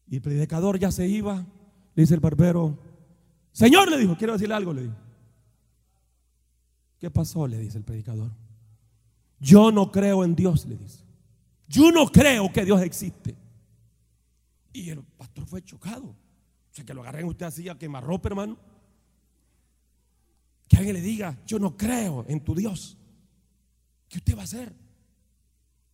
y 0.05 0.17
el 0.17 0.21
predicador 0.21 0.77
ya 0.77 0.91
se 0.91 1.07
iba, 1.07 1.47
le 1.95 2.03
dice 2.03 2.13
el 2.13 2.19
barbero, 2.19 2.90
Señor, 3.51 3.89
le 3.89 3.97
dijo, 3.97 4.15
quiero 4.17 4.33
decirle 4.33 4.55
algo, 4.55 4.73
le 4.73 4.83
dijo. 4.83 4.95
¿Qué 6.99 7.09
pasó? 7.09 7.47
Le 7.47 7.57
dice 7.57 7.77
el 7.77 7.83
predicador. 7.83 8.31
Yo 9.39 9.71
no 9.71 9.91
creo 9.91 10.23
en 10.23 10.35
Dios, 10.35 10.65
le 10.65 10.77
dice. 10.77 11.03
Yo 11.67 11.91
no 11.91 12.07
creo 12.07 12.51
que 12.51 12.63
Dios 12.63 12.81
existe. 12.81 13.35
Y 14.71 14.89
el 14.89 15.03
pastor 15.03 15.45
fue 15.45 15.63
chocado. 15.63 16.05
O 16.05 16.73
sea, 16.73 16.85
que 16.85 16.93
lo 16.93 17.01
agarren 17.01 17.25
usted 17.25 17.45
así 17.45 17.67
a 17.67 17.77
quemarropa, 17.77 18.29
hermano. 18.29 18.57
Que 20.67 20.77
alguien 20.77 20.95
le 20.95 21.01
diga, 21.01 21.37
yo 21.45 21.59
no 21.59 21.75
creo 21.75 22.23
en 22.27 22.43
tu 22.43 22.55
Dios. 22.55 22.97
¿Qué 24.07 24.19
usted 24.19 24.35
va 24.35 24.41
a 24.41 24.45
hacer? 24.45 24.75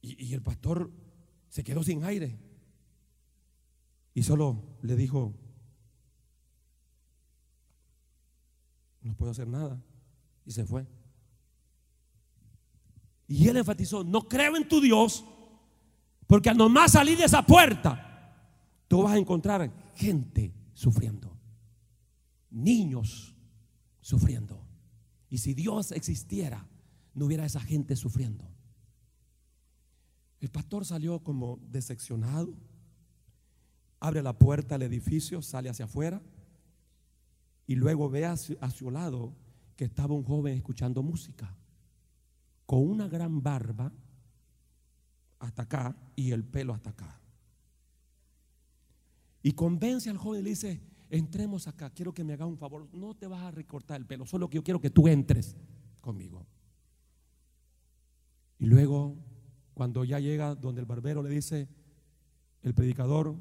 Y, 0.02 0.26
y 0.26 0.34
el 0.34 0.42
pastor 0.42 0.92
se 1.50 1.64
quedó 1.64 1.84
sin 1.84 2.04
aire. 2.04 2.38
Y 4.14 4.24
solo 4.24 4.62
le 4.82 4.96
dijo, 4.96 5.34
no 9.08 9.16
puedo 9.16 9.32
hacer 9.32 9.48
nada. 9.48 9.82
Y 10.46 10.52
se 10.52 10.66
fue. 10.66 10.86
Y 13.28 13.48
él 13.48 13.58
enfatizó, 13.58 14.04
no 14.04 14.28
creo 14.28 14.56
en 14.56 14.68
tu 14.68 14.80
Dios, 14.80 15.26
Porque 16.28 16.50
al 16.50 16.58
nomás 16.58 16.92
salir 16.92 17.18
de 17.18 17.24
esa 17.24 17.42
puerta, 17.42 18.36
tú 18.90 19.02
vas 19.04 19.14
a 19.14 19.18
encontrar 19.18 19.94
gente 19.96 20.54
sufriendo, 20.74 21.38
niños 22.50 23.34
sufriendo. 24.02 24.62
Y 25.30 25.38
si 25.38 25.54
Dios 25.54 25.94
existiera, 25.94 26.68
no 27.14 27.26
hubiera 27.26 27.46
esa 27.46 27.62
gente 27.62 27.96
sufriendo. 27.96 28.46
El 30.42 30.50
pastor 30.50 30.86
salió 30.86 31.24
como 31.24 31.60
decepcionado, 31.72 32.54
abre 34.02 34.22
la 34.22 34.38
puerta 34.38 34.76
al 34.76 34.82
edificio, 34.82 35.42
sale 35.42 35.70
hacia 35.70 35.86
afuera 35.86 36.22
y 37.68 37.76
luego 37.76 38.10
ve 38.10 38.26
a 38.26 38.38
su, 38.38 38.90
lado 38.90 39.36
que 39.76 39.86
estaba 39.86 40.16
un 40.16 40.24
joven 40.24 40.56
escuchando 40.56 41.04
música 41.04 41.54
con 42.66 42.80
una 42.80 43.08
gran 43.10 43.44
barba 43.44 43.92
hasta 45.40 45.64
acá 45.64 45.96
y 46.16 46.32
el 46.32 46.46
pelo 46.46 46.74
hasta 46.74 46.92
acá. 46.92 47.22
Y 49.44 49.52
convence 49.52 50.10
al 50.10 50.18
joven 50.18 50.40
y 50.40 50.44
le 50.44 50.50
dice, 50.52 50.82
entremos 51.10 51.68
acá, 51.68 51.90
quiero 51.90 52.14
que 52.14 52.24
me 52.24 52.34
haga 52.34 52.46
un 52.46 52.58
favor, 52.58 52.88
no 52.94 53.16
te 53.16 53.28
vas 53.28 53.44
a 53.44 53.52
recortar 53.52 54.00
el 54.00 54.08
pelo, 54.08 54.26
solo 54.26 54.50
que 54.50 54.56
yo 54.56 54.64
quiero 54.64 54.82
que 54.82 54.90
tú 54.90 55.08
entres 55.08 55.56
conmigo. 56.00 56.48
Y 58.60 58.66
luego, 58.66 59.18
cuando 59.74 60.06
ya 60.06 60.20
llega 60.20 60.56
donde 60.56 60.82
el 60.82 60.88
barbero 60.88 61.22
le 61.22 61.30
dice, 61.30 61.68
el 62.64 62.74
predicador, 62.74 63.36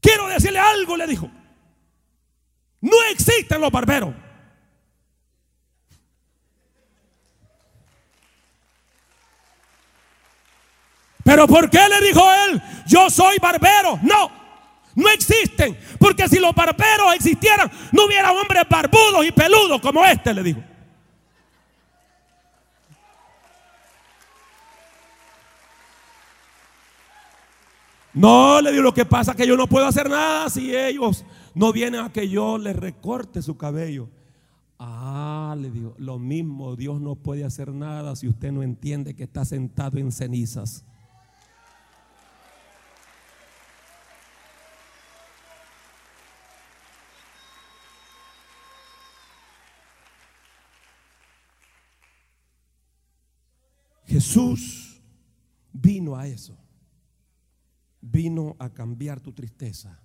quiero 0.00 0.28
decirle 0.28 0.60
algo, 0.60 0.96
le 0.96 1.06
dijo, 1.06 1.28
existen 3.12 3.60
los 3.60 3.70
barberos. 3.70 4.14
Pero 11.28 11.46
¿por 11.46 11.68
qué 11.68 11.80
le 11.88 12.06
dijo 12.06 12.22
él? 12.48 12.62
Yo 12.86 13.10
soy 13.10 13.36
barbero. 13.38 13.98
No, 14.02 14.30
no 14.94 15.08
existen. 15.10 15.78
Porque 15.98 16.26
si 16.26 16.38
los 16.38 16.54
barberos 16.54 17.14
existieran, 17.14 17.70
no 17.92 18.06
hubiera 18.06 18.32
hombres 18.32 18.64
barbudos 18.66 19.26
y 19.26 19.32
peludos 19.32 19.78
como 19.82 20.06
este, 20.06 20.32
le 20.32 20.42
dijo. 20.42 20.62
No, 28.14 28.60
le 28.60 28.72
digo, 28.72 28.82
lo 28.82 28.94
que 28.94 29.04
pasa 29.04 29.32
es 29.32 29.36
que 29.36 29.46
yo 29.46 29.56
no 29.56 29.66
puedo 29.66 29.86
hacer 29.86 30.08
nada 30.08 30.48
si 30.48 30.74
ellos 30.74 31.24
no 31.58 31.72
vienen 31.72 32.02
a 32.02 32.12
que 32.12 32.28
yo 32.28 32.56
les 32.56 32.76
recorte 32.76 33.42
su 33.42 33.56
cabello. 33.56 34.08
Ah, 34.78 35.56
le 35.58 35.72
digo, 35.72 35.96
lo 35.98 36.16
mismo, 36.20 36.76
Dios 36.76 37.00
no 37.00 37.16
puede 37.16 37.42
hacer 37.42 37.72
nada 37.72 38.14
si 38.14 38.28
usted 38.28 38.52
no 38.52 38.62
entiende 38.62 39.16
que 39.16 39.24
está 39.24 39.44
sentado 39.44 39.98
en 39.98 40.12
cenizas. 40.12 40.84
Jesús 54.06 55.02
vino 55.72 56.14
a 56.14 56.28
eso. 56.28 56.56
Vino 58.00 58.54
a 58.60 58.72
cambiar 58.72 59.18
tu 59.18 59.32
tristeza. 59.32 60.00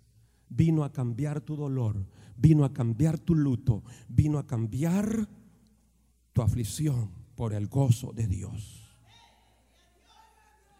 Vino 0.49 0.83
a 0.83 0.91
cambiar 0.91 1.41
tu 1.41 1.55
dolor. 1.55 2.05
Vino 2.35 2.65
a 2.65 2.73
cambiar 2.73 3.19
tu 3.19 3.35
luto. 3.35 3.83
Vino 4.07 4.37
a 4.37 4.47
cambiar 4.47 5.27
tu 6.33 6.41
aflicción 6.41 7.11
por 7.35 7.53
el 7.53 7.67
gozo 7.67 8.11
de 8.13 8.27
Dios. 8.27 8.83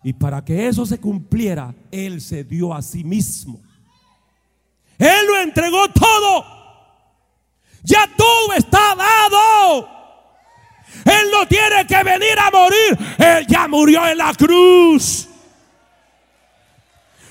Y 0.03 0.13
para 0.13 0.43
que 0.43 0.67
eso 0.67 0.85
se 0.85 0.99
cumpliera, 0.99 1.73
Él 1.91 2.19
se 2.19 2.43
dio 2.43 2.73
a 2.73 2.81
sí 2.81 3.03
mismo. 3.03 3.61
Él 4.97 5.27
lo 5.27 5.37
entregó 5.41 5.87
todo. 5.89 6.45
Ya 7.83 8.09
todo 8.15 8.53
está 8.53 8.95
dado. 8.95 9.87
Él 11.05 11.27
no 11.31 11.47
tiene 11.47 11.87
que 11.87 12.03
venir 12.03 12.37
a 12.39 12.51
morir. 12.51 12.97
Él 13.17 13.47
ya 13.47 13.67
murió 13.67 14.07
en 14.07 14.17
la 14.17 14.33
cruz. 14.33 15.29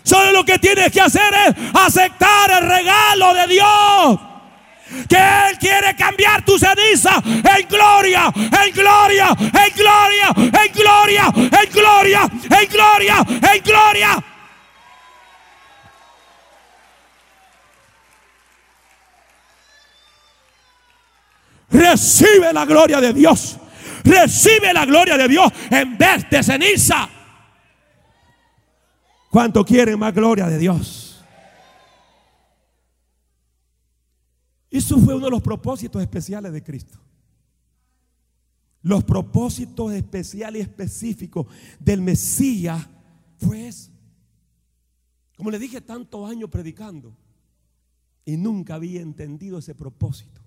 Solo 0.02 0.32
lo 0.32 0.44
que 0.44 0.58
tienes 0.58 0.90
que 0.90 1.00
hacer 1.00 1.32
es 1.46 1.54
aceptar 1.74 2.50
el 2.50 2.68
regalo 2.68 3.34
de 3.34 3.46
Dios. 3.46 4.20
Que 5.08 5.16
Él 5.16 5.58
quiere 5.58 5.96
cambiar 5.96 6.44
tu 6.44 6.58
ceniza 6.58 7.22
en 7.24 7.68
gloria, 7.68 8.30
en 8.36 8.74
gloria, 8.74 9.28
en 9.28 9.74
gloria, 9.74 10.34
en 10.36 10.72
gloria, 10.72 11.32
en 11.34 11.72
gloria, 11.72 12.20
en 12.22 12.68
gloria, 12.68 13.26
en 13.54 13.62
gloria. 13.62 14.24
Recibe 21.70 22.52
la 22.52 22.66
gloria 22.66 23.00
de 23.00 23.12
Dios. 23.12 23.56
Recibe 24.04 24.72
la 24.72 24.84
gloria 24.84 25.16
de 25.16 25.28
Dios 25.28 25.50
en 25.70 25.96
vez 25.96 26.28
de 26.28 26.42
ceniza. 26.42 27.08
¿Cuánto 29.32 29.64
quieren 29.64 29.98
más 29.98 30.12
gloria 30.12 30.46
de 30.46 30.58
Dios? 30.58 31.24
Eso 34.70 34.98
fue 34.98 35.14
uno 35.14 35.24
de 35.24 35.30
los 35.30 35.40
propósitos 35.40 36.02
especiales 36.02 36.52
de 36.52 36.62
Cristo. 36.62 36.98
Los 38.82 39.04
propósitos 39.04 39.90
especiales 39.94 40.60
y 40.60 40.62
específicos 40.62 41.46
del 41.80 42.02
Mesías 42.02 42.86
fue 43.38 43.68
eso. 43.68 43.90
Como 45.38 45.50
le 45.50 45.58
dije 45.58 45.80
tantos 45.80 46.30
años 46.30 46.50
predicando 46.50 47.16
y 48.26 48.36
nunca 48.36 48.74
había 48.74 49.00
entendido 49.00 49.60
ese 49.60 49.74
propósito 49.74 50.42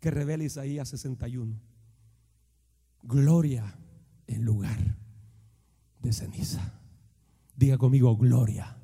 que 0.00 0.10
revela 0.10 0.44
Isaías 0.44 0.90
61. 0.90 1.58
Gloria 3.04 3.74
en 4.26 4.44
lugar 4.44 4.98
de 6.02 6.12
ceniza. 6.12 6.81
Diga 7.56 7.78
conmigo, 7.78 8.16
gloria 8.16 8.76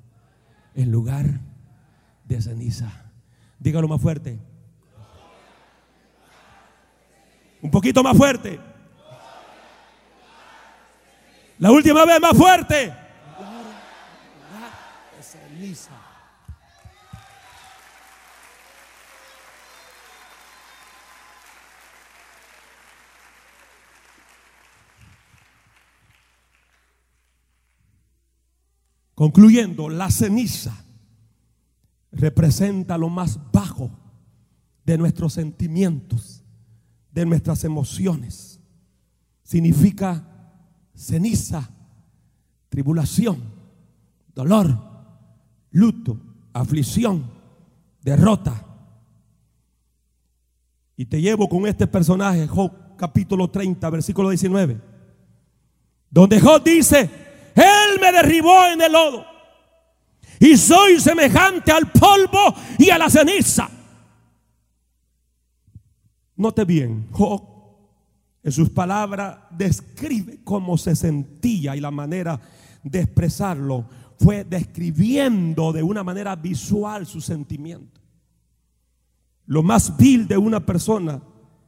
en 0.74 0.92
lugar 0.92 1.40
de 2.24 2.40
ceniza. 2.40 3.10
Dígalo 3.58 3.88
más 3.88 4.00
fuerte. 4.00 4.38
Un 7.60 7.70
poquito 7.70 8.02
más 8.04 8.16
fuerte. 8.16 8.60
La 11.58 11.72
última 11.72 12.04
vez 12.04 12.20
más 12.20 12.36
fuerte. 12.36 12.94
de 15.16 15.22
ceniza. 15.22 16.07
Concluyendo, 29.18 29.88
la 29.88 30.12
ceniza 30.12 30.84
representa 32.12 32.96
lo 32.96 33.08
más 33.08 33.40
bajo 33.50 33.90
de 34.84 34.96
nuestros 34.96 35.32
sentimientos, 35.32 36.44
de 37.10 37.26
nuestras 37.26 37.64
emociones. 37.64 38.60
Significa 39.42 40.24
ceniza, 40.94 41.68
tribulación, 42.68 43.38
dolor, 44.36 44.78
luto, 45.72 46.20
aflicción, 46.52 47.28
derrota. 48.04 48.64
Y 50.96 51.06
te 51.06 51.20
llevo 51.20 51.48
con 51.48 51.66
este 51.66 51.88
personaje, 51.88 52.46
Job 52.46 52.70
capítulo 52.96 53.50
30, 53.50 53.90
versículo 53.90 54.28
19, 54.28 54.80
donde 56.08 56.40
Job 56.40 56.62
dice, 56.62 57.27
él 57.58 58.00
me 58.00 58.12
derribó 58.12 58.66
en 58.66 58.80
el 58.80 58.92
lodo. 58.92 59.24
Y 60.40 60.56
soy 60.56 61.00
semejante 61.00 61.72
al 61.72 61.90
polvo 61.90 62.54
y 62.78 62.90
a 62.90 62.98
la 62.98 63.10
ceniza. 63.10 63.68
Note 66.36 66.64
bien, 66.64 67.08
Job 67.10 67.58
en 68.42 68.52
sus 68.52 68.70
palabras 68.70 69.38
describe 69.50 70.40
cómo 70.44 70.78
se 70.78 70.94
sentía 70.96 71.76
y 71.76 71.80
la 71.80 71.90
manera 71.90 72.40
de 72.82 73.00
expresarlo 73.00 73.86
fue 74.18 74.44
describiendo 74.44 75.72
de 75.72 75.82
una 75.82 76.02
manera 76.02 76.36
visual 76.36 77.06
su 77.06 77.20
sentimiento. 77.20 78.00
Lo 79.46 79.62
más 79.62 79.96
vil 79.96 80.26
de 80.28 80.38
una 80.38 80.64
persona 80.64 81.22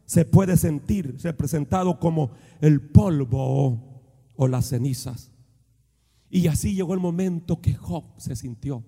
se 0.06 0.24
puede 0.24 0.56
sentir 0.56 1.16
representado 1.22 1.98
como 1.98 2.30
el 2.60 2.80
polvo 2.80 4.02
o 4.34 4.48
las 4.48 4.68
cenizas. 4.68 5.30
Y 6.30 6.46
así 6.46 6.74
llegó 6.74 6.94
el 6.94 7.00
momento 7.00 7.60
que 7.60 7.74
Job 7.74 8.04
se 8.16 8.36
sintió 8.36 8.84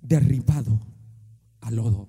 derribado 0.00 0.80
al 1.60 1.76
lodo, 1.76 2.08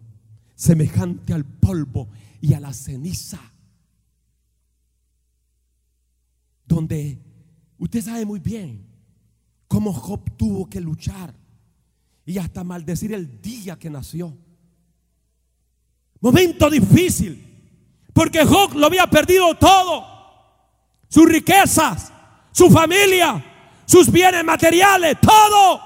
semejante 0.54 1.34
al 1.34 1.44
polvo 1.44 2.10
y 2.40 2.54
a 2.54 2.60
la 2.60 2.72
ceniza. 2.72 3.40
Donde 6.68 7.20
usted 7.80 8.02
sabe 8.02 8.26
muy 8.26 8.40
bien 8.40 8.86
cómo 9.68 9.92
Job 9.92 10.38
tuvo 10.38 10.70
que 10.70 10.80
luchar 10.80 11.34
y 12.26 12.38
hasta 12.38 12.64
maldecir 12.64 13.14
el 13.14 13.42
día 13.42 13.80
que 13.80 13.90
nació. 13.90 14.38
Momento 16.22 16.70
difícil, 16.70 17.44
porque 18.14 18.46
Job 18.46 18.74
lo 18.76 18.86
había 18.86 19.08
perdido 19.08 19.56
todo, 19.56 20.06
sus 21.08 21.28
riquezas, 21.28 22.12
su 22.52 22.70
familia, 22.70 23.44
sus 23.86 24.12
bienes 24.12 24.44
materiales, 24.44 25.18
todo. 25.22 25.82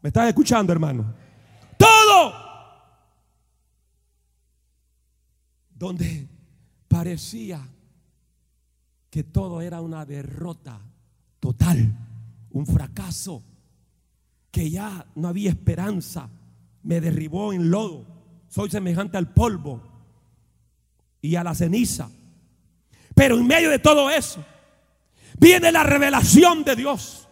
¿Me 0.00 0.08
estás 0.08 0.28
escuchando, 0.28 0.72
hermano? 0.72 1.14
Todo. 1.76 2.34
Donde 5.70 6.28
parecía 6.88 7.60
que 9.10 9.24
todo 9.24 9.60
era 9.60 9.80
una 9.80 10.04
derrota 10.04 10.80
total, 11.40 11.96
un 12.50 12.66
fracaso, 12.66 13.42
que 14.50 14.70
ya 14.70 15.06
no 15.14 15.28
había 15.28 15.50
esperanza, 15.50 16.28
me 16.82 17.00
derribó 17.00 17.52
en 17.52 17.70
lodo, 17.70 18.06
soy 18.48 18.70
semejante 18.70 19.16
al 19.16 19.32
polvo 19.32 19.82
y 21.20 21.36
a 21.36 21.44
la 21.44 21.54
ceniza. 21.54 22.10
Pero 23.14 23.36
en 23.36 23.46
medio 23.46 23.70
de 23.70 23.78
todo 23.78 24.10
eso, 24.10 24.44
viene 25.38 25.72
la 25.72 25.82
revelación 25.82 26.64
de 26.64 26.76
Dios. 26.76 27.28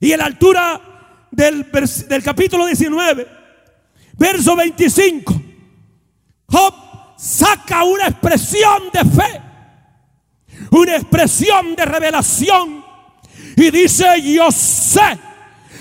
Y 0.00 0.12
en 0.12 0.18
la 0.18 0.26
altura 0.26 1.28
del, 1.30 1.70
del 1.70 2.22
capítulo 2.22 2.66
19, 2.66 3.26
verso 4.16 4.56
25, 4.56 5.42
Job 6.48 6.74
saca 7.16 7.84
una 7.84 8.06
expresión 8.06 8.84
de 8.92 9.00
fe, 9.00 9.40
una 10.70 10.96
expresión 10.96 11.76
de 11.76 11.84
revelación. 11.84 12.84
Y 13.56 13.70
dice, 13.70 14.22
yo 14.22 14.50
sé 14.50 15.18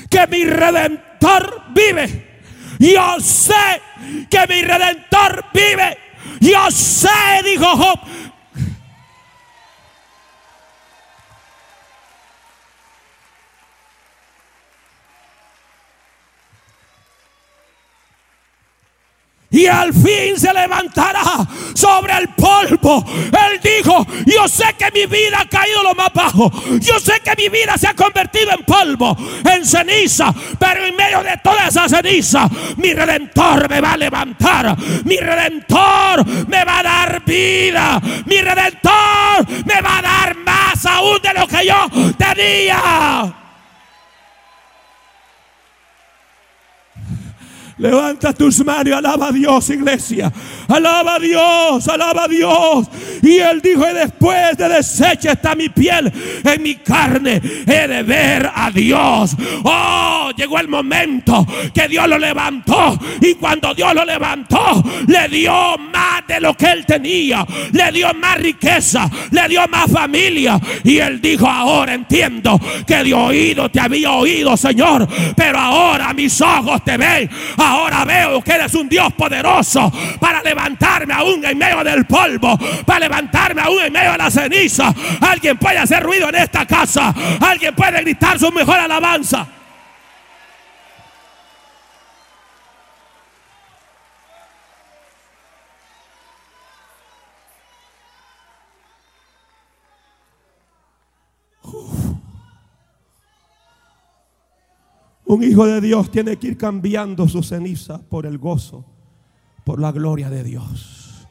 que 0.09 0.27
mi 0.27 0.43
redentor 0.43 1.63
vive. 1.73 2.41
Yo 2.79 3.19
sé 3.19 3.81
que 4.29 4.47
mi 4.47 4.61
redentor 4.61 5.45
vive. 5.53 5.97
Yo 6.41 6.71
sé, 6.71 7.09
dijo 7.43 7.65
Job, 7.65 7.99
y 19.51 19.65
al 19.65 19.93
fin 19.93 20.37
se 20.37 20.53
levantará 20.53 21.23
sobre 21.73 22.13
el 22.17 22.29
polvo. 22.29 23.03
Él 23.07 23.59
dijo, 23.63 24.05
yo 24.25 24.47
sé 24.47 24.75
que 24.77 24.91
mi 24.91 25.05
vida 25.05 25.39
ha 25.41 25.45
caído 25.45 25.81
lo 25.83 25.95
más 25.95 26.13
bajo. 26.13 26.51
Yo 26.79 26.99
sé 26.99 27.19
que 27.23 27.35
mi 27.35 27.49
vida 27.49 27.77
se 27.77 27.87
ha 27.87 27.95
convertido 27.95 28.51
en 28.51 28.63
polvo, 28.63 29.17
en 29.43 29.65
ceniza. 29.65 30.33
Pero 30.59 30.85
en 30.85 30.95
medio 30.95 31.23
de 31.23 31.37
toda 31.43 31.67
esa 31.67 31.89
ceniza, 31.89 32.47
mi 32.77 32.93
redentor 32.93 33.67
me 33.69 33.81
va 33.81 33.93
a 33.93 33.97
levantar. 33.97 34.77
Mi 35.03 35.17
redentor 35.17 36.25
me 36.47 36.63
va 36.63 36.79
a 36.79 36.83
dar 36.83 37.25
vida. 37.25 38.01
Mi 38.25 38.41
redentor 38.41 39.47
me 39.65 39.81
va 39.81 39.97
a 39.97 40.01
dar 40.01 40.35
más 40.37 40.85
aún 40.85 41.19
de 41.23 41.33
lo 41.33 41.47
que 41.47 41.65
yo 41.65 42.13
tenía. 42.17 43.48
Levanta 47.79 48.33
tus 48.33 48.63
manos 48.65 48.87
y 48.87 48.91
alaba 48.91 49.29
a 49.29 49.31
Dios, 49.31 49.69
iglesia. 49.69 50.31
Alaba 50.67 51.15
a 51.15 51.19
Dios, 51.19 51.87
alaba 51.87 52.25
a 52.25 52.27
Dios. 52.27 52.87
Y 53.21 53.37
él 53.37 53.61
dijo, 53.61 53.89
y 53.89 53.93
después 53.93 54.57
de 54.57 54.67
deshecha 54.67 55.31
está 55.31 55.55
mi 55.55 55.69
piel 55.69 56.11
en 56.43 56.61
mi 56.61 56.75
carne, 56.75 57.41
he 57.65 57.87
de 57.87 58.03
ver 58.03 58.51
a 58.53 58.69
Dios. 58.69 59.35
Oh, 59.63 60.29
llegó 60.35 60.59
el 60.59 60.67
momento 60.67 61.47
que 61.73 61.87
Dios 61.87 62.07
lo 62.09 62.17
levantó. 62.17 62.99
Y 63.21 63.35
cuando 63.35 63.73
Dios 63.73 63.93
lo 63.95 64.03
levantó, 64.03 64.83
le 65.07 65.29
dio 65.29 65.77
más 65.77 66.27
de 66.27 66.41
lo 66.41 66.55
que 66.55 66.71
él 66.71 66.85
tenía. 66.85 67.45
Le 67.71 67.91
dio 67.93 68.13
más 68.13 68.39
riqueza, 68.39 69.09
le 69.31 69.47
dio 69.47 69.65
más 69.69 69.89
familia. 69.89 70.59
Y 70.83 70.97
él 70.97 71.21
dijo, 71.21 71.47
ahora 71.47 71.93
entiendo 71.93 72.59
que 72.85 73.03
de 73.03 73.13
oído 73.13 73.69
te 73.71 73.79
había 73.79 74.11
oído, 74.11 74.57
Señor. 74.57 75.07
Pero 75.37 75.59
ahora 75.59 76.13
mis 76.13 76.41
ojos 76.41 76.83
te 76.83 76.97
ven. 76.97 77.29
Ahora 77.69 78.03
veo 78.03 78.41
que 78.41 78.53
eres 78.53 78.73
un 78.73 78.89
Dios 78.89 79.13
poderoso 79.13 79.93
para 80.19 80.41
levantarme 80.41 81.13
aún 81.13 81.45
en 81.45 81.55
medio 81.55 81.83
del 81.83 82.03
polvo, 82.05 82.57
para 82.83 83.01
levantarme 83.01 83.61
aún 83.61 83.83
en 83.83 83.93
medio 83.93 84.13
de 84.13 84.17
la 84.17 84.31
ceniza. 84.31 84.91
Alguien 85.21 85.55
puede 85.55 85.77
hacer 85.77 86.01
ruido 86.01 86.29
en 86.29 86.35
esta 86.35 86.65
casa, 86.65 87.13
alguien 87.39 87.75
puede 87.75 88.01
gritar 88.01 88.39
su 88.39 88.51
mejor 88.51 88.79
alabanza. 88.79 89.45
Un 105.29 105.43
hijo 105.43 105.67
de 105.67 105.79
Dios 105.79 106.09
tiene 106.09 106.37
que 106.37 106.47
ir 106.47 106.57
cambiando 106.57 107.27
su 107.27 107.43
ceniza 107.43 107.99
por 107.99 108.25
el 108.25 108.39
gozo, 108.39 108.83
por 109.63 109.79
la 109.79 109.91
gloria 109.91 110.27
de 110.27 110.43
Dios. 110.43 111.27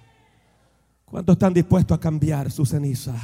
¿Cuántos 1.04 1.32
están 1.32 1.52
dispuestos 1.52 1.98
a 1.98 2.00
cambiar 2.00 2.48
su 2.52 2.64
ceniza? 2.64 3.16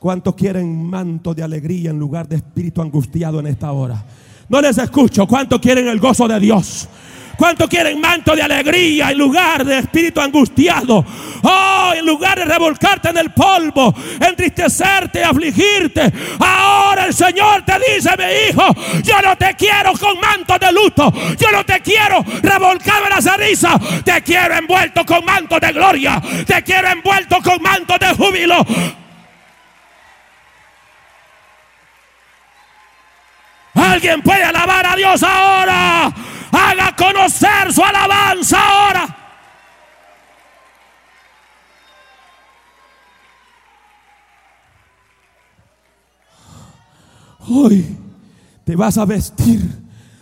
¿Cuántos 0.00 0.34
quieren 0.34 0.90
manto 0.90 1.32
de 1.32 1.44
alegría 1.44 1.90
en 1.90 1.98
lugar 2.00 2.26
de 2.26 2.34
espíritu 2.34 2.82
angustiado 2.82 3.38
en 3.38 3.46
esta 3.46 3.70
hora? 3.70 4.04
No 4.48 4.60
les 4.60 4.78
escucho. 4.78 5.28
¿Cuántos 5.28 5.60
quieren 5.60 5.86
el 5.86 6.00
gozo 6.00 6.26
de 6.26 6.40
Dios? 6.40 6.88
¿Cuántos 7.36 7.68
quieren 7.68 8.00
manto 8.00 8.34
de 8.34 8.42
alegría 8.42 9.10
en 9.10 9.18
lugar 9.18 9.64
de 9.64 9.78
espíritu 9.78 10.20
angustiado? 10.20 11.04
Oh, 11.42 11.92
en 11.94 12.06
lugar 12.06 12.38
de 12.38 12.44
revolcarte 12.46 13.10
en 13.10 13.18
el 13.18 13.30
polvo, 13.30 13.94
entristecerte, 14.20 15.22
afligirte. 15.22 16.12
Ahora 16.38 17.06
el 17.06 17.14
Señor 17.14 17.62
te 17.64 17.74
dice, 17.94 18.10
mi 18.16 18.50
hijo, 18.50 18.64
yo 19.02 19.20
no 19.22 19.36
te 19.36 19.54
quiero 19.54 19.92
con 19.92 20.18
manto 20.18 20.58
de 20.58 20.72
luto. 20.72 21.12
Yo 21.38 21.52
no 21.52 21.64
te 21.64 21.80
quiero 21.80 22.24
revolcado 22.42 23.04
en 23.04 23.10
la 23.10 23.22
ceniza. 23.22 23.78
Te 24.04 24.22
quiero 24.22 24.54
envuelto 24.54 25.04
con 25.04 25.24
manto 25.24 25.60
de 25.60 25.72
gloria. 25.72 26.22
Te 26.46 26.62
quiero 26.62 26.88
envuelto 26.88 27.36
con 27.42 27.62
manto 27.62 27.96
de 27.98 28.14
júbilo. 28.14 28.66
Alguien 33.74 34.22
puede 34.22 34.42
alabar 34.42 34.86
a 34.86 34.96
Dios 34.96 35.22
ahora. 35.22 36.12
Haga 36.52 36.94
conocer 36.96 37.72
su 37.72 37.82
alabanza 37.82 38.58
ahora. 38.58 39.16
Hoy 47.48 47.96
te 48.64 48.74
vas 48.74 48.98
a 48.98 49.04
vestir 49.04 49.60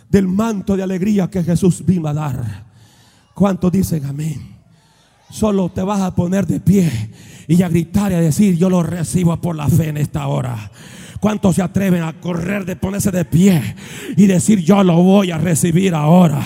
del 0.09 0.27
manto 0.27 0.77
de 0.77 0.83
alegría 0.83 1.29
que 1.29 1.43
Jesús 1.43 1.83
vino 1.85 2.07
a 2.07 2.13
dar. 2.13 2.65
¿Cuántos 3.33 3.71
dicen 3.71 4.05
amén? 4.05 4.55
Solo 5.29 5.69
te 5.69 5.81
vas 5.81 6.01
a 6.01 6.13
poner 6.13 6.45
de 6.45 6.59
pie 6.59 7.11
y 7.47 7.61
a 7.61 7.69
gritar 7.69 8.11
y 8.11 8.15
a 8.15 8.21
decir, 8.21 8.57
yo 8.57 8.69
lo 8.69 8.83
recibo 8.83 9.35
por 9.41 9.55
la 9.55 9.67
fe 9.67 9.89
en 9.89 9.97
esta 9.97 10.27
hora. 10.27 10.71
¿Cuántos 11.19 11.55
se 11.55 11.61
atreven 11.61 12.03
a 12.03 12.13
correr 12.13 12.65
de 12.65 12.75
ponerse 12.75 13.09
de 13.09 13.25
pie 13.25 13.75
y 14.17 14.27
decir 14.27 14.59
yo 14.59 14.83
lo 14.83 14.95
voy 14.97 15.31
a 15.31 15.37
recibir 15.37 15.95
ahora? 15.95 16.41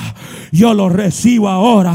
Yo 0.51 0.73
lo 0.73 0.89
recibo 0.89 1.49
ahora. 1.49 1.93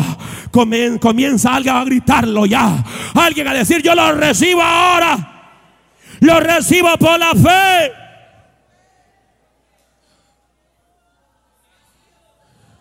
Comienza 0.51 1.55
alguien 1.55 1.75
a 1.75 1.85
gritarlo 1.85 2.47
ya. 2.47 2.85
Alguien 3.15 3.49
a 3.49 3.55
decir 3.55 3.83
yo 3.83 3.95
lo 3.95 4.13
recibo 4.13 4.63
ahora. 4.63 5.31
Lo 6.21 6.41
recibo 6.41 6.97
por 6.99 7.19
la 7.19 7.33
fe. 7.33 7.93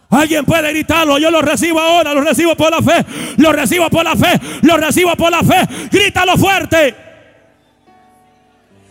Alguien 0.09 0.45
puede 0.45 0.69
gritarlo, 0.71 1.17
yo 1.17 1.31
lo 1.31 1.41
recibo 1.41 1.79
ahora, 1.79 2.13
lo 2.13 2.21
recibo 2.21 2.55
por 2.55 2.69
la 2.69 2.83
fe, 2.83 3.03
lo 3.37 3.51
recibo 3.51 3.89
por 3.89 4.03
la 4.05 4.15
fe, 4.15 4.39
lo 4.61 4.77
recibo 4.77 5.15
por 5.15 5.31
la 5.31 5.41
fe. 5.41 5.67
Grítalo 5.91 6.37
fuerte. 6.37 6.95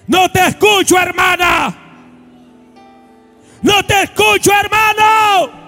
No 0.07 0.31
te 0.31 0.47
escucho, 0.47 0.99
hermana. 0.99 1.75
No 3.63 3.85
te 3.85 4.03
escucho, 4.03 4.51
hermano. 4.53 5.63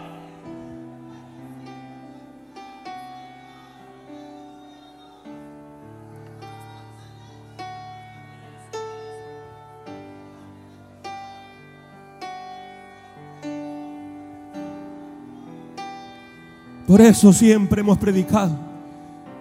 Por 16.87 17.01
eso 17.01 17.33
siempre 17.33 17.81
hemos 17.81 17.99
predicado. 17.99 18.59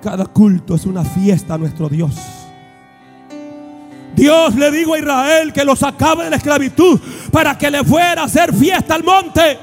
Cada 0.02 0.26
culto 0.26 0.76
es 0.76 0.86
una 0.86 1.04
fiesta 1.04 1.56
a 1.56 1.58
nuestro 1.58 1.90
Dios. 1.90 2.43
Dios 4.16 4.56
le 4.56 4.72
dijo 4.72 4.94
a 4.94 5.00
Israel 5.00 5.54
que 5.54 5.66
lo 5.66 5.76
sacaba 5.76 6.24
de 6.24 6.30
la 6.30 6.36
esclavitud 6.36 7.00
para 7.32 7.58
que 7.58 7.72
le 7.72 7.84
fuera 7.84 8.22
a 8.22 8.26
hacer 8.26 8.54
fiesta 8.54 8.96
al 8.96 9.04
monte. 9.04 9.58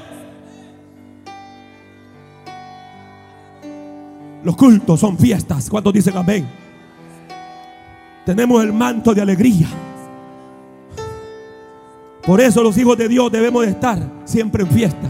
Los 4.43 4.57
cultos 4.57 4.99
son 4.99 5.19
fiestas. 5.19 5.69
¿Cuántos 5.69 5.93
dicen 5.93 6.17
amén? 6.17 6.49
Tenemos 8.25 8.63
el 8.63 8.73
manto 8.73 9.15
de 9.15 9.23
alegría. 9.23 9.69
Por 12.25 12.41
eso 12.41 12.63
los 12.63 12.77
hijos 12.77 12.97
de 12.97 13.09
Dios 13.09 13.31
debemos 13.31 13.65
de 13.65 13.71
estar 13.71 13.99
siempre 14.25 14.63
en 14.63 14.71
fiesta 14.71 15.09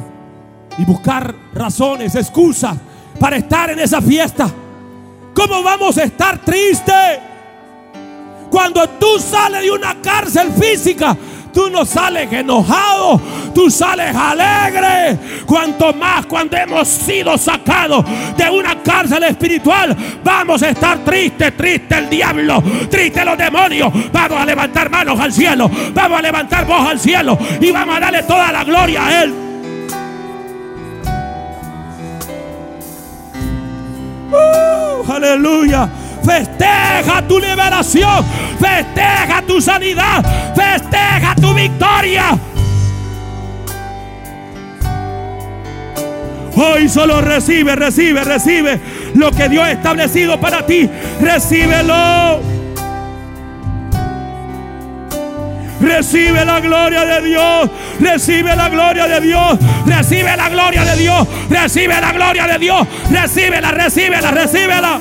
y 0.78 0.84
buscar 0.84 1.34
razones, 1.52 2.14
excusas 2.14 2.76
para 3.18 3.36
estar 3.36 3.70
en 3.70 3.78
esa 3.78 4.00
fiesta. 4.00 4.50
¿Cómo 5.34 5.62
vamos 5.62 5.98
a 5.98 6.04
estar 6.04 6.38
tristes? 6.44 7.29
Cuando 8.50 8.88
tú 8.88 9.18
sales 9.18 9.62
de 9.62 9.70
una 9.70 9.94
cárcel 10.02 10.52
física, 10.52 11.16
tú 11.52 11.70
no 11.70 11.84
sales 11.84 12.32
enojado, 12.32 13.20
tú 13.54 13.70
sales 13.70 14.14
alegre. 14.14 15.18
Cuanto 15.46 15.92
más 15.92 16.26
cuando 16.26 16.56
hemos 16.56 16.88
sido 16.88 17.36
sacados 17.38 18.04
de 18.36 18.50
una 18.50 18.82
cárcel 18.82 19.22
espiritual, 19.24 19.96
vamos 20.24 20.62
a 20.62 20.70
estar 20.70 20.98
tristes, 21.04 21.56
triste 21.56 21.96
el 21.96 22.10
diablo, 22.10 22.62
triste 22.90 23.24
los 23.24 23.38
demonios. 23.38 23.92
Vamos 24.12 24.38
a 24.40 24.44
levantar 24.44 24.90
manos 24.90 25.18
al 25.20 25.32
cielo, 25.32 25.70
vamos 25.94 26.18
a 26.18 26.22
levantar 26.22 26.66
voz 26.66 26.88
al 26.88 26.98
cielo 26.98 27.38
y 27.60 27.70
vamos 27.70 27.96
a 27.96 28.00
darle 28.00 28.22
toda 28.24 28.50
la 28.52 28.64
gloria 28.64 29.06
a 29.06 29.22
Él. 29.22 29.34
Uh, 34.32 35.12
aleluya. 35.12 35.88
Festeja 36.24 37.22
tu 37.26 37.38
liberación. 37.38 38.24
Festeja 38.58 39.42
tu 39.46 39.60
sanidad. 39.60 40.24
Festeja 40.54 41.34
tu 41.40 41.54
victoria. 41.54 42.38
Hoy 46.56 46.88
solo 46.88 47.22
recibe, 47.22 47.74
recibe, 47.74 48.22
recibe 48.22 48.80
lo 49.14 49.30
que 49.30 49.48
Dios 49.48 49.64
ha 49.64 49.72
establecido 49.72 50.38
para 50.38 50.66
ti. 50.66 50.88
Recíbelo. 51.20 52.40
Recibe 55.80 56.44
la 56.44 56.60
gloria 56.60 57.04
de 57.06 57.22
Dios. 57.22 57.70
Recibe 57.98 58.54
la 58.54 58.68
gloria 58.68 59.08
de 59.08 59.20
Dios. 59.22 59.58
Recibe 59.86 60.36
la 60.36 60.48
gloria 60.50 60.84
de 60.84 60.96
Dios. 60.96 61.28
Recibe 61.48 62.00
la 62.00 62.12
gloria 62.12 62.46
de 62.46 62.58
Dios. 62.58 62.86
Recíbela, 63.10 63.70
recíbela, 63.70 64.30
recíbela. 64.30 65.00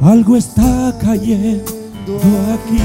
Algo 0.00 0.36
está 0.36 0.94
cayendo 1.00 2.18
aquí. 2.54 2.82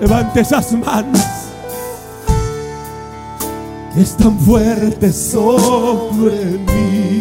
Levante 0.00 0.40
esas 0.40 0.72
manos. 0.72 1.20
Es 3.96 4.16
tan 4.16 4.38
fuerte 4.38 5.12
sobre 5.12 6.44
mí. 6.44 7.20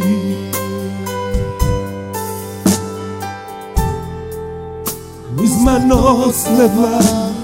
Mis 5.35 5.57
manos 5.61 6.45
levantaré. 6.57 7.41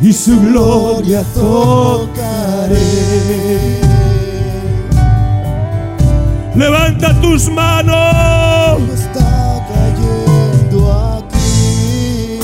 Y 0.00 0.12
su 0.12 0.38
gloria 0.40 1.22
tocaré. 1.34 2.76
Levanta 6.54 7.18
tus 7.20 7.48
manos. 7.50 8.80
está 8.94 9.66
cayendo 9.68 10.92
aquí. 11.18 12.38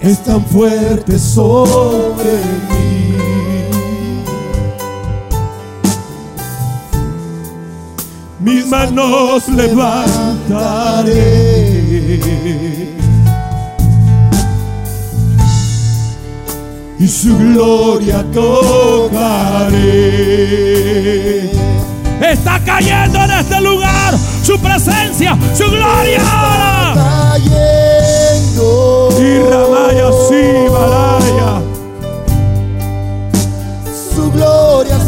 Es 0.00 0.24
tan 0.24 0.44
fuerte 0.44 1.18
sobre 1.18 2.32
mí. 2.70 3.14
Mis 8.40 8.66
manos 8.66 9.48
levantaré. 9.48 10.40
Y 16.98 17.06
su 17.06 17.36
gloria 17.36 18.24
tocaré. 18.32 19.80
Está 22.20 22.58
cayendo 22.64 23.18
en 23.24 23.30
este 23.30 23.60
lugar 23.60 24.14
su 24.42 24.58
presencia, 24.58 25.36
su 25.54 25.70
gloria 25.70 26.20
ahora. 26.22 26.94
Cayendo. 27.34 29.10
Y 29.18 29.38
Ramaya 29.50 30.10
sí, 30.28 30.68
Balaya. 30.70 31.60
Su 34.14 34.30
gloria 34.32 34.98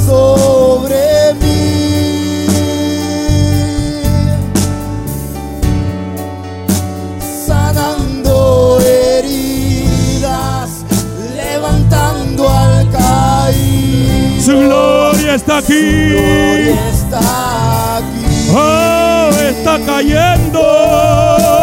gloria 15.33 15.37
está 15.37 15.61
Su 15.61 15.67
aquí. 15.67 16.09
gloria 16.11 16.91
está 16.91 17.97
aquí. 17.99 18.51
Oh, 18.55 19.31
está 19.49 19.79
cayendo. 19.87 21.62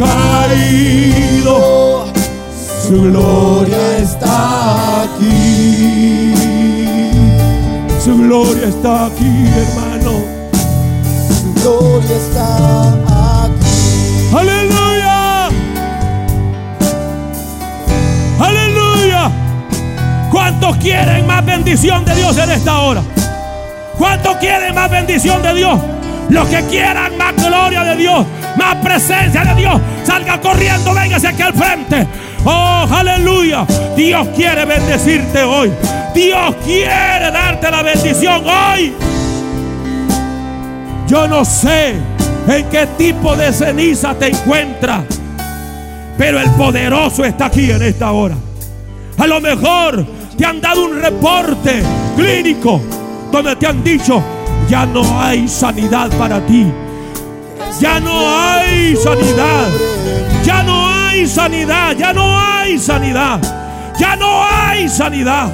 Caído. 0.00 1.56
Su 2.86 3.02
gloria 3.02 3.98
está 3.98 5.02
aquí. 5.02 6.34
Su 8.02 8.16
gloria 8.16 8.68
está 8.68 9.06
aquí, 9.06 9.46
hermano. 9.62 10.12
Su 11.28 11.54
gloria 11.54 12.16
está 12.16 12.44
aquí. 13.44 14.34
Aleluya. 14.34 15.48
Aleluya. 18.40 19.30
¿Cuántos 20.30 20.76
quieren 20.78 21.26
más 21.26 21.44
bendición 21.44 22.04
de 22.04 22.14
Dios 22.14 22.38
en 22.38 22.50
esta 22.50 22.78
hora? 22.80 23.02
¿Cuántos 23.98 24.36
quieren 24.36 24.74
más 24.74 24.90
bendición 24.90 25.42
de 25.42 25.54
Dios? 25.54 25.78
Los 26.30 26.48
que 26.48 26.62
quieran 26.66 27.18
más 27.18 27.34
gloria 27.34 27.82
de 27.82 27.96
Dios, 27.96 28.24
más 28.56 28.76
presencia 28.76 29.44
de 29.44 29.54
Dios, 29.54 29.80
salga 30.04 30.40
corriendo, 30.40 30.94
véngase 30.94 31.28
aquí 31.28 31.42
al 31.42 31.54
frente. 31.54 32.06
Oh, 32.44 32.86
aleluya. 32.90 33.66
Dios 33.96 34.28
quiere 34.34 34.64
bendecirte 34.64 35.42
hoy. 35.42 35.70
Dios 36.14 36.54
quiere 36.64 37.30
darte 37.30 37.70
la 37.70 37.82
bendición 37.82 38.42
hoy. 38.46 38.92
Yo 41.06 41.26
no 41.26 41.44
sé 41.44 41.96
en 42.48 42.66
qué 42.70 42.86
tipo 42.96 43.36
de 43.36 43.52
ceniza 43.52 44.14
te 44.14 44.28
encuentras, 44.28 45.04
pero 46.16 46.40
el 46.40 46.50
poderoso 46.50 47.24
está 47.24 47.46
aquí 47.46 47.70
en 47.70 47.82
esta 47.82 48.12
hora. 48.12 48.36
A 49.18 49.26
lo 49.26 49.40
mejor 49.40 50.06
te 50.36 50.46
han 50.46 50.60
dado 50.60 50.86
un 50.86 51.00
reporte 51.00 51.82
clínico 52.16 52.80
donde 53.30 53.56
te 53.56 53.66
han 53.66 53.84
dicho, 53.84 54.22
ya 54.68 54.86
no 54.86 55.20
hay 55.20 55.46
sanidad 55.48 56.10
para 56.16 56.40
ti. 56.46 56.66
Ya 57.78 58.00
no 58.00 58.28
hay 58.28 58.96
sanidad. 58.96 59.68
Ya 60.44 60.62
no 60.62 60.88
hay 60.88 61.26
sanidad. 61.26 61.96
Ya 61.96 62.12
no 62.12 62.40
hay 62.40 62.78
sanidad. 62.78 63.40
Ya 63.98 64.16
no 64.16 64.44
hay 64.44 64.88
sanidad. 64.88 65.50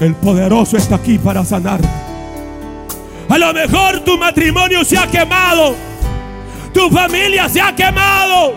El 0.00 0.14
poderoso 0.16 0.76
está 0.76 0.96
aquí 0.96 1.18
para 1.18 1.44
sanar. 1.44 1.80
A 3.28 3.38
lo 3.38 3.52
mejor 3.52 4.00
tu 4.00 4.18
matrimonio 4.18 4.84
se 4.84 4.98
ha 4.98 5.06
quemado. 5.06 5.74
Tu 6.72 6.90
familia 6.90 7.48
se 7.48 7.60
ha 7.60 7.74
quemado. 7.74 8.54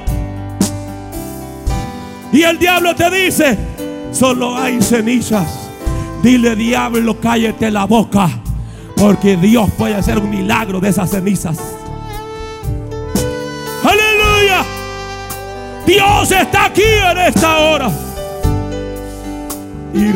Y 2.32 2.44
el 2.44 2.60
diablo 2.60 2.94
te 2.96 3.10
dice, 3.10 3.58
solo 4.12 4.56
hay 4.56 4.82
cenizas. 4.82 5.69
Dile 6.22 6.56
diablo, 6.56 7.20
cállate 7.20 7.72
la 7.72 7.86
boca. 7.86 8.30
Porque 8.96 9.36
Dios 9.38 9.70
puede 9.78 9.96
hacer 9.96 10.20
un 10.20 10.30
milagro 10.30 10.80
de 10.80 10.90
esas 10.90 11.10
cenizas. 11.10 11.58
Aleluya. 13.84 14.64
Dios 15.86 16.32
está 16.32 16.66
aquí 16.66 16.84
en 16.84 17.18
esta 17.18 17.58
hora. 17.60 17.90
Y 19.94 20.12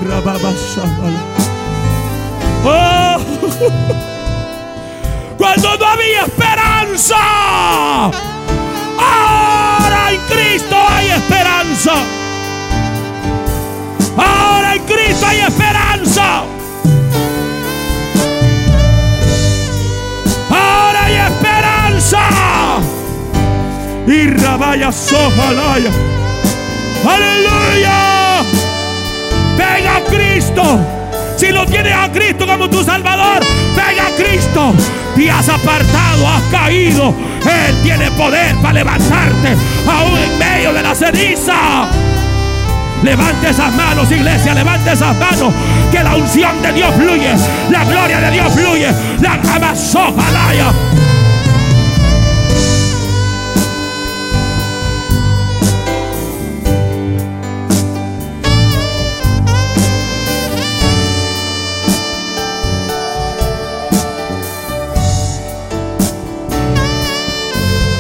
Oh. 2.65 3.17
Cuando 5.37 5.77
no 5.77 5.85
había 5.85 6.23
esperanza. 6.25 7.15
Ahora 8.97 10.11
en 10.11 10.19
Cristo 10.29 10.75
hay 10.89 11.09
esperanza. 11.09 11.93
Ahora 14.17 14.75
en 14.75 14.83
Cristo 14.83 15.25
hay 15.25 15.39
esperanza. 15.39 16.43
Ahora 20.49 21.05
hay 21.05 21.15
esperanza. 21.15 22.19
Y 24.07 24.27
rabaya 24.29 24.91
sojalaya. 24.91 25.91
Aleluya. 27.07 28.43
Venga 29.57 30.03
Cristo. 30.09 30.79
Si 31.37 31.51
lo 31.51 31.65
tienes 31.65 31.93
a 31.93 32.11
Cristo 32.11 32.45
como 32.45 32.69
tu 32.69 32.83
Salvador, 32.83 33.43
venga 33.75 34.07
a 34.07 34.15
Cristo. 34.15 34.73
Te 35.15 35.29
has 35.29 35.49
apartado, 35.49 36.27
has 36.27 36.43
caído. 36.51 37.13
Él 37.41 37.75
tiene 37.83 38.09
poder 38.11 38.55
para 38.61 38.73
levantarte 38.73 39.55
aún 39.87 40.17
en 40.17 40.37
medio 40.37 40.73
de 40.73 40.81
la 40.81 40.95
ceniza. 40.95 41.87
Levante 43.03 43.49
esas 43.49 43.73
manos, 43.75 44.09
iglesia, 44.09 44.53
levante 44.53 44.93
esas 44.93 45.15
manos. 45.17 45.53
Que 45.91 46.01
la 46.01 46.15
unción 46.15 46.61
de 46.61 46.71
Dios 46.71 46.95
fluye, 46.95 47.35
la 47.69 47.83
gloria 47.83 48.19
de 48.21 48.31
Dios 48.31 48.53
fluye, 48.53 48.87
la 49.19 49.33
amazojalaya. 49.33 50.71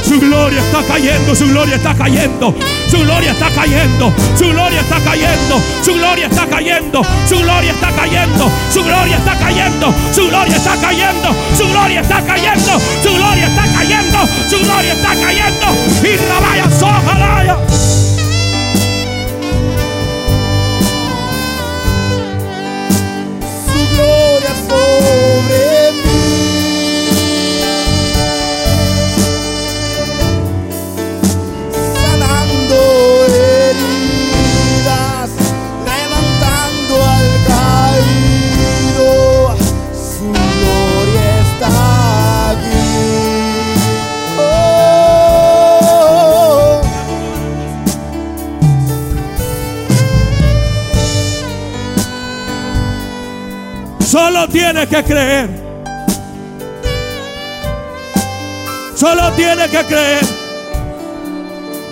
Su 0.01 0.19
gloria 0.19 0.59
está 0.59 0.81
cayendo, 0.87 1.35
su 1.35 1.47
gloria 1.47 1.75
está 1.75 1.93
cayendo, 1.93 2.55
su 2.93 2.99
gloria 2.99 3.31
está 3.31 3.49
cayendo, 3.49 4.13
su 4.37 4.49
gloria 4.49 4.81
está 4.81 4.99
cayendo, 4.99 5.59
su 5.81 5.93
gloria 5.95 6.27
está 6.27 6.45
cayendo, 6.45 7.01
su 7.27 7.39
gloria 7.39 7.71
está 7.71 7.89
cayendo, 7.89 8.51
su 8.71 8.83
gloria 8.83 9.17
está 9.17 9.35
cayendo, 9.35 9.91
su 10.13 10.27
gloria 10.27 10.55
está 10.57 10.77
cayendo, 10.77 11.33
su 11.57 11.65
gloria 11.65 12.01
está 12.01 12.21
cayendo, 12.21 12.79
su 13.01 13.13
gloria 13.15 13.47
está 13.47 13.63
cayendo, 13.73 14.19
su 14.47 14.59
gloria 14.59 14.93
está 14.93 15.15
cayendo, 15.15 15.67
y 16.03 16.17
la 16.29 16.39
vaya 16.39 16.69
sojalaya. 16.69 17.57
su 23.73 23.95
gloria 23.95 24.53
sobre 24.69 25.72
Solo 54.73 54.87
tienes 54.87 55.05
que 55.05 55.13
creer. 55.13 55.49
Solo 58.95 59.31
tienes 59.33 59.69
que 59.69 59.83
creer. 59.83 60.25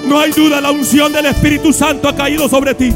No 0.07 0.19
hay 0.19 0.32
duda, 0.32 0.59
la 0.59 0.71
unción 0.71 1.13
del 1.13 1.27
Espíritu 1.27 1.71
Santo 1.73 2.09
ha 2.09 2.15
caído 2.15 2.49
sobre 2.49 2.73
ti. 2.73 2.91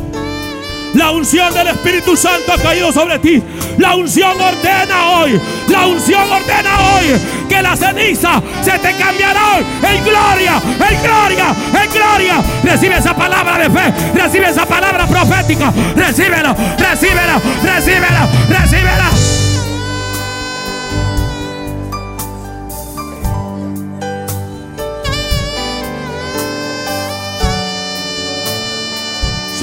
La 0.95 1.11
unción 1.11 1.53
del 1.53 1.67
Espíritu 1.67 2.17
Santo 2.17 2.53
ha 2.53 2.57
caído 2.57 2.91
sobre 2.91 3.19
ti. 3.19 3.43
La 3.77 3.95
unción 3.95 4.31
ordena 4.41 5.19
hoy. 5.19 5.39
La 5.69 5.85
unción 5.85 6.31
ordena 6.31 6.95
hoy 6.95 7.19
que 7.47 7.61
la 7.61 7.77
ceniza 7.77 8.41
se 8.63 8.79
te 8.79 8.91
cambiará 8.95 9.59
en 9.59 10.03
gloria, 10.03 10.61
en 10.89 11.03
gloria, 11.03 11.55
en 11.83 11.91
gloria. 11.91 12.43
Recibe 12.63 12.97
esa 12.97 13.15
palabra 13.15 13.59
de 13.59 13.69
fe. 13.69 13.93
Recibe 14.15 14.49
esa 14.49 14.65
palabra 14.65 15.05
profética. 15.05 15.71
Recíbela, 15.95 16.55
recíbela, 16.79 17.39
recíbela, 17.61 18.27
recíbela. 18.49 19.14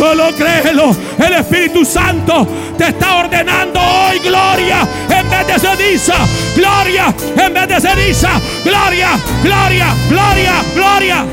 Solo 0.03 0.35
créelo. 0.35 0.97
El 1.17 1.33
Espíritu 1.35 1.85
Santo 1.85 2.45
te 2.77 2.89
está 2.89 3.19
ordenando 3.19 3.79
hoy 3.79 4.19
gloria 4.19 4.81
en 5.09 5.31
vez 5.31 5.47
de 5.47 5.59
ceniza. 5.61 6.15
Gloria 6.57 7.15
en 7.37 7.55
vez 7.55 7.69
de 7.69 7.81
ceniza. 7.81 8.31
Gloria, 8.65 9.11
gloria, 9.45 9.95
gloria, 10.09 10.55
gloria. 10.75 11.25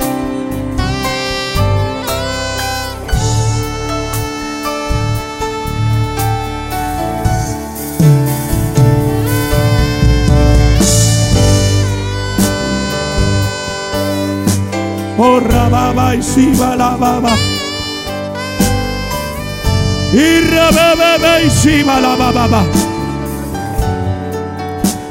Oh, 15.18 15.40
rababa 15.40 16.14
y 16.14 16.22
siba 16.22 16.76
la 16.76 16.96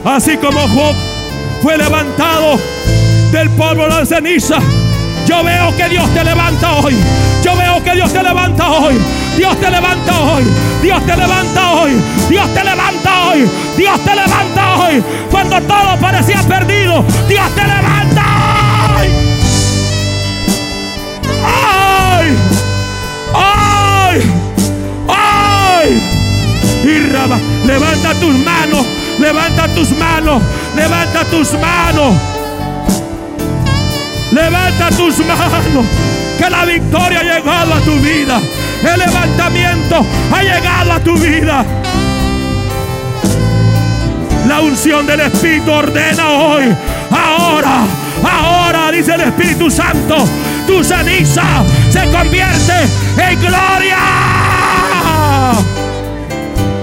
Así 0.05 0.36
como 0.38 0.61
Job 0.61 0.94
fue 1.62 1.76
levantado 1.76 2.59
del 3.30 3.49
polvo 3.51 3.84
de 3.84 3.90
la 3.90 4.07
ceniza. 4.07 4.59
Yo 5.26 5.44
veo 5.44 5.76
que 5.76 5.88
Dios 5.88 6.09
te 6.14 6.24
levanta 6.24 6.72
hoy. 6.78 6.96
Yo 7.44 7.55
veo 7.57 7.82
que 7.84 7.92
Dios 7.94 8.12
te 8.12 8.22
levanta 8.22 8.70
hoy. 8.70 8.99
Dios 9.36 9.61
te 9.61 9.70
levanta 9.70 10.20
hoy. 10.20 10.44
Dios 10.82 11.07
te 11.07 11.16
levanta 11.16 11.72
hoy. 11.72 11.93
Dios 12.28 12.55
te 12.55 12.64
levanta 12.64 13.28
hoy. 13.28 13.51
Dios 13.77 14.01
te 14.05 14.14
levanta 14.16 14.77
hoy. 14.78 15.05
Cuando 15.31 15.60
todo 15.62 15.97
parecía 16.01 16.43
perdido, 16.43 17.05
Dios 17.28 17.55
te 17.55 17.62
levanta 17.62 17.97
levanta 27.66 28.15
tus 28.15 28.35
manos, 28.44 28.86
levanta 29.19 29.69
tus 29.74 29.90
manos, 29.93 30.43
levanta 30.77 31.24
tus 31.24 31.52
manos. 31.55 32.15
Levanta 34.31 34.90
tus 34.90 35.19
manos, 35.24 35.86
que 36.39 36.51
la 36.51 36.65
victoria 36.66 37.20
ha 37.20 37.23
llegado 37.23 37.74
a 37.74 37.81
tu 37.81 37.97
vida. 37.97 38.39
El 38.82 38.98
levantamiento 38.98 40.05
ha 40.32 40.43
llegado 40.43 40.93
a 40.93 41.01
tu 41.01 41.16
vida. 41.16 41.65
La 44.47 44.60
unción 44.60 45.06
del 45.06 45.20
Espíritu 45.20 45.70
ordena 45.70 46.31
hoy, 46.31 46.65
ahora, 47.10 47.85
ahora, 48.23 48.93
dice 48.93 49.15
el 49.15 49.23
Espíritu 49.23 49.70
Santo, 49.70 50.16
tu 50.66 50.85
ceniza 50.85 51.44
se 51.90 52.01
convierte 52.10 52.74
en 53.19 53.40
gloria. 53.40 54.38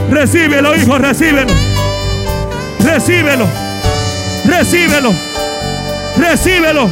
Recíbelo, 0.10 0.76
hijo, 0.76 0.98
recíbelo. 0.98 1.53
Recíbelo. 2.80 3.48
Recíbelo. 4.45 5.14
Recíbelo. 6.18 6.90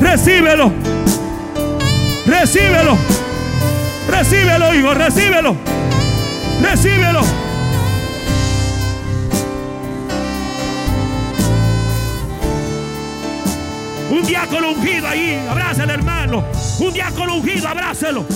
Recíbelo. 0.00 0.72
Recíbelo. 2.26 2.98
Recíbelo, 4.08 4.74
hijo, 4.74 4.94
recíbelo. 4.94 5.56
Recíbelo. 6.60 7.20
Un 14.10 14.22
diácono 14.26 14.72
ungido 14.72 15.08
ahí, 15.08 15.42
abraza 15.48 15.84
al 15.84 15.90
hermano. 15.90 16.44
Un 16.80 16.92
diácono 16.92 17.36
ungido, 17.36 17.66
abrácelo. 17.66 18.26